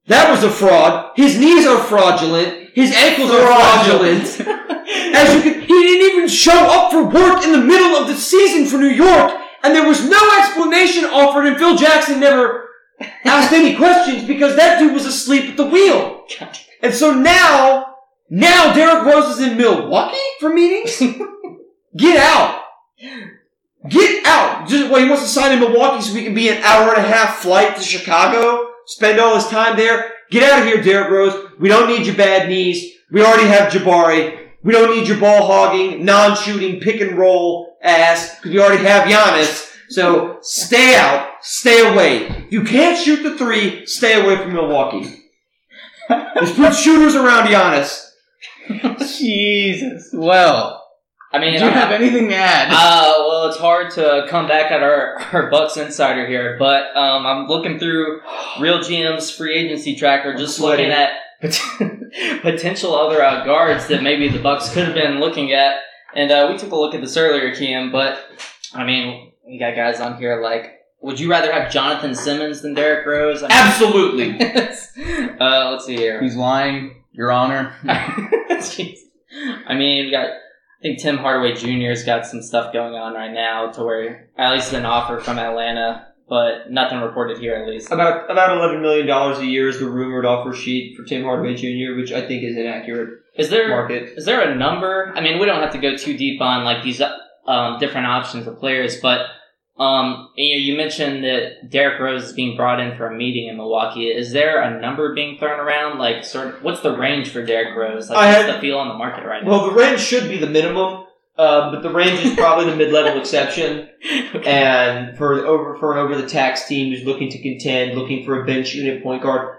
That 0.08 0.30
was 0.30 0.43
a 0.43 0.50
fraud. 0.50 1.12
His 1.15 1.39
knees 1.39 1.65
are 1.65 1.82
fraudulent. 1.82 2.72
His 2.74 2.91
ankles 2.91 3.32
are 3.32 3.46
fraudulent. 3.46 4.24
As 5.15 5.34
you 5.34 5.41
can, 5.41 5.62
he 5.62 5.67
didn't 5.67 6.12
even 6.12 6.28
show 6.28 6.52
up 6.52 6.91
for 6.91 7.04
work 7.04 7.43
in 7.43 7.54
the 7.54 7.62
middle 7.62 7.96
of 7.96 8.08
the 8.08 8.15
season 8.15 8.65
for 8.65 8.78
New 8.78 8.93
York, 8.93 9.32
and 9.63 9.74
there 9.74 9.88
was 9.88 10.08
no 10.08 10.19
explanation 10.39 11.06
offered, 11.06 11.46
and 11.46 11.58
Phil 11.58 11.78
Jackson 11.78 12.19
never 12.19 12.67
asked 13.24 13.54
any 13.54 13.78
questions 13.78 14.26
because 14.26 14.56
that 14.58 14.80
dude 14.80 14.93
was 14.93 15.06
asleep 15.06 15.52
at 15.52 15.58
the 15.58 15.67
wheel. 15.67 16.26
And 16.82 16.93
so 16.93 17.13
now, 17.13 17.96
now 18.30 18.74
Derrick 18.74 19.06
Rose 19.06 19.38
is 19.38 19.48
in 19.48 19.58
Milwaukee 19.58 20.17
for 20.41 20.50
meetings? 20.54 21.00
Get 21.96 22.17
out. 22.17 22.62
Get 23.89 24.26
out. 24.26 24.67
Just, 24.67 24.89
well, 24.89 25.02
he 25.02 25.10
wants 25.10 25.24
to 25.24 25.30
sign 25.30 25.52
in 25.52 25.60
Milwaukee 25.60 26.02
so 26.02 26.13
we 26.13 26.24
can 26.24 26.34
be 26.34 26.50
an 26.50 26.63
hour 26.63 26.93
and 26.93 27.06
a 27.06 27.08
half 27.08 27.38
flight 27.38 27.76
to 27.76 27.82
Chicago, 27.82 28.72
spend 28.86 29.19
all 29.19 29.36
his 29.36 29.48
time 29.48 29.76
there. 29.76 30.12
Get 30.32 30.50
out 30.50 30.60
of 30.60 30.65
here, 30.65 30.82
Derrick 30.82 31.12
Rose. 31.12 31.52
We 31.60 31.67
don't 31.67 31.88
need 31.88 32.06
your 32.06 32.15
bad 32.15 32.48
knees. 32.48 32.93
We 33.12 33.22
already 33.22 33.48
have 33.48 33.72
Jabari. 33.72 34.39
We 34.63 34.72
don't 34.72 34.96
need 34.96 35.08
your 35.08 35.19
ball 35.19 35.46
hogging, 35.46 36.06
non-shooting, 36.06 36.80
pick 36.80 37.02
and 37.02 37.17
roll 37.17 37.78
ass, 37.84 38.36
because 38.38 38.52
we 38.52 38.62
already 38.62 38.84
have 38.86 39.08
Giannis. 39.08 39.69
So 39.89 40.38
stay 40.41 40.96
out. 40.96 41.30
Stay 41.41 41.91
away. 41.91 42.48
You 42.50 42.63
can't 42.63 42.98
shoot 42.98 43.22
the 43.22 43.38
three, 43.38 43.86
stay 43.86 44.19
away 44.19 44.38
from 44.38 44.54
Milwaukee. 44.54 45.24
Just 46.10 46.56
put 46.56 46.74
shooters 46.74 47.15
around 47.15 47.48
Giannis. 47.48 48.10
Jesus. 49.17 50.10
Well, 50.13 50.83
I 51.34 51.39
mean, 51.39 51.58
do 51.58 51.65
you 51.65 51.72
have 51.72 51.91
anything 51.91 52.30
to 52.30 52.36
add? 52.36 52.67
Uh, 52.72 53.26
well, 53.28 53.48
it's 53.48 53.58
hard 53.58 53.91
to 53.93 54.28
come 54.30 54.48
back 54.48 54.72
at 54.72 54.84
our, 54.84 55.17
our 55.34 55.50
Bucks 55.50 55.78
insider 55.78 56.28
here, 56.28 56.58
but 56.60 56.96
um, 56.96 57.26
I'm 57.26 57.48
looking 57.48 57.80
through 57.80 58.22
RealGM's 58.58 59.32
free 59.32 59.56
agency 59.56 59.96
tracker, 59.96 60.36
just 60.36 60.60
looking 60.60 60.91
at 60.91 61.10
pot- 61.41 61.62
potential 62.41 62.93
other 62.96 63.24
uh, 63.24 63.43
guards 63.46 63.88
that 63.88 64.04
maybe 64.04 64.30
the 64.30 64.39
Bucks 64.39 64.72
could 64.72 64.86
have 64.86 64.93
been 64.93 65.19
looking 65.19 65.54
at. 65.54 65.78
And 66.15 66.32
uh, 66.32 66.48
we 66.52 66.58
took 66.60 66.72
a 66.72 66.76
look 66.76 66.93
at 66.93 67.02
this 67.02 67.17
earlier, 67.17 67.56
Cam, 67.56 67.91
but 67.91 68.19
I 68.74 68.84
mean, 68.84 69.32
we 69.48 69.58
got 69.58 69.76
guys 69.76 70.00
on 70.00 70.17
here 70.17 70.39
like, 70.41 70.82
would 71.02 71.19
you 71.19 71.30
rather 71.30 71.52
have 71.52 71.72
Jonathan 71.72 72.15
Simmons 72.15 72.62
than 72.62 72.76
Derrick 72.76 73.06
Rose? 73.06 73.43
I 73.43 73.48
mean, 73.48 73.58
Absolutely. 73.58 74.39
uh, 75.39 75.72
let's 75.72 75.86
see 75.86 75.98
here. 75.98 76.22
He's 76.22 76.36
lying, 76.36 77.04
Your 77.12 77.32
Honor. 77.32 77.76
I 79.67 79.74
mean, 79.76 80.06
we 80.06 80.12
got. 80.12 80.30
I 80.84 80.88
think 80.88 81.00
Tim 81.00 81.17
Hardaway 81.17 81.54
Jr.'s 81.54 82.04
got 82.04 82.26
some 82.26 82.41
stuff 82.41 82.74
going 82.74 82.93
on 82.93 83.13
right 83.13 83.32
now 83.32 83.72
to 83.72 83.84
where 83.86 84.28
at 84.38 84.52
least 84.52 84.74
an 84.74 84.86
offer 84.86 85.17
from 85.17 85.39
Atlanta, 85.39 86.08
but 86.28 86.69
nothing 86.69 87.00
reported 87.00 87.38
here 87.38 87.56
at 87.56 87.65
least. 87.69 87.89
About 87.89 88.30
about 88.30 88.58
eleven 88.58 88.82
million 88.82 89.08
dollars 89.08 89.39
a 89.39 89.46
year 89.46 89.69
is 89.69 89.80
the 89.80 89.86
rumored 89.89 90.26
offer 90.26 90.54
sheet 90.54 90.98
for 90.98 91.06
Tim 91.06 91.24
Hardaway 91.24 91.56
Jr., 91.56 91.96
which 91.96 92.12
I 92.12 92.28
think 92.28 92.43
is 92.43 92.58
inaccurate 92.58 93.22
Is 93.38 93.50
there 93.50 93.69
market. 93.69 94.17
is 94.17 94.26
there 94.26 94.41
a 94.41 94.56
number? 94.56 95.13
I 95.15 95.22
mean, 95.22 95.39
we 95.39 95.46
don't 95.46 95.62
have 95.62 95.72
to 95.72 95.78
go 95.78 95.96
too 95.96 96.17
deep 96.17 96.41
on 96.41 96.65
like 96.65 96.84
these 96.84 97.02
um, 97.48 97.80
different 97.80 98.08
options 98.08 98.46
of 98.46 98.60
players, 98.60 99.00
but 99.00 99.22
um, 99.77 100.29
you 100.36 100.55
know, 100.55 100.63
you 100.63 100.77
mentioned 100.77 101.23
that 101.23 101.69
Derrick 101.69 101.99
Rose 101.99 102.25
is 102.25 102.33
being 102.33 102.55
brought 102.55 102.79
in 102.79 102.95
for 102.95 103.07
a 103.07 103.15
meeting 103.15 103.47
in 103.47 103.57
Milwaukee. 103.57 104.07
Is 104.07 104.31
there 104.31 104.62
a 104.62 104.79
number 104.79 105.15
being 105.15 105.38
thrown 105.39 105.59
around? 105.59 105.97
Like, 105.97 106.23
sort 106.23 106.47
of, 106.47 106.63
what's 106.63 106.81
the 106.81 106.95
range 106.95 107.29
for 107.29 107.43
Derrick 107.43 107.75
Rose? 107.75 108.09
Like, 108.09 108.19
I 108.19 108.27
what's 108.33 108.45
had- 108.47 108.55
the 108.57 108.62
feel 108.62 108.77
on 108.77 108.88
the 108.88 108.93
market 108.93 109.25
right 109.25 109.43
now? 109.43 109.49
Well, 109.49 109.65
the 109.67 109.73
range 109.75 109.99
should 109.99 110.29
be 110.29 110.38
the 110.38 110.47
minimum, 110.49 111.05
uh, 111.38 111.71
but 111.71 111.81
the 111.81 111.89
range 111.91 112.23
is 112.23 112.36
probably 112.36 112.69
the 112.69 112.75
mid-level 112.75 113.19
exception. 113.19 113.89
And 114.45 115.17
for 115.17 115.45
over 115.45 115.77
for 115.77 115.93
an 115.93 115.99
over 115.99 116.19
the 116.19 116.27
tax 116.27 116.67
team 116.67 116.89
who's 116.93 117.05
looking 117.05 117.29
to 117.29 117.41
contend, 117.41 117.97
looking 117.97 118.25
for 118.25 118.41
a 118.41 118.45
bench 118.45 118.73
unit 118.73 119.01
point 119.01 119.23
guard, 119.23 119.57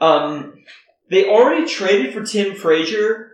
um, 0.00 0.54
they 1.10 1.28
already 1.28 1.66
traded 1.66 2.14
for 2.14 2.24
Tim 2.24 2.54
Frazier. 2.54 3.32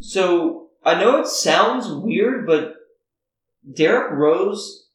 So 0.00 0.70
I 0.84 0.98
know 1.00 1.20
it 1.20 1.26
sounds 1.28 1.86
weird, 1.88 2.46
but 2.46 2.74
Derrick 3.72 4.10
Rose 4.12 4.88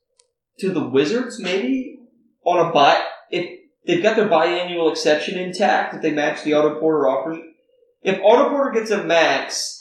to 0.59 0.71
the 0.71 0.87
Wizards 0.87 1.39
maybe 1.39 1.99
on 2.43 2.69
a 2.69 2.71
buy 2.71 3.03
if 3.29 3.59
they've 3.85 4.03
got 4.03 4.15
their 4.15 4.29
biannual 4.29 4.91
exception 4.91 5.37
intact 5.37 5.95
if 5.95 6.01
they 6.01 6.11
match 6.11 6.43
the 6.43 6.53
Otto 6.53 6.79
Porter 6.79 7.07
offer, 7.07 7.41
If 8.01 8.21
Otto 8.23 8.49
Porter 8.49 8.71
gets 8.79 8.91
a 8.91 9.03
max, 9.03 9.79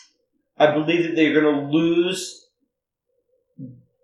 I 0.56 0.72
believe 0.72 1.02
that 1.04 1.14
they're 1.14 1.38
going 1.38 1.54
to 1.54 1.70
lose. 1.70 2.46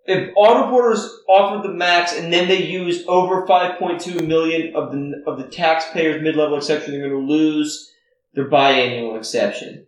If 0.05 0.31
Otto 0.37 0.69
Porter's 0.69 1.09
offered 1.27 1.63
the 1.63 1.73
max 1.73 2.15
and 2.15 2.31
then 2.31 2.47
they 2.47 2.63
use 2.63 3.03
over 3.07 3.47
5.2 3.47 4.27
million 4.27 4.75
of 4.75 4.91
the 4.91 5.23
of 5.25 5.37
the 5.37 5.47
taxpayers 5.47 6.21
mid-level 6.21 6.57
exception, 6.57 6.93
they're 6.93 7.09
going 7.09 7.27
to 7.27 7.33
lose 7.33 7.91
their 8.33 8.49
biannual 8.49 9.17
exception. 9.17 9.87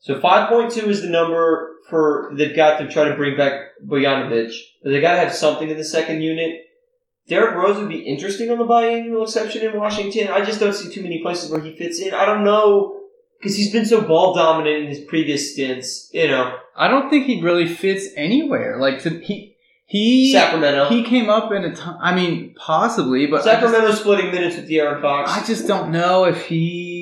So 0.00 0.20
5.2 0.20 0.76
is 0.84 1.02
the 1.02 1.08
number 1.08 1.73
for 1.88 2.32
they've 2.36 2.56
got 2.56 2.78
to 2.78 2.88
try 2.88 3.04
to 3.04 3.14
bring 3.14 3.36
back 3.36 3.52
Bogdanovic. 3.86 4.52
But 4.82 4.90
they 4.90 5.00
got 5.00 5.12
to 5.12 5.18
have 5.18 5.34
something 5.34 5.68
in 5.68 5.76
the 5.76 5.84
second 5.84 6.22
unit. 6.22 6.60
Derrick 7.28 7.54
Rose 7.54 7.78
would 7.78 7.88
be 7.88 8.00
interesting 8.00 8.50
on 8.50 8.58
the 8.58 8.64
biannual 8.64 9.22
exception 9.22 9.62
in 9.62 9.78
Washington. 9.78 10.28
I 10.28 10.44
just 10.44 10.60
don't 10.60 10.74
see 10.74 10.92
too 10.92 11.02
many 11.02 11.22
places 11.22 11.50
where 11.50 11.60
he 11.60 11.74
fits 11.76 11.98
in. 12.00 12.12
I 12.12 12.26
don't 12.26 12.44
know 12.44 13.00
because 13.38 13.56
he's 13.56 13.72
been 13.72 13.86
so 13.86 14.00
ball 14.00 14.34
dominant 14.34 14.84
in 14.84 14.88
his 14.88 15.00
previous 15.00 15.52
stints. 15.52 16.10
You 16.12 16.28
know, 16.28 16.56
I 16.76 16.88
don't 16.88 17.08
think 17.10 17.26
he 17.26 17.40
really 17.42 17.66
fits 17.66 18.06
anywhere. 18.16 18.78
Like 18.78 19.02
to, 19.02 19.10
he 19.20 19.56
he 19.86 20.32
Sacramento. 20.32 20.88
he 20.88 21.02
came 21.02 21.28
up 21.30 21.52
in 21.52 21.64
a 21.64 21.74
time. 21.74 21.98
I 22.00 22.14
mean, 22.14 22.54
possibly, 22.58 23.26
but 23.26 23.44
just- 23.44 23.48
Sacramento 23.48 23.92
splitting 23.92 24.30
minutes 24.30 24.56
with 24.56 24.68
De'Aaron 24.68 25.00
Fox. 25.00 25.30
I 25.30 25.44
just 25.46 25.66
don't 25.66 25.90
know 25.92 26.24
if 26.24 26.46
he 26.46 26.93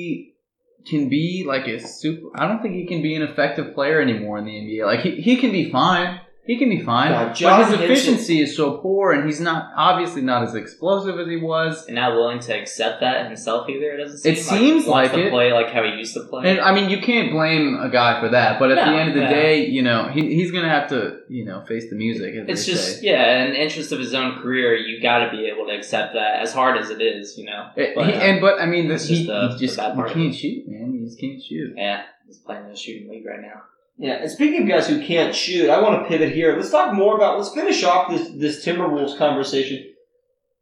can 0.85 1.09
be 1.09 1.43
like 1.47 1.67
a 1.67 1.79
super. 1.79 2.29
I 2.35 2.47
don't 2.47 2.61
think 2.61 2.75
he 2.75 2.87
can 2.87 3.01
be 3.01 3.15
an 3.15 3.21
effective 3.21 3.73
player 3.73 4.01
anymore 4.01 4.37
in 4.37 4.45
the 4.45 4.51
NBA. 4.51 4.85
Like 4.85 4.99
he, 5.01 5.21
he 5.21 5.37
can 5.37 5.51
be 5.51 5.71
fine. 5.71 6.19
He 6.45 6.57
can 6.57 6.69
be 6.69 6.81
fine. 6.81 7.09
God, 7.09 7.37
but 7.41 7.65
his 7.69 7.79
efficiency 7.79 8.41
is 8.41 8.53
so 8.57 8.77
poor, 8.79 9.13
and 9.13 9.25
he's 9.25 9.39
not 9.39 9.71
obviously 9.77 10.21
not 10.21 10.43
as 10.43 10.55
explosive 10.55 11.17
as 11.17 11.25
he 11.27 11.37
was. 11.37 11.85
and 11.87 11.95
not 11.95 12.15
willing 12.15 12.39
to 12.39 12.53
accept 12.59 12.99
that 12.99 13.27
himself 13.27 13.69
either. 13.69 13.93
It 13.93 13.97
doesn't. 14.03 14.17
Seem 14.17 14.33
It 14.33 14.37
seems 14.39 14.83
he 14.83 14.89
wants 14.89 15.13
like 15.13 15.13
to 15.13 15.27
it. 15.27 15.31
play 15.31 15.53
like 15.53 15.69
how 15.71 15.83
he 15.83 15.91
used 15.91 16.13
to 16.15 16.19
play. 16.25 16.49
And 16.51 16.59
I 16.59 16.73
mean, 16.73 16.89
you 16.89 16.99
can't 16.99 17.31
blame 17.31 17.79
a 17.79 17.87
guy 17.89 18.19
for 18.19 18.27
that. 18.29 18.59
But 18.59 18.71
at 18.71 18.75
No, 18.75 18.91
the 18.91 18.99
end 18.99 19.09
of 19.11 19.15
the 19.15 19.21
day, 19.21 19.67
you 19.67 19.83
know, 19.83 20.09
he, 20.09 20.35
he's 20.35 20.51
gonna 20.51 20.67
have 20.67 20.89
to, 20.89 21.19
you 21.29 21.45
know, 21.45 21.61
face 21.61 21.89
the 21.89 21.95
music. 21.95 22.33
It's 22.35 22.65
just 22.65 22.99
say. 22.99 23.07
yeah, 23.07 23.45
in 23.45 23.51
the 23.51 23.61
interest 23.61 23.93
of 23.93 23.99
his 23.99 24.13
own 24.13 24.41
career, 24.41 24.75
you 24.75 25.01
got 25.01 25.19
to 25.23 25.31
be 25.31 25.45
able 25.45 25.65
to 25.67 25.71
accept 25.73 26.13
that, 26.15 26.41
as 26.41 26.51
hard 26.53 26.77
as 26.77 26.89
it 26.89 27.01
is, 27.01 27.37
you 27.37 27.45
know. 27.45 27.69
It- 27.77 27.95
But, 27.95 28.07
he- 28.07 28.13
uh, 28.13 28.19
and 28.19 28.41
but 28.41 28.59
I 28.59 28.65
mean, 28.65 28.91
it's 28.91 29.05
he, 29.07 29.15
just 29.15 29.27
the- 29.27 29.47
he 29.57 29.65
just 29.65 29.77
the 29.77 29.81
bad 29.83 29.91
he 29.91 29.95
part 29.95 30.11
can't 30.11 30.35
shoot, 30.35 30.67
man. 30.67 30.91
He 30.91 31.05
just 31.05 31.17
can't 31.21 31.41
shoot. 31.41 31.73
yeah, 31.77 32.01
he's 32.27 32.39
playing 32.39 32.65
in 32.65 32.71
a 32.71 32.75
shooting 32.75 33.09
league 33.09 33.25
right 33.25 33.39
now. 33.41 33.61
Yeah, 33.97 34.15
and 34.15 34.31
speaking 34.31 34.63
of 34.63 34.67
guys 34.67 34.87
who 34.87 35.05
can't 35.05 35.35
shoot, 35.35 35.69
I 35.69 35.81
want 35.81 36.01
to 36.01 36.09
pivot 36.09 36.33
here. 36.33 36.55
Let's 36.55 36.71
talk 36.71 36.93
more 36.93 37.15
about. 37.15 37.37
Let's 37.37 37.53
finish 37.53 37.83
off 37.83 38.09
this 38.09 38.29
this 38.29 38.65
Timberwolves 38.65 39.17
conversation 39.17 39.93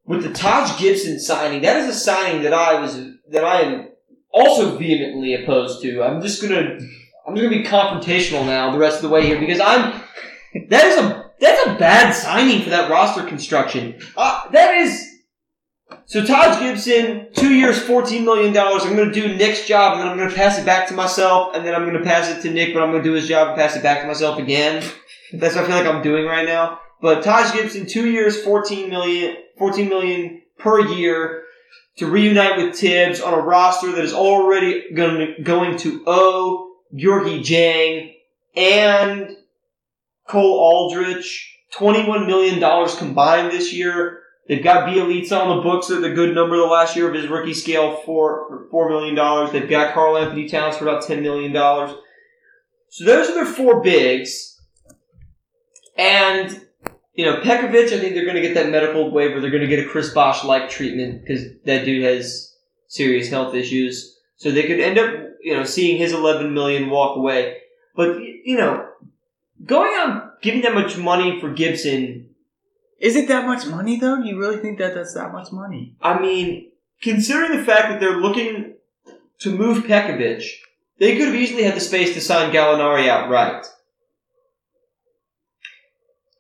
with 0.05 0.23
the 0.23 0.33
Taj 0.33 0.79
Gibson 0.79 1.19
signing. 1.19 1.61
That 1.61 1.77
is 1.77 1.95
a 1.95 1.97
signing 1.97 2.43
that 2.43 2.53
I 2.53 2.79
was 2.79 2.97
that 3.29 3.43
I 3.43 3.61
am 3.61 3.89
also 4.31 4.77
vehemently 4.77 5.33
opposed 5.35 5.81
to. 5.83 6.03
I'm 6.03 6.21
just 6.21 6.41
gonna 6.41 6.77
I'm 7.25 7.35
just 7.35 7.43
gonna 7.43 7.49
be 7.49 7.63
confrontational 7.63 8.45
now 8.45 8.71
the 8.71 8.77
rest 8.77 8.97
of 8.97 9.03
the 9.03 9.09
way 9.09 9.25
here 9.25 9.39
because 9.39 9.59
I'm 9.59 10.01
that 10.69 10.85
is 10.85 10.97
a 10.97 11.31
that's 11.39 11.67
a 11.67 11.75
bad 11.75 12.11
signing 12.11 12.61
for 12.63 12.69
that 12.69 12.89
roster 12.89 13.23
construction. 13.23 13.99
Uh, 14.15 14.49
that 14.51 14.75
is. 14.75 15.10
So 16.11 16.25
Taj 16.25 16.59
Gibson, 16.59 17.27
two 17.31 17.53
years, 17.53 17.81
fourteen 17.81 18.25
million 18.25 18.51
dollars. 18.51 18.83
I'm 18.83 18.97
going 18.97 19.13
to 19.13 19.13
do 19.13 19.33
Nick's 19.33 19.65
job, 19.65 19.93
and 19.93 20.01
then 20.01 20.09
I'm 20.09 20.17
going 20.17 20.29
to 20.29 20.35
pass 20.35 20.59
it 20.59 20.65
back 20.65 20.89
to 20.89 20.93
myself, 20.93 21.55
and 21.55 21.65
then 21.65 21.73
I'm 21.73 21.85
going 21.85 21.97
to 21.97 22.03
pass 22.03 22.27
it 22.27 22.41
to 22.41 22.51
Nick, 22.51 22.73
but 22.73 22.83
I'm 22.83 22.91
going 22.91 23.01
to 23.01 23.09
do 23.09 23.15
his 23.15 23.29
job 23.29 23.47
and 23.47 23.57
pass 23.57 23.77
it 23.77 23.81
back 23.81 24.01
to 24.01 24.07
myself 24.07 24.37
again. 24.37 24.83
That's 25.31 25.55
what 25.55 25.63
I 25.63 25.67
feel 25.67 25.77
like 25.77 25.85
I'm 25.85 26.01
doing 26.01 26.25
right 26.25 26.45
now. 26.45 26.81
But 27.01 27.23
Taj 27.23 27.53
Gibson, 27.53 27.85
two 27.85 28.09
years, 28.09 28.43
14 28.43 28.89
million, 28.89 29.37
14 29.57 29.87
million 29.87 30.41
per 30.57 30.81
year 30.81 31.43
to 31.95 32.07
reunite 32.07 32.57
with 32.57 32.75
Thibs 32.75 33.21
on 33.21 33.33
a 33.33 33.39
roster 33.39 33.93
that 33.93 34.03
is 34.03 34.13
already 34.13 34.93
going 34.93 35.17
to, 35.17 35.41
going 35.41 35.77
to 35.77 36.03
owe 36.07 36.73
Gorgui 36.93 37.39
Dieng 37.39 38.13
and 38.57 39.37
Cole 40.27 40.59
Aldrich 40.59 41.57
$21 41.73 42.27
million 42.27 42.97
combined 42.97 43.49
this 43.49 43.71
year. 43.71 44.20
They've 44.47 44.63
got 44.63 44.87
Bjelica 44.87 45.39
on 45.39 45.57
the 45.57 45.63
books 45.63 45.89
at 45.91 46.01
the 46.01 46.09
good 46.09 46.35
number 46.35 46.57
the 46.57 46.65
last 46.65 46.95
year 46.95 47.07
of 47.07 47.13
his 47.13 47.27
rookie 47.27 47.53
scale, 47.53 47.97
four 47.97 48.67
four 48.69 48.89
million 48.89 49.15
dollars. 49.15 49.51
They've 49.51 49.69
got 49.69 49.93
Karl-Anthony 49.93 50.49
Towns 50.49 50.77
for 50.77 50.87
about 50.87 51.03
ten 51.03 51.21
million 51.21 51.53
dollars. 51.53 51.95
So 52.89 53.05
those 53.05 53.29
are 53.29 53.35
their 53.35 53.45
four 53.45 53.81
bigs. 53.81 54.59
And 55.97 56.65
you 57.13 57.25
know, 57.25 57.37
Pekovic, 57.41 57.93
I 57.93 57.99
think 57.99 58.15
they're 58.15 58.25
going 58.25 58.35
to 58.35 58.41
get 58.41 58.55
that 58.55 58.69
medical 58.69 59.11
waiver. 59.11 59.39
They're 59.39 59.51
going 59.51 59.61
to 59.61 59.67
get 59.67 59.85
a 59.85 59.87
Chris 59.87 60.13
Bosh 60.13 60.43
like 60.43 60.69
treatment 60.69 61.21
because 61.21 61.43
that 61.65 61.85
dude 61.85 62.03
has 62.03 62.55
serious 62.87 63.29
health 63.29 63.53
issues. 63.53 64.17
So 64.37 64.51
they 64.51 64.63
could 64.63 64.79
end 64.79 64.97
up, 64.97 65.13
you 65.41 65.55
know, 65.55 65.63
seeing 65.63 65.97
his 65.97 66.13
eleven 66.13 66.53
million 66.53 66.89
walk 66.89 67.15
away. 67.15 67.57
But 67.95 68.17
you 68.19 68.57
know, 68.57 68.87
going 69.63 69.91
on 69.91 70.31
giving 70.41 70.61
that 70.61 70.73
much 70.73 70.97
money 70.97 71.39
for 71.39 71.51
Gibson 71.53 72.30
Is 73.01 73.15
it 73.15 73.27
that 73.29 73.47
much 73.47 73.65
money 73.65 73.99
though? 73.99 74.21
Do 74.21 74.27
you 74.27 74.39
really 74.39 74.57
think 74.57 74.77
that 74.77 74.93
that's 74.93 75.15
that 75.15 75.33
much 75.33 75.51
money? 75.51 75.95
I 76.01 76.19
mean, 76.19 76.71
considering 77.01 77.57
the 77.57 77.65
fact 77.65 77.89
that 77.89 77.99
they're 77.99 78.21
looking 78.21 78.75
to 79.39 79.49
move 79.49 79.85
Pekovic, 79.85 80.45
they 80.99 81.17
could 81.17 81.27
have 81.27 81.35
easily 81.35 81.63
had 81.63 81.75
the 81.75 81.79
space 81.79 82.13
to 82.13 82.21
sign 82.21 82.53
Gallinari 82.53 83.09
outright. 83.09 83.65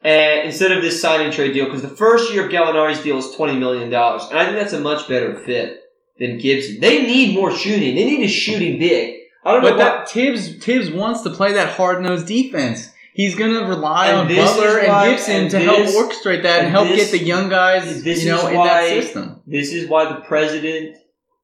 And 0.03 0.47
instead 0.47 0.71
of 0.71 0.81
this 0.81 1.01
signing 1.01 1.31
trade 1.31 1.53
deal, 1.53 1.65
because 1.65 1.81
the 1.81 1.87
first 1.87 2.31
year 2.31 2.45
of 2.45 2.51
Gallinari's 2.51 3.03
deal 3.03 3.17
is 3.17 3.35
twenty 3.35 3.57
million 3.57 3.89
dollars, 3.89 4.23
and 4.29 4.37
I 4.37 4.45
think 4.45 4.57
that's 4.57 4.73
a 4.73 4.79
much 4.79 5.07
better 5.07 5.35
fit 5.35 5.81
than 6.19 6.37
Gibson. 6.37 6.79
They 6.79 7.03
need 7.03 7.35
more 7.35 7.51
shooting. 7.55 7.95
They 7.95 8.05
need 8.05 8.23
a 8.23 8.27
shooting 8.27 8.77
big. 8.79 9.19
I 9.43 9.53
don't 9.53 9.63
know 9.63 9.75
But 9.75 9.99
what. 9.99 10.09
Thibs 10.09 10.63
Thibs 10.63 10.91
wants 10.91 11.21
to 11.21 11.31
play 11.31 11.53
that 11.53 11.75
hard 11.75 12.03
nosed 12.03 12.27
defense. 12.27 12.91
He's 13.13 13.35
gonna 13.35 13.67
rely 13.67 14.07
And 14.07 14.19
on 14.19 14.27
Butler 14.27 14.79
is 14.79 14.87
why- 14.87 15.07
and 15.07 15.15
Gibson 15.17 15.35
and 15.35 15.51
to 15.51 15.57
this- 15.57 15.93
help 15.93 16.11
orchestrate 16.11 16.43
that 16.43 16.59
and, 16.59 16.67
and 16.67 16.69
help 16.69 16.87
this- 16.87 17.11
get 17.11 17.19
the 17.19 17.25
young 17.25 17.49
guys, 17.49 18.03
this 18.03 18.23
you 18.23 18.31
know, 18.31 18.37
is 18.37 18.43
in 18.45 18.55
why- 18.57 18.67
that 18.67 18.87
system. 19.03 19.41
this 19.45 19.73
is 19.73 19.87
why 19.89 20.05
the 20.05 20.21
president 20.21 20.95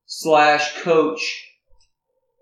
slash 0.06 0.78
coach 0.82 1.44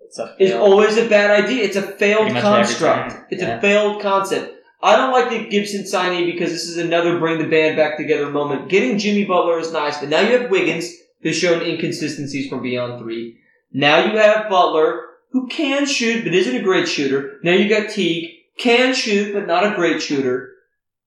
It's 0.07 0.19
a 0.19 0.35
is 0.39 0.51
always 0.53 0.97
a 0.97 1.05
bad 1.09 1.43
idea. 1.43 1.63
It's 1.63 1.75
a 1.75 1.81
failed 1.81 2.21
Pretty 2.31 2.33
much 2.35 2.43
every 2.45 2.55
construct. 2.65 3.31
It's 3.33 3.41
Yeah. 3.41 3.57
a 3.57 3.61
failed 3.61 4.01
concept. 4.01 4.51
I 4.81 4.95
don't 4.97 5.11
like 5.11 5.29
the 5.31 5.49
Gibson 5.49 5.85
signing 5.87 6.25
because 6.27 6.51
this 6.51 6.65
is 6.69 6.77
another 6.77 7.17
bring 7.17 7.39
the 7.39 7.45
band 7.47 7.75
back 7.75 7.97
together 7.97 8.29
moment. 8.29 8.69
Getting 8.69 8.99
Jimmy 8.99 9.25
Butler 9.25 9.57
is 9.59 9.73
nice, 9.73 9.97
but 9.97 10.09
now 10.09 10.19
you 10.21 10.37
have 10.37 10.51
Wiggins, 10.51 10.93
who's 11.21 11.35
shown 11.35 11.61
inconsistencies 11.63 12.47
from 12.49 12.61
beyond 12.61 13.01
three. 13.01 13.37
Now 13.73 14.05
you 14.05 14.17
have 14.17 14.47
Butler, 14.49 15.01
who 15.31 15.47
can 15.47 15.85
shoot 15.87 16.23
but 16.23 16.35
isn't 16.35 16.55
a 16.55 16.61
great 16.61 16.87
shooter. 16.87 17.39
Now 17.41 17.53
you 17.53 17.67
got 17.67 17.89
Teague, 17.89 18.29
can 18.57 18.93
shoot 18.93 19.33
but 19.33 19.47
not 19.47 19.71
a 19.71 19.75
great 19.75 20.01
shooter. 20.01 20.51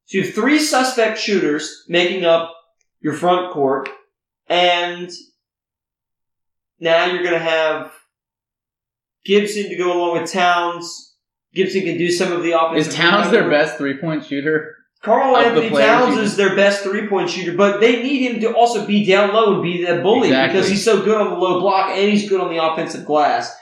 So 0.06 0.18
you 0.18 0.24
have 0.24 0.34
three 0.34 0.58
suspect 0.58 1.18
shooters 1.18 1.84
making 1.88 2.24
up 2.24 2.54
your 3.00 3.12
front 3.12 3.52
court, 3.52 3.88
and 4.48 5.10
now 6.80 7.06
you're 7.06 7.22
going 7.22 7.34
to 7.34 7.38
have 7.38 7.92
Gibson 9.24 9.68
to 9.68 9.76
go 9.76 9.92
along 9.92 10.20
with 10.22 10.32
Towns. 10.32 11.14
Gibson 11.54 11.82
can 11.82 11.98
do 11.98 12.10
some 12.10 12.32
of 12.32 12.42
the 12.42 12.52
offensive. 12.52 12.92
Is 12.92 12.94
Towns 12.96 13.30
their 13.30 13.48
best 13.50 13.76
three 13.76 13.98
point 13.98 14.24
shooter? 14.24 14.76
Karl-Anthony 15.02 15.70
Towns 15.70 16.18
is 16.18 16.36
their 16.36 16.56
best 16.56 16.82
three 16.82 17.06
point 17.06 17.30
shooter, 17.30 17.56
but 17.56 17.80
they 17.80 18.02
need 18.02 18.30
him 18.30 18.40
to 18.40 18.52
also 18.52 18.84
be 18.86 19.04
down 19.04 19.32
low 19.32 19.54
and 19.54 19.62
be 19.62 19.84
that 19.84 20.02
bully 20.02 20.28
Exactly. 20.28 20.58
because 20.58 20.68
he's 20.70 20.84
so 20.84 21.02
good 21.04 21.20
on 21.20 21.30
the 21.30 21.36
low 21.36 21.60
block 21.60 21.90
and 21.90 22.10
he's 22.10 22.28
good 22.28 22.40
on 22.40 22.50
the 22.50 22.62
offensive 22.62 23.04
glass. 23.04 23.54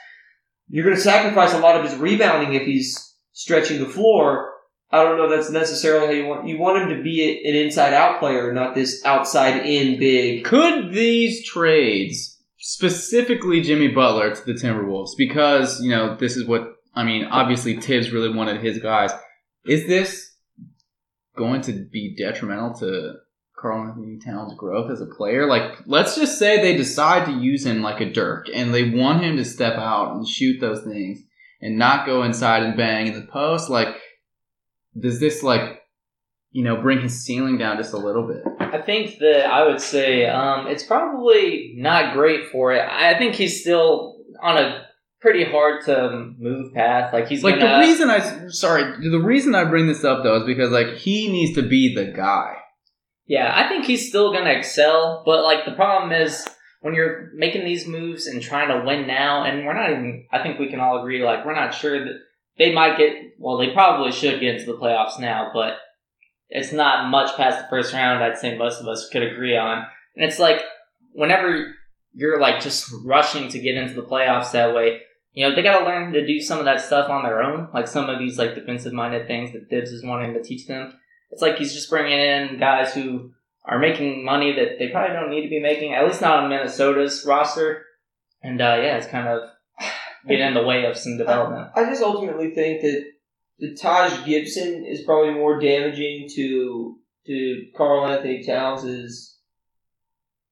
You're 0.69 0.85
going 0.85 0.97
to 0.97 1.03
sacrifice 1.03 1.53
a 1.53 1.59
lot 1.59 1.77
of 1.79 1.89
his 1.89 1.99
rebounding 1.99 2.55
if 2.55 2.63
he's 2.63 3.06
stretching 3.37 3.79
the 3.81 3.89
floor. 3.89 4.55
I 4.91 5.03
don't 5.03 5.19
know 5.19 5.29
that's 5.29 5.51
necessarily 5.51 6.07
how 6.07 6.13
you 6.13 6.27
want. 6.27 6.49
You 6.49 6.59
want 6.59 6.83
him 6.83 6.97
to 6.97 7.03
be 7.03 7.43
an 7.45 7.55
inside 7.55 7.93
out 7.93 8.19
player, 8.19 8.53
not 8.53 8.75
this 8.75 9.05
outside 9.05 9.67
in 9.67 9.99
big. 9.99 10.45
Could 10.45 10.93
these 10.93 11.47
trades, 11.47 12.41
specifically 12.59 13.61
Jimmy 13.61 13.89
Butler 13.89 14.35
to 14.35 14.45
the 14.45 14.55
Timberwolves, 14.55 15.11
because, 15.19 15.81
you 15.83 15.91
know, 15.91 16.17
this 16.17 16.37
is 16.37 16.47
what, 16.47 16.77
I 16.95 17.05
mean, 17.05 17.27
obviously 17.27 17.79
Thibs 17.79 18.11
really 18.11 18.35
wanted 18.35 18.65
his 18.65 18.79
guys. 18.79 19.11
Is 19.67 19.87
this 19.87 20.33
going 21.37 21.61
to 21.63 21.73
be 21.73 22.17
detrimental 22.17 22.73
to 22.79 23.15
Karl-Anthony 23.59 24.19
Towns' 24.25 24.55
growth 24.57 24.91
as 24.91 25.03
a 25.03 25.07
player? 25.07 25.47
Like, 25.47 25.81
let's 25.85 26.17
just 26.17 26.39
say 26.39 26.63
they 26.63 26.77
decide 26.77 27.27
to 27.27 27.33
use 27.33 27.67
him 27.67 27.83
like 27.83 28.01
a 28.01 28.11
Dirk 28.11 28.47
and 28.55 28.73
they 28.73 28.89
want 28.89 29.23
him 29.23 29.37
to 29.37 29.45
step 29.45 29.75
out 29.75 30.15
and 30.15 30.27
shoot 30.27 30.59
those 30.61 30.85
things 30.85 31.21
and 31.67 31.77
not 31.77 32.07
go 32.07 32.23
inside 32.23 32.63
and 32.63 32.77
bang 32.77 33.09
in 33.09 33.15
the 33.15 33.27
post. 33.27 33.69
Like, 33.69 33.89
does 34.99 35.19
this, 35.19 35.43
like, 35.43 35.83
you 36.53 36.63
know, 36.63 36.81
bring 36.81 37.01
his 37.01 37.25
ceiling 37.25 37.59
down 37.59 37.77
just 37.77 37.93
a 37.93 37.99
little 37.99 38.27
bit? 38.27 38.43
I 38.61 38.81
think 38.81 39.19
that 39.19 39.47
I 39.51 39.67
would 39.67 39.81
say 39.81 40.27
um, 40.27 40.69
it's 40.69 40.85
probably 40.85 41.75
not 41.77 42.15
great 42.15 42.51
for 42.51 42.73
it. 42.73 42.81
I 42.89 43.19
think 43.19 43.35
he's 43.35 43.61
still 43.61 44.17
on 44.41 44.57
a 44.57 44.87
pretty 45.21 45.45
hard 45.45 45.85
to 45.87 46.33
move 46.39 46.73
path. 46.73 47.13
Like 47.13 47.27
he's 47.27 47.43
like 47.43 47.59
gonna, 47.59 47.83
the 47.83 47.89
reason 47.89 48.11
I 48.11 48.49
sorry 48.49 49.09
the 49.11 49.19
reason 49.19 49.55
I 49.55 49.65
bring 49.65 49.87
this 49.87 50.05
up 50.05 50.23
though 50.23 50.37
is 50.37 50.45
because 50.45 50.71
like 50.71 50.95
he 50.95 51.31
needs 51.31 51.55
to 51.57 51.63
be 51.63 51.95
the 51.95 52.05
guy. 52.05 52.57
Yeah, 53.27 53.53
I 53.53 53.69
think 53.69 53.87
he's 53.87 54.09
still 54.09 54.33
gonna 54.33 54.51
excel, 54.51 55.23
but 55.27 55.43
like 55.43 55.65
the 55.65 55.73
problem 55.73 56.13
is 56.13 56.47
when 56.81 56.95
you're 56.95 57.31
making 57.35 57.65
these 57.65 57.87
moves 57.87 58.27
and 58.27 58.43
trying 58.43 58.69
to 58.69 58.87
win 58.87 59.07
now, 59.07 59.45
and 59.45 59.65
we're 59.65 59.75
not 59.75 59.91
even. 59.91 60.27
I 60.33 60.43
think 60.43 60.59
we 60.59 60.69
can 60.69 60.81
all 60.81 61.01
agree 61.01 61.25
like 61.25 61.45
we're 61.45 61.55
not 61.55 61.75
sure 61.75 62.05
that 62.05 62.19
they 62.59 62.73
might 62.73 62.99
get. 62.99 63.15
Well, 63.39 63.59
they 63.59 63.71
probably 63.71 64.13
should 64.13 64.41
get 64.41 64.55
into 64.55 64.67
the 64.67 64.79
playoffs 64.79 65.19
now, 65.19 65.51
but 65.53 65.75
it's 66.49 66.73
not 66.73 67.11
much 67.11 67.37
past 67.37 67.61
the 67.61 67.69
first 67.69 67.93
round. 67.93 68.23
I'd 68.23 68.39
say 68.39 68.57
most 68.57 68.81
of 68.81 68.89
us 68.89 69.09
could 69.11 69.23
agree 69.23 69.57
on, 69.57 69.87
and 70.15 70.25
it's 70.25 70.39
like 70.39 70.63
whenever 71.13 71.75
you're 72.15 72.41
like 72.41 72.61
just 72.61 72.93
rushing 73.05 73.49
to 73.49 73.59
get 73.59 73.77
into 73.77 73.95
the 73.95 74.07
playoffs 74.07 74.53
that 74.53 74.75
way. 74.75 75.01
You 75.33 75.47
know, 75.47 75.55
they 75.55 75.63
got 75.63 75.81
to 75.81 75.85
learn 75.85 76.15
to 76.15 76.27
do 76.27 76.41
some 76.41 76.59
of 76.61 76.65
that 76.65 76.81
stuff 76.81 77.11
on 77.11 77.23
their 77.23 77.43
own, 77.43 77.69
like 77.75 77.89
some 77.89 78.09
of 78.09 78.19
these 78.19 78.39
like 78.39 78.55
defensive 78.55 78.95
minded 78.95 79.27
things 79.27 79.53
that 79.53 79.69
Thibs 79.69 79.91
is 79.91 80.03
wanting 80.03 80.33
to 80.33 80.43
teach 80.43 80.67
them 80.67 80.95
it's 81.31 81.43
like 81.43 81.59
he's 81.59 81.75
just 81.75 81.91
bringing 81.91 82.19
in 82.19 82.59
guys 82.59 82.95
who 82.95 83.33
are 83.67 83.79
making 83.79 84.25
money 84.25 84.53
that 84.53 84.79
they 84.79 84.89
probably 84.89 85.15
don't 85.15 85.31
need 85.31 85.43
to 85.43 85.51
be 85.51 85.61
making, 85.61 85.93
at 85.93 86.05
least 86.07 86.21
not 86.21 86.45
on 86.45 86.51
Minnesota's 86.51 87.25
roster. 87.27 87.85
And 88.43 88.61
uh, 88.61 88.79
yeah, 88.81 88.97
it's 88.97 89.09
kind 89.09 89.27
of 89.27 89.51
getting 90.29 90.47
in 90.47 90.55
the 90.55 90.63
way 90.63 90.85
of 90.85 90.97
some 90.97 91.19
development. 91.19 91.71
I 91.75 91.85
just 91.85 92.03
ultimately 92.03 92.55
think 92.55 92.83
that 92.83 93.05
the 93.59 93.75
Taj 93.75 94.25
Gibson 94.25 94.85
is 94.85 95.03
probably 95.03 95.35
more 95.35 95.59
damaging 95.59 96.29
to 96.35 96.99
to 97.27 97.67
Karl-Anthony 97.77 98.45
Towns' 98.45 99.37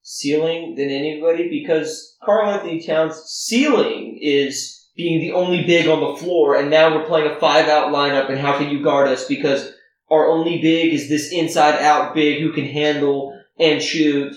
ceiling 0.02 0.74
than 0.76 0.88
anybody 0.88 1.48
because 1.48 2.16
Karl-Anthony 2.24 2.84
Towns' 2.84 3.22
ceiling 3.26 4.18
is 4.20 4.88
being 4.96 5.20
the 5.20 5.32
only 5.32 5.64
big 5.64 5.86
on 5.86 6.00
the 6.00 6.20
floor, 6.20 6.56
and 6.56 6.70
now 6.70 6.96
we're 6.96 7.06
playing 7.06 7.30
a 7.30 7.38
five 7.38 7.68
out 7.68 7.92
lineup, 7.92 8.28
and 8.28 8.40
how 8.40 8.58
can 8.58 8.70
you 8.70 8.82
guard 8.82 9.06
us 9.06 9.26
because 9.26 9.73
our 10.14 10.28
only 10.28 10.60
big 10.60 10.92
is 10.94 11.08
this 11.08 11.32
inside 11.32 11.80
out 11.80 12.14
big 12.14 12.40
who 12.40 12.52
can 12.52 12.66
handle 12.66 13.38
and 13.58 13.82
shoot. 13.82 14.34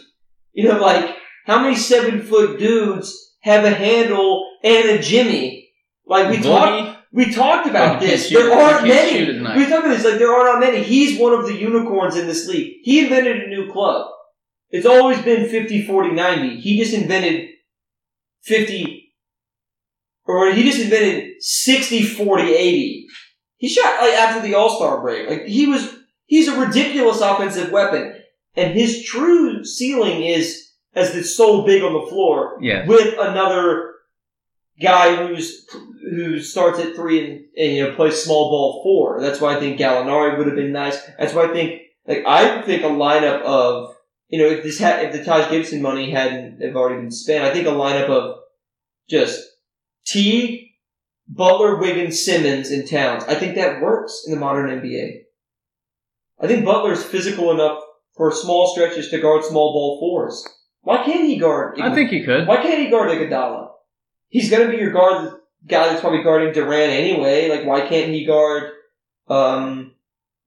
You 0.53 0.67
know, 0.69 0.79
like 0.79 1.15
how 1.45 1.61
many 1.61 1.75
seven 1.75 2.21
foot 2.21 2.59
dudes 2.59 3.35
have 3.41 3.63
a 3.65 3.69
handle 3.71 4.49
and 4.63 4.89
a 4.89 4.99
Jimmy? 5.01 5.69
Like 6.05 6.29
we 6.29 6.41
talked. 6.41 6.95
We 7.13 7.31
talked 7.33 7.67
about 7.67 7.97
Oh, 8.03 8.05
this. 8.05 8.29
There 8.29 8.51
aren't 8.53 8.85
many. 8.87 9.11
shoot 9.17 9.29
at 9.29 9.41
night. 9.41 9.57
We 9.57 9.65
talked 9.65 9.85
about 9.85 9.95
this. 9.97 10.05
Like 10.05 10.19
there 10.19 10.33
are 10.33 10.43
not 10.43 10.59
many. 10.59 10.83
He's 10.83 11.17
one 11.19 11.33
of 11.33 11.45
the 11.47 11.55
unicorns 11.55 12.15
in 12.17 12.27
this 12.27 12.47
league. 12.47 12.73
He 12.83 12.99
invented 13.03 13.43
a 13.43 13.47
new 13.47 13.71
club. 13.71 14.11
It's 14.69 14.85
always 14.85 15.21
been 15.21 15.47
50, 15.49 15.85
40, 15.87 16.11
90. 16.11 16.59
He 16.59 16.77
just 16.77 16.93
invented 16.93 17.49
50, 18.43 19.13
or 20.25 20.51
he 20.51 20.63
just 20.63 20.79
invented 20.81 21.35
60, 21.39 22.03
40, 22.03 22.43
80. 22.53 23.07
He 23.57 23.67
shot 23.67 24.01
like 24.01 24.13
after 24.13 24.41
the 24.41 24.55
All 24.55 24.75
Star 24.75 25.01
break. 25.01 25.29
Like 25.29 25.45
he 25.45 25.65
was, 25.65 25.95
he's 26.25 26.47
a 26.47 26.59
ridiculous 26.59 27.21
offensive 27.21 27.71
weapon, 27.71 28.15
and 28.55 28.73
his 28.73 29.03
true 29.03 29.63
ceiling 29.63 30.23
is 30.23 30.71
as 30.93 31.13
the 31.13 31.23
sole 31.23 31.65
big 31.65 31.83
on 31.83 31.93
the 31.93 32.09
floor 32.09 32.57
yeah. 32.61 32.85
with 32.85 33.15
another 33.19 33.95
guy 34.81 35.15
who's 35.15 35.67
who 36.09 36.39
starts 36.39 36.79
at 36.79 36.95
three 36.95 37.19
and, 37.19 37.45
and 37.57 37.75
you 37.75 37.83
know 37.83 37.95
plays 37.95 38.21
small 38.21 38.49
ball 38.49 38.83
four. 38.83 39.21
That's 39.21 39.41
why 39.41 39.55
I 39.55 39.59
think 39.59 39.79
Gallinari 39.79 40.37
would 40.37 40.47
have 40.47 40.55
been 40.55 40.71
nice. 40.71 40.99
That's 41.17 41.33
why 41.33 41.49
I 41.49 41.53
think 41.53 41.81
like 42.05 42.23
I 42.25 42.61
think 42.61 42.83
a 42.83 42.87
lineup 42.87 43.41
of 43.41 43.95
you 44.29 44.39
know 44.39 44.49
if 44.49 44.63
this 44.63 44.79
had 44.79 45.05
if 45.05 45.13
the 45.13 45.23
Taj 45.23 45.49
Gibson 45.49 45.81
money 45.81 46.11
hadn't 46.11 46.61
have 46.61 46.75
already 46.75 47.01
been 47.01 47.11
spent, 47.11 47.43
I 47.43 47.53
think 47.53 47.67
a 47.67 47.71
lineup 47.71 48.09
of 48.09 48.39
just 49.09 49.43
Teague, 50.05 50.66
Butler, 51.27 51.77
Wiggins, 51.77 52.23
Simmons, 52.23 52.71
and 52.71 52.89
Towns. 52.89 53.23
I 53.25 53.35
think 53.35 53.55
that 53.55 53.81
works 53.81 54.23
in 54.25 54.33
the 54.33 54.39
modern 54.39 54.69
NBA. 54.69 55.23
I 56.39 56.47
think 56.47 56.65
Butler's 56.65 57.03
physical 57.03 57.51
enough 57.51 57.79
for 58.15 58.31
small 58.31 58.67
stretches 58.73 59.09
to 59.09 59.19
guard 59.19 59.43
small 59.43 59.73
ball 59.73 59.99
fours. 59.99 60.47
Why 60.81 61.03
can't 61.03 61.25
he 61.25 61.37
guard? 61.37 61.79
I 61.81 61.93
think 61.93 62.09
he 62.09 62.23
could. 62.23 62.47
Why 62.47 62.61
can't 62.61 62.79
he 62.79 62.89
guard 62.89 63.09
Iguodala? 63.09 63.71
He's 64.29 64.49
gonna 64.49 64.69
be 64.69 64.77
your 64.77 64.91
guard, 64.91 65.33
guy 65.67 65.89
that's 65.89 66.01
probably 66.01 66.23
guarding 66.23 66.53
Durant 66.53 66.93
anyway. 66.93 67.49
Like, 67.49 67.65
why 67.65 67.87
can't 67.87 68.11
he 68.11 68.25
guard? 68.25 68.71
Um, 69.27 69.93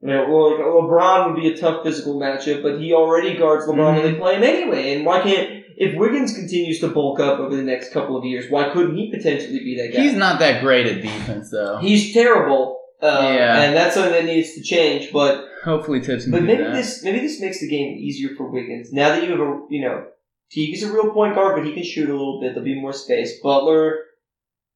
you 0.00 0.08
know, 0.08 0.26
well, 0.28 0.52
LeBron 0.82 1.26
would 1.26 1.40
be 1.40 1.48
a 1.48 1.56
tough 1.56 1.84
physical 1.84 2.18
matchup, 2.18 2.62
but 2.62 2.80
he 2.80 2.94
already 2.94 3.36
guards 3.36 3.66
LeBron 3.66 4.02
when 4.02 4.12
they 4.12 4.18
play 4.18 4.36
him 4.36 4.42
anyway. 4.42 4.94
And 4.94 5.04
why 5.04 5.20
can't 5.20 5.59
if 5.80 5.96
Wiggins 5.96 6.34
continues 6.34 6.78
to 6.80 6.88
bulk 6.88 7.20
up 7.20 7.38
over 7.40 7.56
the 7.56 7.62
next 7.62 7.90
couple 7.90 8.14
of 8.14 8.24
years, 8.26 8.50
why 8.50 8.68
couldn't 8.68 8.96
he 8.96 9.10
potentially 9.10 9.60
be 9.60 9.76
that 9.78 9.94
guy? 9.96 10.02
He's 10.02 10.14
not 10.14 10.38
that 10.38 10.62
great 10.62 10.86
at 10.86 11.00
defense 11.00 11.50
though. 11.50 11.78
He's 11.78 12.12
terrible. 12.12 12.78
Um, 13.00 13.24
Yeah. 13.24 13.62
and 13.62 13.74
that's 13.74 13.94
something 13.94 14.12
that 14.12 14.26
needs 14.26 14.54
to 14.56 14.62
change. 14.62 15.10
But 15.10 15.46
Hopefully 15.64 16.00
can 16.00 16.20
but 16.30 16.42
maybe 16.42 16.62
that. 16.62 16.74
this 16.74 17.02
maybe 17.02 17.20
this 17.20 17.40
makes 17.40 17.60
the 17.60 17.68
game 17.68 17.96
easier 17.96 18.36
for 18.36 18.50
Wiggins. 18.50 18.92
Now 18.92 19.08
that 19.08 19.22
you 19.24 19.30
have 19.30 19.40
a 19.40 19.60
you 19.70 19.80
know 19.80 20.04
Teague 20.50 20.74
is 20.74 20.82
a 20.82 20.92
real 20.92 21.10
point 21.14 21.34
guard, 21.34 21.56
but 21.56 21.64
he 21.66 21.72
can 21.72 21.82
shoot 21.82 22.10
a 22.10 22.12
little 22.12 22.40
bit. 22.42 22.50
There'll 22.50 22.64
be 22.64 22.78
more 22.78 22.92
space. 22.92 23.40
Butler 23.40 24.00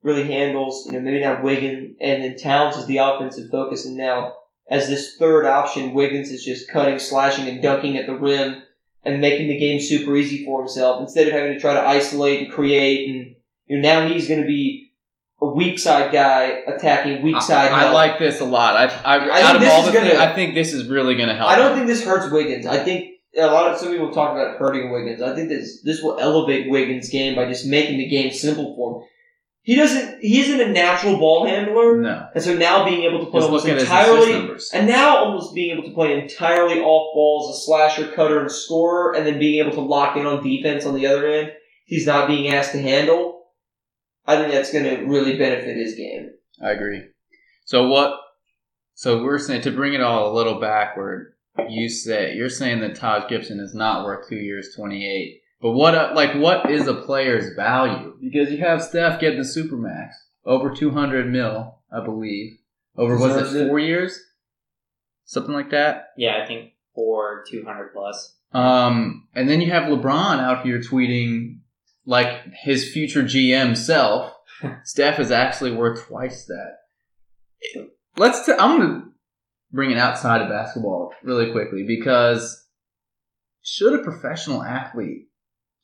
really 0.03 0.25
handles 0.25 0.87
you 0.87 0.93
know 0.93 1.01
maybe 1.01 1.21
not 1.21 1.43
Wiggins, 1.45 1.97
and 2.01 2.25
then 2.25 2.37
Towns 2.39 2.77
is 2.79 2.87
the 2.87 2.97
offensive 2.97 3.51
focus. 3.51 3.85
And 3.85 3.97
now 3.99 4.35
as 4.71 4.89
this 4.89 5.17
third 5.17 5.45
option. 5.45 5.93
Wiggins 5.93 6.31
is 6.31 6.43
just 6.45 6.71
cutting, 6.71 6.99
slashing, 6.99 7.47
and 7.47 7.63
dunking 7.63 7.99
at 7.99 8.07
the 8.07 8.15
rim 8.17 8.63
and 9.05 9.21
making 9.21 9.49
the 9.49 9.59
game 9.59 9.81
super 9.81 10.17
easy 10.17 10.45
for 10.45 10.61
himself 10.61 11.01
instead 11.01 11.27
of 11.29 11.33
having 11.35 11.53
to 11.55 11.61
try 11.61 11.75
to 11.75 11.81
isolate 11.87 12.43
and 12.45 12.53
create. 12.53 13.09
And 13.09 13.37
you 13.67 13.77
know, 13.81 13.83
now 13.83 14.09
he's 14.09 14.29
going 14.29 14.41
to 14.41 14.47
be 14.47 14.93
a 15.43 15.47
weak 15.47 15.79
side 15.79 16.13
guy 16.13 16.63
attacking 16.67 17.23
weak 17.23 17.41
side. 17.43 17.71
I, 17.71 17.87
I 17.89 17.91
like 17.91 18.19
this 18.19 18.41
a 18.41 18.45
lot. 18.45 18.77
I, 18.77 18.85
I, 18.85 19.17
I 19.17 19.43
out 19.43 19.47
think 19.47 19.55
of 19.57 19.61
this 19.61 19.71
all 19.73 19.81
is 19.81 19.87
the 19.87 19.93
gonna- 19.93 20.07
things, 20.11 20.21
I 20.21 20.33
think 20.35 20.55
this 20.55 20.73
is 20.73 20.89
really 20.89 21.15
going 21.17 21.29
to 21.29 21.35
help. 21.35 21.51
I 21.51 21.57
don't 21.57 21.73
him. 21.73 21.77
think 21.79 21.87
this 21.89 22.05
hurts 22.05 22.31
Wiggins. 22.33 22.67
I 22.67 22.79
think 22.79 23.11
a 23.37 23.47
lot 23.47 23.71
of 23.71 23.79
some 23.79 23.89
people 23.91 24.13
talk 24.13 24.33
about 24.33 24.57
hurting 24.59 24.91
Wiggins. 24.93 25.21
I 25.21 25.35
think 25.35 25.49
this 25.49 25.83
this 25.83 26.03
will 26.03 26.19
elevate 26.21 26.71
Wiggins' 26.71 27.09
game 27.11 27.35
by 27.35 27.47
just 27.47 27.67
making 27.67 27.99
the 27.99 28.09
game 28.09 28.33
simple 28.33 28.75
for 28.77 29.01
him. 29.03 29.09
He 29.65 29.77
doesn't. 29.77 30.21
He 30.21 30.41
isn't 30.41 30.61
a 30.61 30.71
natural 30.71 31.17
ball 31.17 31.47
handler, 31.47 31.97
no. 31.97 32.29
and 32.35 32.45
so 32.45 32.55
now 32.55 32.85
being 32.85 33.05
able 33.05 33.25
to 33.25 33.31
play 33.31 33.41
Just 33.41 33.49
almost 33.49 33.67
entirely, 33.67 34.59
and 34.75 34.87
now 34.87 35.25
almost 35.25 35.55
being 35.55 35.71
able 35.71 35.89
to 35.89 35.95
play 35.95 36.21
entirely 36.21 36.81
off 36.81 37.15
balls, 37.15 37.57
a 37.57 37.61
slasher, 37.65 38.12
cutter, 38.12 38.41
and 38.41 38.53
scorer, 38.53 39.15
and 39.15 39.27
then 39.27 39.39
being 39.39 39.65
able 39.65 39.75
to 39.75 39.81
lock 39.81 40.19
in 40.19 40.27
on 40.27 40.45
defense 40.45 40.85
on 40.85 40.95
the 40.95 41.07
other 41.07 41.27
end. 41.27 41.53
He's 41.87 42.07
not 42.07 42.29
being 42.29 42.53
asked 42.53 42.73
to 42.73 42.83
handle. 42.83 43.47
I 44.27 44.37
think 44.37 44.53
that's 44.53 44.71
going 44.71 44.85
to 44.85 45.05
really 45.07 45.39
benefit 45.39 45.79
his 45.79 45.95
game. 45.95 46.31
I 46.62 46.73
agree. 46.73 47.03
So 47.65 47.89
what? 47.89 48.21
So 48.93 49.23
we're 49.23 49.39
saying 49.39 49.62
to 49.62 49.71
bring 49.71 49.95
it 49.95 50.03
all 50.03 50.31
a 50.31 50.37
little 50.37 50.61
backward. 50.61 51.33
You 51.71 51.89
say 51.89 52.35
you're 52.35 52.51
saying 52.51 52.81
that 52.81 52.97
Taj 52.97 53.31
Gibson 53.31 53.61
is 53.61 53.75
not 53.75 54.05
worth 54.05 54.29
two 54.29 54.37
years, 54.37 54.75
twenty 54.77 55.07
eight. 55.07 55.41
But 55.65 55.71
what? 55.71 55.95
uh, 55.95 56.12
Like, 56.15 56.35
what 56.35 56.71
is 56.71 56.87
a 56.89 56.95
player's 56.95 57.55
value? 57.57 58.19
Because 58.21 58.53
you 58.53 58.59
have 58.59 58.83
Steph 58.83 59.19
getting 59.19 59.39
the 59.39 59.45
supermax 59.45 60.11
over 60.45 60.71
two 60.75 60.91
hundred 60.91 61.27
mil, 61.33 61.79
I 61.91 62.05
believe. 62.05 62.59
Over 62.99 63.17
was 63.17 63.55
it 63.55 63.62
it. 63.62 63.69
four 63.69 63.79
years? 63.79 64.21
Something 65.25 65.55
like 65.55 65.71
that. 65.71 66.11
Yeah, 66.19 66.43
I 66.43 66.47
think 66.47 66.73
4 66.95 67.45
200 67.51 67.95
plus. 67.95 68.37
Um, 68.53 69.27
and 69.35 69.49
then 69.49 69.62
you 69.62 69.71
have 69.71 69.85
LeBron 69.85 70.39
out 70.39 70.67
here 70.67 70.81
tweeting 70.81 71.61
like 72.05 72.43
his 72.53 72.93
future 72.93 73.23
GM 73.23 73.75
self. 73.75 74.35
Steph 74.85 75.19
is 75.19 75.31
actually 75.31 75.73
worth 75.73 76.07
twice 76.07 76.45
that. 76.45 77.87
Let's. 78.19 78.45
T- 78.45 78.53
I'm 78.53 78.79
gonna 78.79 79.05
bring 79.73 79.93
it 79.93 79.97
outside 79.97 80.43
of 80.43 80.51
basketball 80.51 81.15
really 81.23 81.51
quickly 81.53 81.85
because 81.85 82.67
should 83.62 83.99
a 83.99 84.03
professional 84.03 84.62
athlete, 84.62 85.29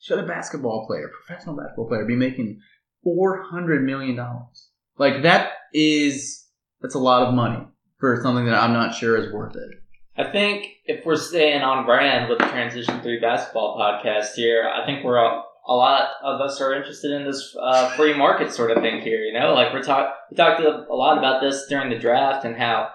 should 0.01 0.19
a 0.19 0.27
basketball 0.27 0.85
player, 0.87 1.09
professional 1.25 1.55
basketball 1.55 1.87
player, 1.87 2.05
be 2.05 2.15
making 2.15 2.59
four 3.03 3.43
hundred 3.43 3.83
million 3.83 4.15
dollars? 4.15 4.69
Like 4.97 5.23
that 5.23 5.53
is 5.73 6.45
that's 6.81 6.95
a 6.95 6.99
lot 6.99 7.23
of 7.23 7.33
money 7.33 7.65
for 7.99 8.19
something 8.21 8.45
that 8.45 8.61
I'm 8.61 8.73
not 8.73 8.95
sure 8.95 9.15
is 9.15 9.31
worth 9.31 9.55
it. 9.55 9.69
I 10.17 10.29
think 10.29 10.65
if 10.85 11.05
we're 11.05 11.15
staying 11.15 11.61
on 11.61 11.85
brand 11.85 12.29
with 12.29 12.39
the 12.39 12.45
Transition 12.45 13.01
3 13.01 13.19
basketball 13.21 13.77
podcast 13.77 14.33
here, 14.33 14.69
I 14.69 14.85
think 14.85 15.05
we're 15.05 15.17
all, 15.17 15.47
a 15.65 15.73
lot 15.73 16.09
of 16.21 16.41
us 16.41 16.59
are 16.59 16.73
interested 16.73 17.11
in 17.11 17.23
this 17.23 17.55
uh, 17.57 17.95
free 17.95 18.13
market 18.13 18.51
sort 18.51 18.71
of 18.71 18.83
thing 18.83 19.01
here. 19.01 19.19
You 19.19 19.39
know, 19.39 19.53
like 19.53 19.71
we're 19.71 19.83
talk 19.83 20.13
we 20.29 20.35
talked 20.35 20.59
a 20.61 20.85
a 20.89 20.95
lot 20.95 21.17
about 21.17 21.41
this 21.41 21.67
during 21.69 21.89
the 21.89 21.99
draft 21.99 22.43
and 22.43 22.57
how 22.57 22.89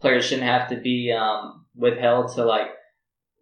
players 0.00 0.26
shouldn't 0.26 0.46
have 0.46 0.68
to 0.68 0.76
be 0.76 1.12
um, 1.12 1.64
withheld 1.74 2.34
to 2.34 2.44
like 2.44 2.68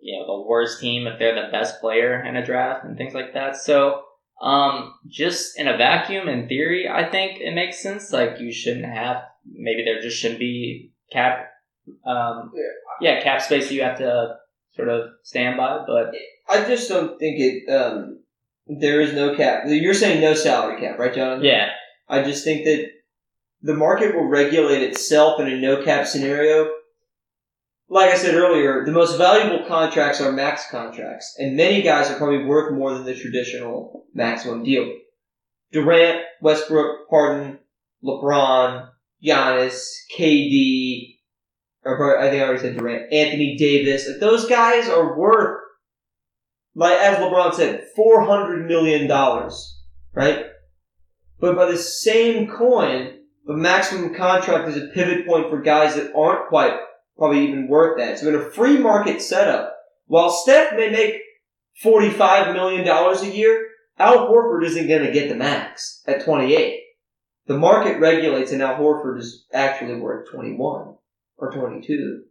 you 0.01 0.19
know 0.19 0.27
the 0.27 0.49
worst 0.49 0.81
team 0.81 1.07
if 1.07 1.19
they're 1.19 1.35
the 1.35 1.51
best 1.51 1.81
player 1.81 2.23
in 2.23 2.37
a 2.37 2.45
draft 2.45 2.85
and 2.85 2.97
things 2.97 3.15
like 3.15 3.35
that. 3.35 3.57
So 3.57 4.03
um, 4.41 4.95
just 5.09 5.59
in 5.59 5.67
a 5.67 5.77
vacuum, 5.77 6.29
in 6.29 6.49
theory, 6.49 6.89
I 6.89 7.11
think 7.11 7.41
it 7.41 7.55
makes 7.55 7.83
sense. 7.83 8.13
Like 8.13 8.41
you 8.41 8.53
shouldn't 8.53 8.87
have 8.87 9.23
maybe 9.45 9.85
there 9.85 10.01
just 10.01 10.19
shouldn't 10.19 10.41
be 10.41 10.93
cap 11.13 11.49
um, 12.05 12.53
yeah 13.01 13.23
cap 13.23 13.41
space 13.41 13.71
you 13.71 13.83
have 13.83 13.99
to 13.99 14.37
sort 14.75 14.89
of 14.89 15.09
stand 15.23 15.57
by, 15.57 15.85
but 15.87 16.15
I 16.49 16.65
just 16.67 16.89
don't 16.89 17.19
think 17.19 17.37
it. 17.39 17.71
Um, 17.71 18.21
there 18.67 19.01
is 19.01 19.15
no 19.15 19.35
cap. 19.35 19.63
You're 19.67 19.95
saying 19.95 20.21
no 20.21 20.35
salary 20.35 20.81
cap, 20.81 20.99
right, 20.99 21.15
John? 21.15 21.43
yeah. 21.43 21.71
I 22.09 22.23
just 22.23 22.45
think 22.45 22.65
that 22.65 22.91
the 23.63 23.75
market 23.75 24.15
will 24.15 24.29
regulate 24.29 24.83
itself 24.83 25.41
in 25.41 25.49
a 25.49 25.57
no 25.57 25.83
cap 25.83 26.07
scenario. 26.07 26.71
Like 27.91 28.11
I 28.11 28.17
said 28.17 28.35
earlier, 28.35 28.85
the 28.85 28.93
most 28.93 29.17
valuable 29.17 29.67
contracts 29.67 30.21
are 30.21 30.31
max 30.31 30.71
contracts, 30.71 31.35
and 31.39 31.57
many 31.57 31.81
guys 31.81 32.11
are 32.11 32.19
probably 32.19 32.45
worth 32.45 32.75
more 32.75 32.93
than 32.93 33.05
the 33.05 33.15
traditional 33.15 34.05
maximum 34.13 34.63
deal. 34.63 34.93
Durant, 35.73 36.21
Westbrook, 36.43 37.07
Harden, 37.09 37.59
LeBron, 38.05 38.91
Giannis, 39.25 39.89
KD, 40.17 41.17
or 41.83 42.19
I 42.19 42.29
think 42.29 42.43
I 42.43 42.47
already 42.47 42.61
said 42.61 42.77
Durant, 42.77 43.11
Anthony 43.11 43.57
Davis. 43.57 44.07
Like 44.07 44.21
those 44.21 44.47
guys 44.47 44.89
are 44.89 45.19
worth, 45.19 45.59
like 46.75 46.99
as 46.99 47.17
LeBron 47.17 47.55
said, 47.55 47.87
four 47.97 48.23
hundred 48.25 48.69
million 48.69 49.09
dollars, 49.09 49.81
right? 50.13 50.45
But 51.41 51.57
by 51.57 51.67
the 51.67 51.79
same 51.79 52.49
coin, 52.49 53.21
the 53.47 53.57
maximum 53.57 54.15
contract 54.15 54.69
is 54.69 54.77
a 54.77 54.89
pivot 54.89 55.27
point 55.27 55.49
for 55.49 55.63
guys 55.63 55.95
that 55.95 56.13
aren't 56.15 56.49
quite 56.49 56.79
probably 57.19 57.47
even 57.47 57.69
worth 57.69 57.99
that. 57.99 58.19
So 58.19 58.29
in 58.29 58.35
a 58.35 58.51
free 58.51 58.79
market 58.79 59.21
setup, 59.21 59.77
while 60.07 60.31
Steph 60.31 60.75
may 60.75 60.91
make 60.91 61.21
$45 61.83 62.55
million 62.55 62.89
a 62.89 63.37
year, 63.37 63.69
Al 63.99 64.29
Horford 64.29 64.65
isn't 64.65 64.89
going 64.89 65.05
to 65.05 65.13
get 65.13 65.29
the 65.29 65.35
max 65.35 66.03
at 66.07 66.25
28. 66.25 66.81
The 67.47 67.59
market 67.59 67.99
regulates 67.99 68.53
and 68.53 68.63
Al 68.63 68.77
Horford 68.77 69.19
is 69.19 69.47
actually 69.53 70.01
worth 70.01 70.31
21 70.31 70.95
or 71.39 71.53
22 71.53 72.23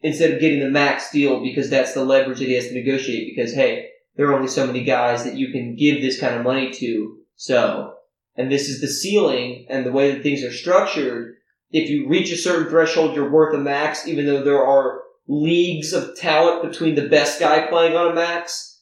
instead 0.00 0.32
of 0.32 0.40
getting 0.40 0.60
the 0.60 0.70
max 0.70 1.10
deal 1.10 1.42
because 1.42 1.70
that's 1.70 1.94
the 1.94 2.04
leverage 2.04 2.38
that 2.38 2.46
he 2.46 2.54
has 2.54 2.68
to 2.68 2.74
negotiate 2.74 3.34
because 3.34 3.54
hey, 3.54 3.88
there 4.16 4.26
are 4.26 4.34
only 4.34 4.48
so 4.48 4.66
many 4.66 4.84
guys 4.84 5.24
that 5.24 5.36
you 5.36 5.52
can 5.52 5.76
give 5.76 6.00
this 6.00 6.20
kind 6.20 6.34
of 6.34 6.42
money 6.42 6.72
to. 6.72 7.18
So, 7.36 7.94
and 8.36 8.50
this 8.50 8.68
is 8.68 8.80
the 8.80 8.88
ceiling 8.88 9.66
and 9.70 9.86
the 9.86 9.92
way 9.92 10.12
that 10.12 10.22
things 10.22 10.42
are 10.42 10.52
structured. 10.52 11.36
If 11.70 11.90
you 11.90 12.08
reach 12.08 12.30
a 12.32 12.36
certain 12.36 12.68
threshold, 12.68 13.14
you're 13.14 13.30
worth 13.30 13.54
a 13.54 13.58
max, 13.58 14.06
even 14.06 14.26
though 14.26 14.42
there 14.42 14.64
are 14.64 15.02
leagues 15.26 15.92
of 15.92 16.16
talent 16.16 16.70
between 16.70 16.94
the 16.94 17.08
best 17.08 17.38
guy 17.38 17.66
playing 17.66 17.94
on 17.94 18.12
a 18.12 18.14
max 18.14 18.80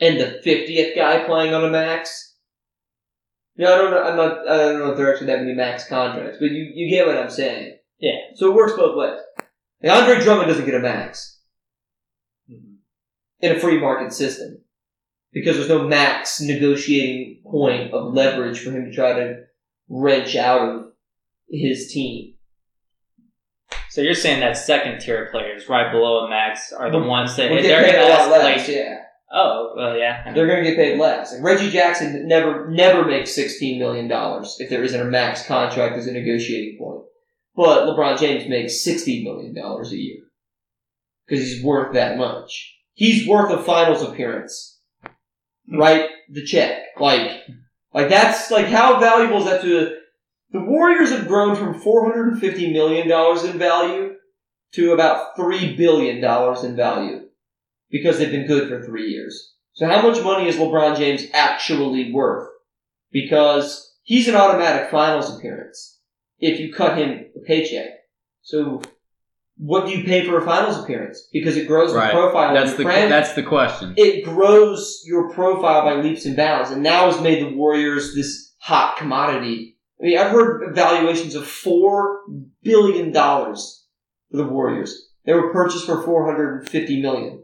and 0.00 0.18
the 0.18 0.40
50th 0.44 0.94
guy 0.94 1.24
playing 1.24 1.54
on 1.54 1.64
a 1.64 1.70
max. 1.70 2.36
Know, 3.56 3.72
I 3.72 3.78
don't 3.78 3.90
know, 3.90 4.02
I'm 4.02 4.16
not, 4.16 4.48
I 4.48 4.56
don't 4.56 4.78
know 4.80 4.90
if 4.90 4.96
there 4.96 5.08
are 5.08 5.12
actually 5.12 5.28
that 5.28 5.40
many 5.40 5.54
max 5.54 5.86
contracts, 5.86 6.38
but 6.40 6.50
you, 6.50 6.72
you 6.74 6.90
get 6.90 7.06
what 7.06 7.16
I'm 7.16 7.30
saying. 7.30 7.76
Yeah. 7.98 8.16
So 8.34 8.50
it 8.50 8.54
works 8.54 8.72
both 8.72 8.96
ways. 8.96 9.20
And 9.80 9.92
Andre 9.92 10.20
Drummond 10.20 10.48
doesn't 10.48 10.64
get 10.64 10.74
a 10.74 10.80
max 10.80 11.40
mm-hmm. 12.50 12.74
in 13.40 13.56
a 13.56 13.60
free 13.60 13.78
market 13.78 14.12
system 14.12 14.58
because 15.32 15.56
there's 15.56 15.68
no 15.68 15.86
max 15.86 16.40
negotiating 16.40 17.42
point 17.44 17.92
of 17.92 18.12
leverage 18.14 18.60
for 18.60 18.70
him 18.70 18.86
to 18.86 18.92
try 18.92 19.12
to 19.12 19.44
wrench 19.88 20.34
out 20.34 20.68
of 20.68 20.83
his 21.56 21.92
team. 21.92 22.34
So 23.90 24.00
you're 24.00 24.14
saying 24.14 24.40
that 24.40 24.56
second 24.56 25.00
tier 25.00 25.28
players 25.30 25.68
right 25.68 25.92
below 25.92 26.26
a 26.26 26.30
max 26.30 26.72
are 26.72 26.90
the 26.90 26.98
ones 26.98 27.36
that 27.36 27.50
Would 27.50 27.64
they're 27.64 27.82
going 27.82 27.94
to 27.94 27.98
escalate. 27.98 28.68
yeah. 28.68 29.00
Oh, 29.32 29.72
well, 29.76 29.96
yeah. 29.96 30.32
They're 30.32 30.46
going 30.46 30.62
to 30.62 30.70
get 30.70 30.76
paid 30.76 30.98
less. 30.98 31.32
Like 31.32 31.42
Reggie 31.42 31.70
Jackson 31.70 32.26
never 32.28 32.68
never 32.70 33.04
makes 33.04 33.34
sixteen 33.34 33.78
million 33.78 34.08
dollars 34.08 34.56
if 34.58 34.70
there 34.70 34.82
isn't 34.82 35.00
a 35.00 35.04
max 35.04 35.46
contract 35.46 35.96
as 35.96 36.06
a 36.06 36.12
negotiating 36.12 36.78
point. 36.78 37.04
But 37.56 37.86
LeBron 37.86 38.18
James 38.18 38.48
makes 38.48 38.82
sixty 38.82 39.24
million 39.24 39.54
dollars 39.54 39.92
a 39.92 39.96
year 39.96 40.22
because 41.26 41.44
he's 41.44 41.64
worth 41.64 41.94
that 41.94 42.16
much. 42.18 42.76
He's 42.92 43.26
worth 43.26 43.50
a 43.50 43.62
finals 43.62 44.02
appearance. 44.02 44.80
Hmm. 45.68 45.78
right? 45.78 46.10
the 46.28 46.44
check. 46.44 46.82
Like, 46.98 47.30
like 47.92 48.08
that's 48.08 48.50
like 48.50 48.66
how 48.66 48.98
valuable 49.00 49.38
is 49.38 49.44
that 49.44 49.62
to 49.62 49.96
the 50.54 50.60
Warriors 50.60 51.10
have 51.10 51.26
grown 51.26 51.56
from 51.56 51.74
four 51.74 52.04
hundred 52.08 52.28
and 52.32 52.40
fifty 52.40 52.72
million 52.72 53.08
dollars 53.08 53.42
in 53.42 53.58
value 53.58 54.14
to 54.74 54.92
about 54.92 55.34
three 55.36 55.76
billion 55.76 56.20
dollars 56.22 56.62
in 56.62 56.76
value 56.76 57.22
because 57.90 58.18
they've 58.18 58.30
been 58.30 58.46
good 58.46 58.68
for 58.68 58.80
three 58.80 59.10
years. 59.10 59.54
So 59.72 59.86
how 59.86 60.08
much 60.08 60.22
money 60.22 60.48
is 60.48 60.54
LeBron 60.54 60.96
James 60.96 61.24
actually 61.32 62.12
worth? 62.12 62.48
Because 63.10 63.94
he's 64.04 64.28
an 64.28 64.36
automatic 64.36 64.90
finals 64.90 65.36
appearance 65.36 65.98
if 66.38 66.60
you 66.60 66.72
cut 66.72 66.96
him 66.96 67.26
a 67.36 67.40
paycheck. 67.40 67.90
So 68.42 68.80
what 69.56 69.86
do 69.86 69.92
you 69.92 70.04
pay 70.04 70.24
for 70.24 70.38
a 70.38 70.44
finals 70.44 70.82
appearance? 70.82 71.28
Because 71.32 71.56
it 71.56 71.66
grows 71.66 71.92
Right. 71.92 72.08
the 72.08 72.12
profile 72.12 72.54
That's 72.54 72.74
the 72.74 72.84
that's 72.84 73.32
the 73.32 73.42
question. 73.42 73.94
it 73.96 74.24
grows 74.24 75.02
your 75.04 75.30
profile 75.32 75.82
by 75.82 75.94
leaps 76.00 76.26
and 76.26 76.36
bounds, 76.36 76.70
and 76.70 76.80
now 76.82 77.10
has 77.10 77.20
made 77.20 77.42
the 77.42 77.56
Warriors 77.56 78.14
this 78.14 78.52
hot 78.58 78.96
commodity. 78.96 79.73
I 80.04 80.06
mean, 80.06 80.18
I've 80.18 80.32
heard 80.32 80.74
valuations 80.74 81.34
of 81.34 81.46
four 81.46 82.20
billion 82.62 83.10
dollars 83.10 83.86
for 84.30 84.36
the 84.36 84.46
Warriors. 84.46 85.08
They 85.24 85.32
were 85.32 85.50
purchased 85.50 85.86
for 85.86 86.02
four 86.02 86.26
hundred 86.26 86.60
and 86.60 86.68
fifty 86.68 87.00
million, 87.00 87.42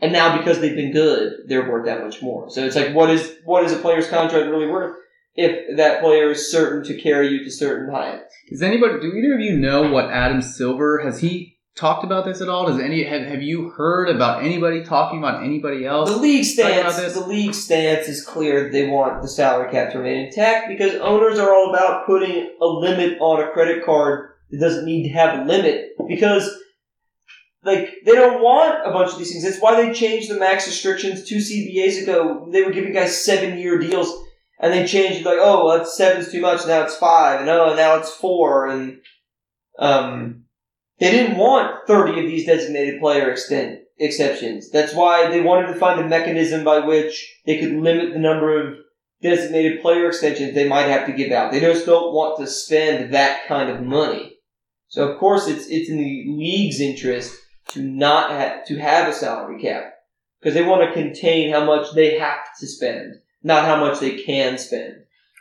and 0.00 0.12
now 0.12 0.36
because 0.36 0.58
they've 0.58 0.74
been 0.74 0.92
good, 0.92 1.34
they're 1.46 1.70
worth 1.70 1.84
that 1.86 2.02
much 2.02 2.20
more. 2.20 2.50
So 2.50 2.64
it's 2.64 2.74
like, 2.74 2.92
what 2.92 3.10
is 3.10 3.36
what 3.44 3.62
is 3.62 3.72
a 3.72 3.76
player's 3.76 4.08
contract 4.08 4.50
really 4.50 4.66
worth? 4.66 4.96
if 5.34 5.76
that 5.78 6.02
player 6.02 6.32
is 6.32 6.50
certain 6.50 6.84
to 6.84 7.00
carry 7.00 7.28
you 7.28 7.42
to 7.42 7.50
certain 7.50 7.90
heights. 7.90 8.34
Does 8.50 8.60
anybody? 8.62 9.00
Do 9.00 9.16
either 9.16 9.34
of 9.34 9.40
you 9.40 9.56
know 9.56 9.90
what 9.90 10.10
Adam 10.10 10.42
Silver 10.42 11.00
has 11.02 11.20
he 11.20 11.51
talked 11.76 12.04
about 12.04 12.24
this 12.24 12.40
at 12.40 12.48
all? 12.48 12.66
Does 12.66 12.80
any 12.80 13.04
have, 13.04 13.22
have 13.22 13.42
you 13.42 13.70
heard 13.70 14.08
about 14.08 14.42
anybody 14.42 14.84
talking 14.84 15.18
about 15.18 15.42
anybody 15.42 15.86
else? 15.86 16.10
The 16.10 16.16
league 16.16 16.44
stance, 16.44 16.96
the 17.14 17.26
league 17.26 17.54
stance 17.54 18.08
is 18.08 18.24
clear 18.24 18.70
they 18.70 18.88
want 18.88 19.22
the 19.22 19.28
salary 19.28 19.70
cap 19.70 19.92
to 19.92 19.98
remain 19.98 20.26
intact 20.26 20.68
because 20.68 20.94
owners 20.96 21.38
are 21.38 21.54
all 21.54 21.70
about 21.70 22.06
putting 22.06 22.50
a 22.60 22.66
limit 22.66 23.18
on 23.20 23.42
a 23.42 23.50
credit 23.52 23.84
card 23.84 24.30
that 24.50 24.60
doesn't 24.60 24.84
need 24.84 25.04
to 25.04 25.14
have 25.14 25.40
a 25.40 25.44
limit 25.44 25.90
because 26.08 26.50
like 27.64 27.90
they 28.04 28.12
don't 28.12 28.42
want 28.42 28.86
a 28.86 28.92
bunch 28.92 29.12
of 29.12 29.18
these 29.18 29.30
things. 29.30 29.44
That's 29.44 29.60
why 29.60 29.80
they 29.80 29.94
changed 29.94 30.30
the 30.30 30.38
max 30.38 30.66
restrictions 30.66 31.26
two 31.28 31.36
CBAs 31.36 32.02
ago. 32.02 32.48
They 32.50 32.62
were 32.62 32.72
giving 32.72 32.92
guys 32.92 33.24
seven 33.24 33.58
year 33.58 33.78
deals 33.78 34.12
and 34.62 34.72
they 34.72 34.86
changed 34.86 35.20
it 35.20 35.26
like, 35.26 35.38
oh, 35.40 35.66
well, 35.66 35.78
that's 35.78 35.96
seven's 35.96 36.30
too 36.30 36.40
much. 36.40 36.66
Now 36.66 36.84
it's 36.84 36.96
five, 36.96 37.40
and 37.40 37.50
oh, 37.50 37.74
now 37.74 37.96
it's 37.96 38.14
four, 38.14 38.68
and 38.68 39.00
um, 39.78 40.41
they 41.02 41.10
didn't 41.10 41.36
want 41.36 41.86
thirty 41.86 42.20
of 42.20 42.26
these 42.26 42.46
designated 42.46 43.00
player 43.00 43.30
extent 43.30 43.80
exceptions. 43.98 44.70
That's 44.70 44.94
why 44.94 45.28
they 45.28 45.40
wanted 45.40 45.66
to 45.68 45.74
find 45.74 46.00
a 46.00 46.08
mechanism 46.08 46.64
by 46.64 46.78
which 46.78 47.40
they 47.44 47.58
could 47.58 47.72
limit 47.72 48.12
the 48.12 48.18
number 48.18 48.60
of 48.60 48.76
designated 49.20 49.82
player 49.82 50.08
extensions 50.08 50.54
they 50.54 50.68
might 50.68 50.86
have 50.86 51.06
to 51.06 51.12
give 51.12 51.32
out. 51.32 51.50
They 51.50 51.60
just 51.60 51.86
don't 51.86 52.12
want 52.12 52.38
to 52.38 52.46
spend 52.46 53.14
that 53.14 53.46
kind 53.46 53.70
of 53.70 53.82
money. 53.82 54.36
So 54.88 55.08
of 55.08 55.18
course, 55.18 55.48
it's 55.48 55.66
it's 55.66 55.90
in 55.90 55.96
the 55.96 56.24
league's 56.28 56.80
interest 56.80 57.36
to 57.70 57.82
not 57.82 58.30
ha- 58.30 58.60
to 58.66 58.76
have 58.78 59.08
a 59.08 59.12
salary 59.12 59.60
cap 59.60 59.94
because 60.40 60.54
they 60.54 60.62
want 60.62 60.82
to 60.82 60.92
contain 60.92 61.52
how 61.52 61.64
much 61.64 61.94
they 61.94 62.18
have 62.18 62.44
to 62.60 62.66
spend, 62.66 63.14
not 63.42 63.64
how 63.64 63.76
much 63.80 64.00
they 64.00 64.22
can 64.22 64.58
spend. 64.58 64.96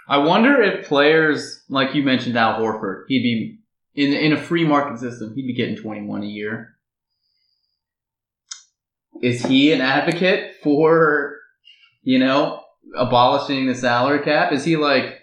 I 0.07 0.18
wonder 0.18 0.62
if 0.62 0.88
players 0.88 1.64
like 1.70 1.93
you 1.93 2.03
mentioned 2.03 2.38
Al 2.38 2.59
Horford, 2.59 3.03
he'd 3.07 3.24
be 3.24 3.61
in 3.95 4.13
in 4.13 4.33
a 4.33 4.41
free 4.41 4.65
market 4.65 4.99
system, 4.99 5.33
he'd 5.35 5.47
be 5.47 5.53
getting 5.53 5.75
twenty 5.75 6.01
one 6.01 6.23
a 6.23 6.27
year. 6.27 6.75
Is 9.21 9.45
he 9.45 9.71
an 9.71 9.81
advocate 9.81 10.55
for, 10.63 11.37
you 12.01 12.17
know, 12.17 12.63
abolishing 12.95 13.67
the 13.67 13.75
salary 13.75 14.23
cap? 14.23 14.51
Is 14.51 14.63
he 14.63 14.77
like, 14.77 15.19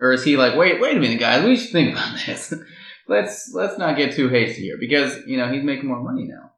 or 0.00 0.12
is 0.12 0.22
he 0.22 0.36
like, 0.36 0.56
wait, 0.56 0.80
wait 0.80 0.96
a 0.96 1.00
minute, 1.00 1.18
guys, 1.18 1.44
we 1.44 1.56
should 1.56 1.72
think 1.72 1.92
about 1.92 2.16
this. 2.26 2.54
let's 3.08 3.52
let's 3.52 3.76
not 3.76 3.96
get 3.96 4.14
too 4.14 4.28
hasty 4.28 4.62
here 4.62 4.76
because 4.78 5.18
you 5.26 5.36
know 5.36 5.52
he's 5.52 5.64
making 5.64 5.88
more 5.88 6.00
money 6.00 6.28
now. 6.28 6.52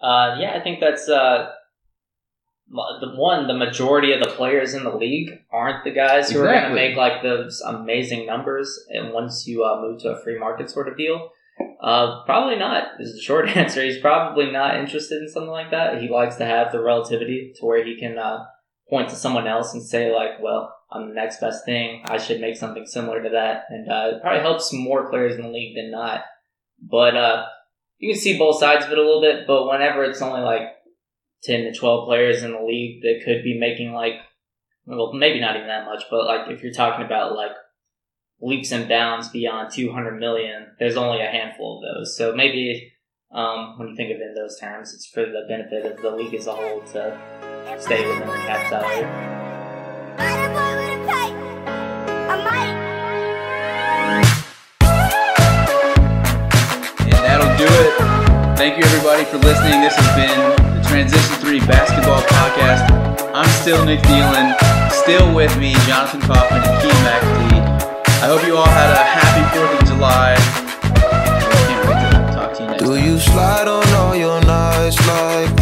Uh, 0.00 0.38
yeah, 0.38 0.56
I 0.56 0.62
think 0.62 0.80
that's 0.80 1.08
uh, 1.08 1.50
the 2.70 3.12
one. 3.14 3.46
The 3.46 3.54
majority 3.54 4.12
of 4.12 4.20
the 4.20 4.30
players 4.30 4.74
in 4.74 4.84
the 4.84 4.94
league 4.94 5.30
aren't 5.50 5.84
the 5.84 5.90
guys 5.90 6.30
who 6.30 6.40
are 6.40 6.46
going 6.46 6.68
to 6.68 6.74
make 6.74 6.96
like 6.96 7.22
those 7.22 7.60
amazing 7.60 8.26
numbers. 8.26 8.78
And 8.90 9.12
once 9.12 9.46
you 9.46 9.64
uh, 9.64 9.80
move 9.80 10.00
to 10.02 10.10
a 10.10 10.22
free 10.22 10.38
market 10.38 10.70
sort 10.70 10.88
of 10.88 10.96
deal, 10.96 11.30
uh, 11.82 12.24
probably 12.24 12.56
not. 12.56 13.00
Is 13.00 13.14
the 13.14 13.20
short 13.20 13.48
answer. 13.56 13.82
He's 13.82 13.98
probably 14.00 14.50
not 14.50 14.76
interested 14.76 15.20
in 15.22 15.28
something 15.28 15.50
like 15.50 15.70
that. 15.70 16.00
He 16.00 16.08
likes 16.08 16.36
to 16.36 16.44
have 16.44 16.72
the 16.72 16.82
relativity 16.82 17.52
to 17.56 17.66
where 17.66 17.84
he 17.84 17.98
can 17.98 18.18
uh, 18.18 18.44
point 18.88 19.08
to 19.10 19.16
someone 19.16 19.46
else 19.46 19.72
and 19.74 19.82
say 19.82 20.14
like, 20.14 20.40
"Well, 20.40 20.74
I'm 20.92 21.08
the 21.08 21.14
next 21.14 21.40
best 21.40 21.64
thing. 21.64 22.02
I 22.06 22.18
should 22.18 22.40
make 22.40 22.56
something 22.56 22.86
similar 22.86 23.22
to 23.22 23.30
that." 23.30 23.64
And 23.70 23.90
uh, 23.90 24.16
it 24.16 24.22
probably 24.22 24.42
helps 24.42 24.72
more 24.72 25.10
players 25.10 25.36
in 25.36 25.42
the 25.42 25.48
league 25.48 25.74
than 25.74 25.90
not. 25.90 26.22
But 26.80 27.16
uh, 27.16 27.46
you 27.98 28.12
can 28.12 28.20
see 28.20 28.38
both 28.38 28.60
sides 28.60 28.84
of 28.84 28.92
it 28.92 28.98
a 28.98 29.02
little 29.02 29.20
bit, 29.20 29.46
but 29.46 29.66
whenever 29.66 30.04
it's 30.04 30.22
only 30.22 30.40
like 30.40 30.62
10 31.44 31.72
to 31.72 31.78
12 31.78 32.06
players 32.06 32.42
in 32.42 32.52
the 32.52 32.62
league 32.62 33.02
that 33.02 33.22
could 33.24 33.42
be 33.42 33.58
making 33.58 33.92
like, 33.92 34.14
well, 34.86 35.12
maybe 35.12 35.40
not 35.40 35.56
even 35.56 35.68
that 35.68 35.86
much, 35.86 36.04
but 36.10 36.26
like 36.26 36.50
if 36.50 36.62
you're 36.62 36.72
talking 36.72 37.04
about 37.04 37.34
like 37.34 37.52
leaps 38.40 38.72
and 38.72 38.88
bounds 38.88 39.28
beyond 39.28 39.72
200 39.72 40.18
million, 40.18 40.68
there's 40.78 40.96
only 40.96 41.20
a 41.20 41.30
handful 41.30 41.78
of 41.78 41.94
those. 41.94 42.16
So 42.16 42.34
maybe 42.34 42.92
um, 43.32 43.78
when 43.78 43.88
you 43.88 43.96
think 43.96 44.10
of 44.10 44.20
it 44.20 44.28
in 44.28 44.34
those 44.34 44.58
terms, 44.58 44.92
it's 44.94 45.06
for 45.06 45.24
the 45.24 45.44
benefit 45.48 45.86
of 45.86 46.02
the 46.02 46.10
league 46.10 46.34
as 46.34 46.46
a 46.46 46.52
whole 46.52 46.80
to 46.80 47.76
stay 47.78 48.06
within 48.06 48.26
the 48.26 48.34
cap 48.34 48.68
salary. 48.68 49.04
And 57.02 57.24
that'll 57.24 57.56
do 57.56 57.72
it. 57.72 58.56
Thank 58.58 58.78
you 58.78 58.84
everybody 58.84 59.24
for 59.24 59.38
listening. 59.38 59.80
This 59.80 59.94
has 59.96 60.16
been 60.16 60.59
Transition 60.90 61.36
3 61.36 61.60
Basketball 61.60 62.20
Podcast. 62.22 62.90
I'm 63.32 63.48
still 63.62 63.84
Nick 63.84 64.00
Dielan. 64.00 64.56
Still 64.90 65.32
with 65.32 65.56
me, 65.56 65.72
Jonathan 65.86 66.20
Kaufman 66.20 66.62
and 66.62 66.82
Keith 66.82 67.00
McAtee. 67.06 67.62
I 68.22 68.26
hope 68.26 68.44
you 68.44 68.56
all 68.56 68.66
had 68.66 68.90
a 68.90 69.04
happy 69.04 69.44
4th 69.56 69.80
of 69.80 69.86
July. 69.86 70.34
I 70.34 71.48
can't 71.68 71.88
wait 71.88 72.00
to 72.28 72.34
talk 72.34 72.54
to 72.56 72.62
you 72.62 72.68
next 72.70 72.82
Do 72.82 72.96
time. 72.96 73.04
you 73.06 73.18
slide 73.20 73.68
on 73.68 73.86
all 73.94 74.16
your 74.16 74.40
nights 74.42 74.98
like 75.06 75.59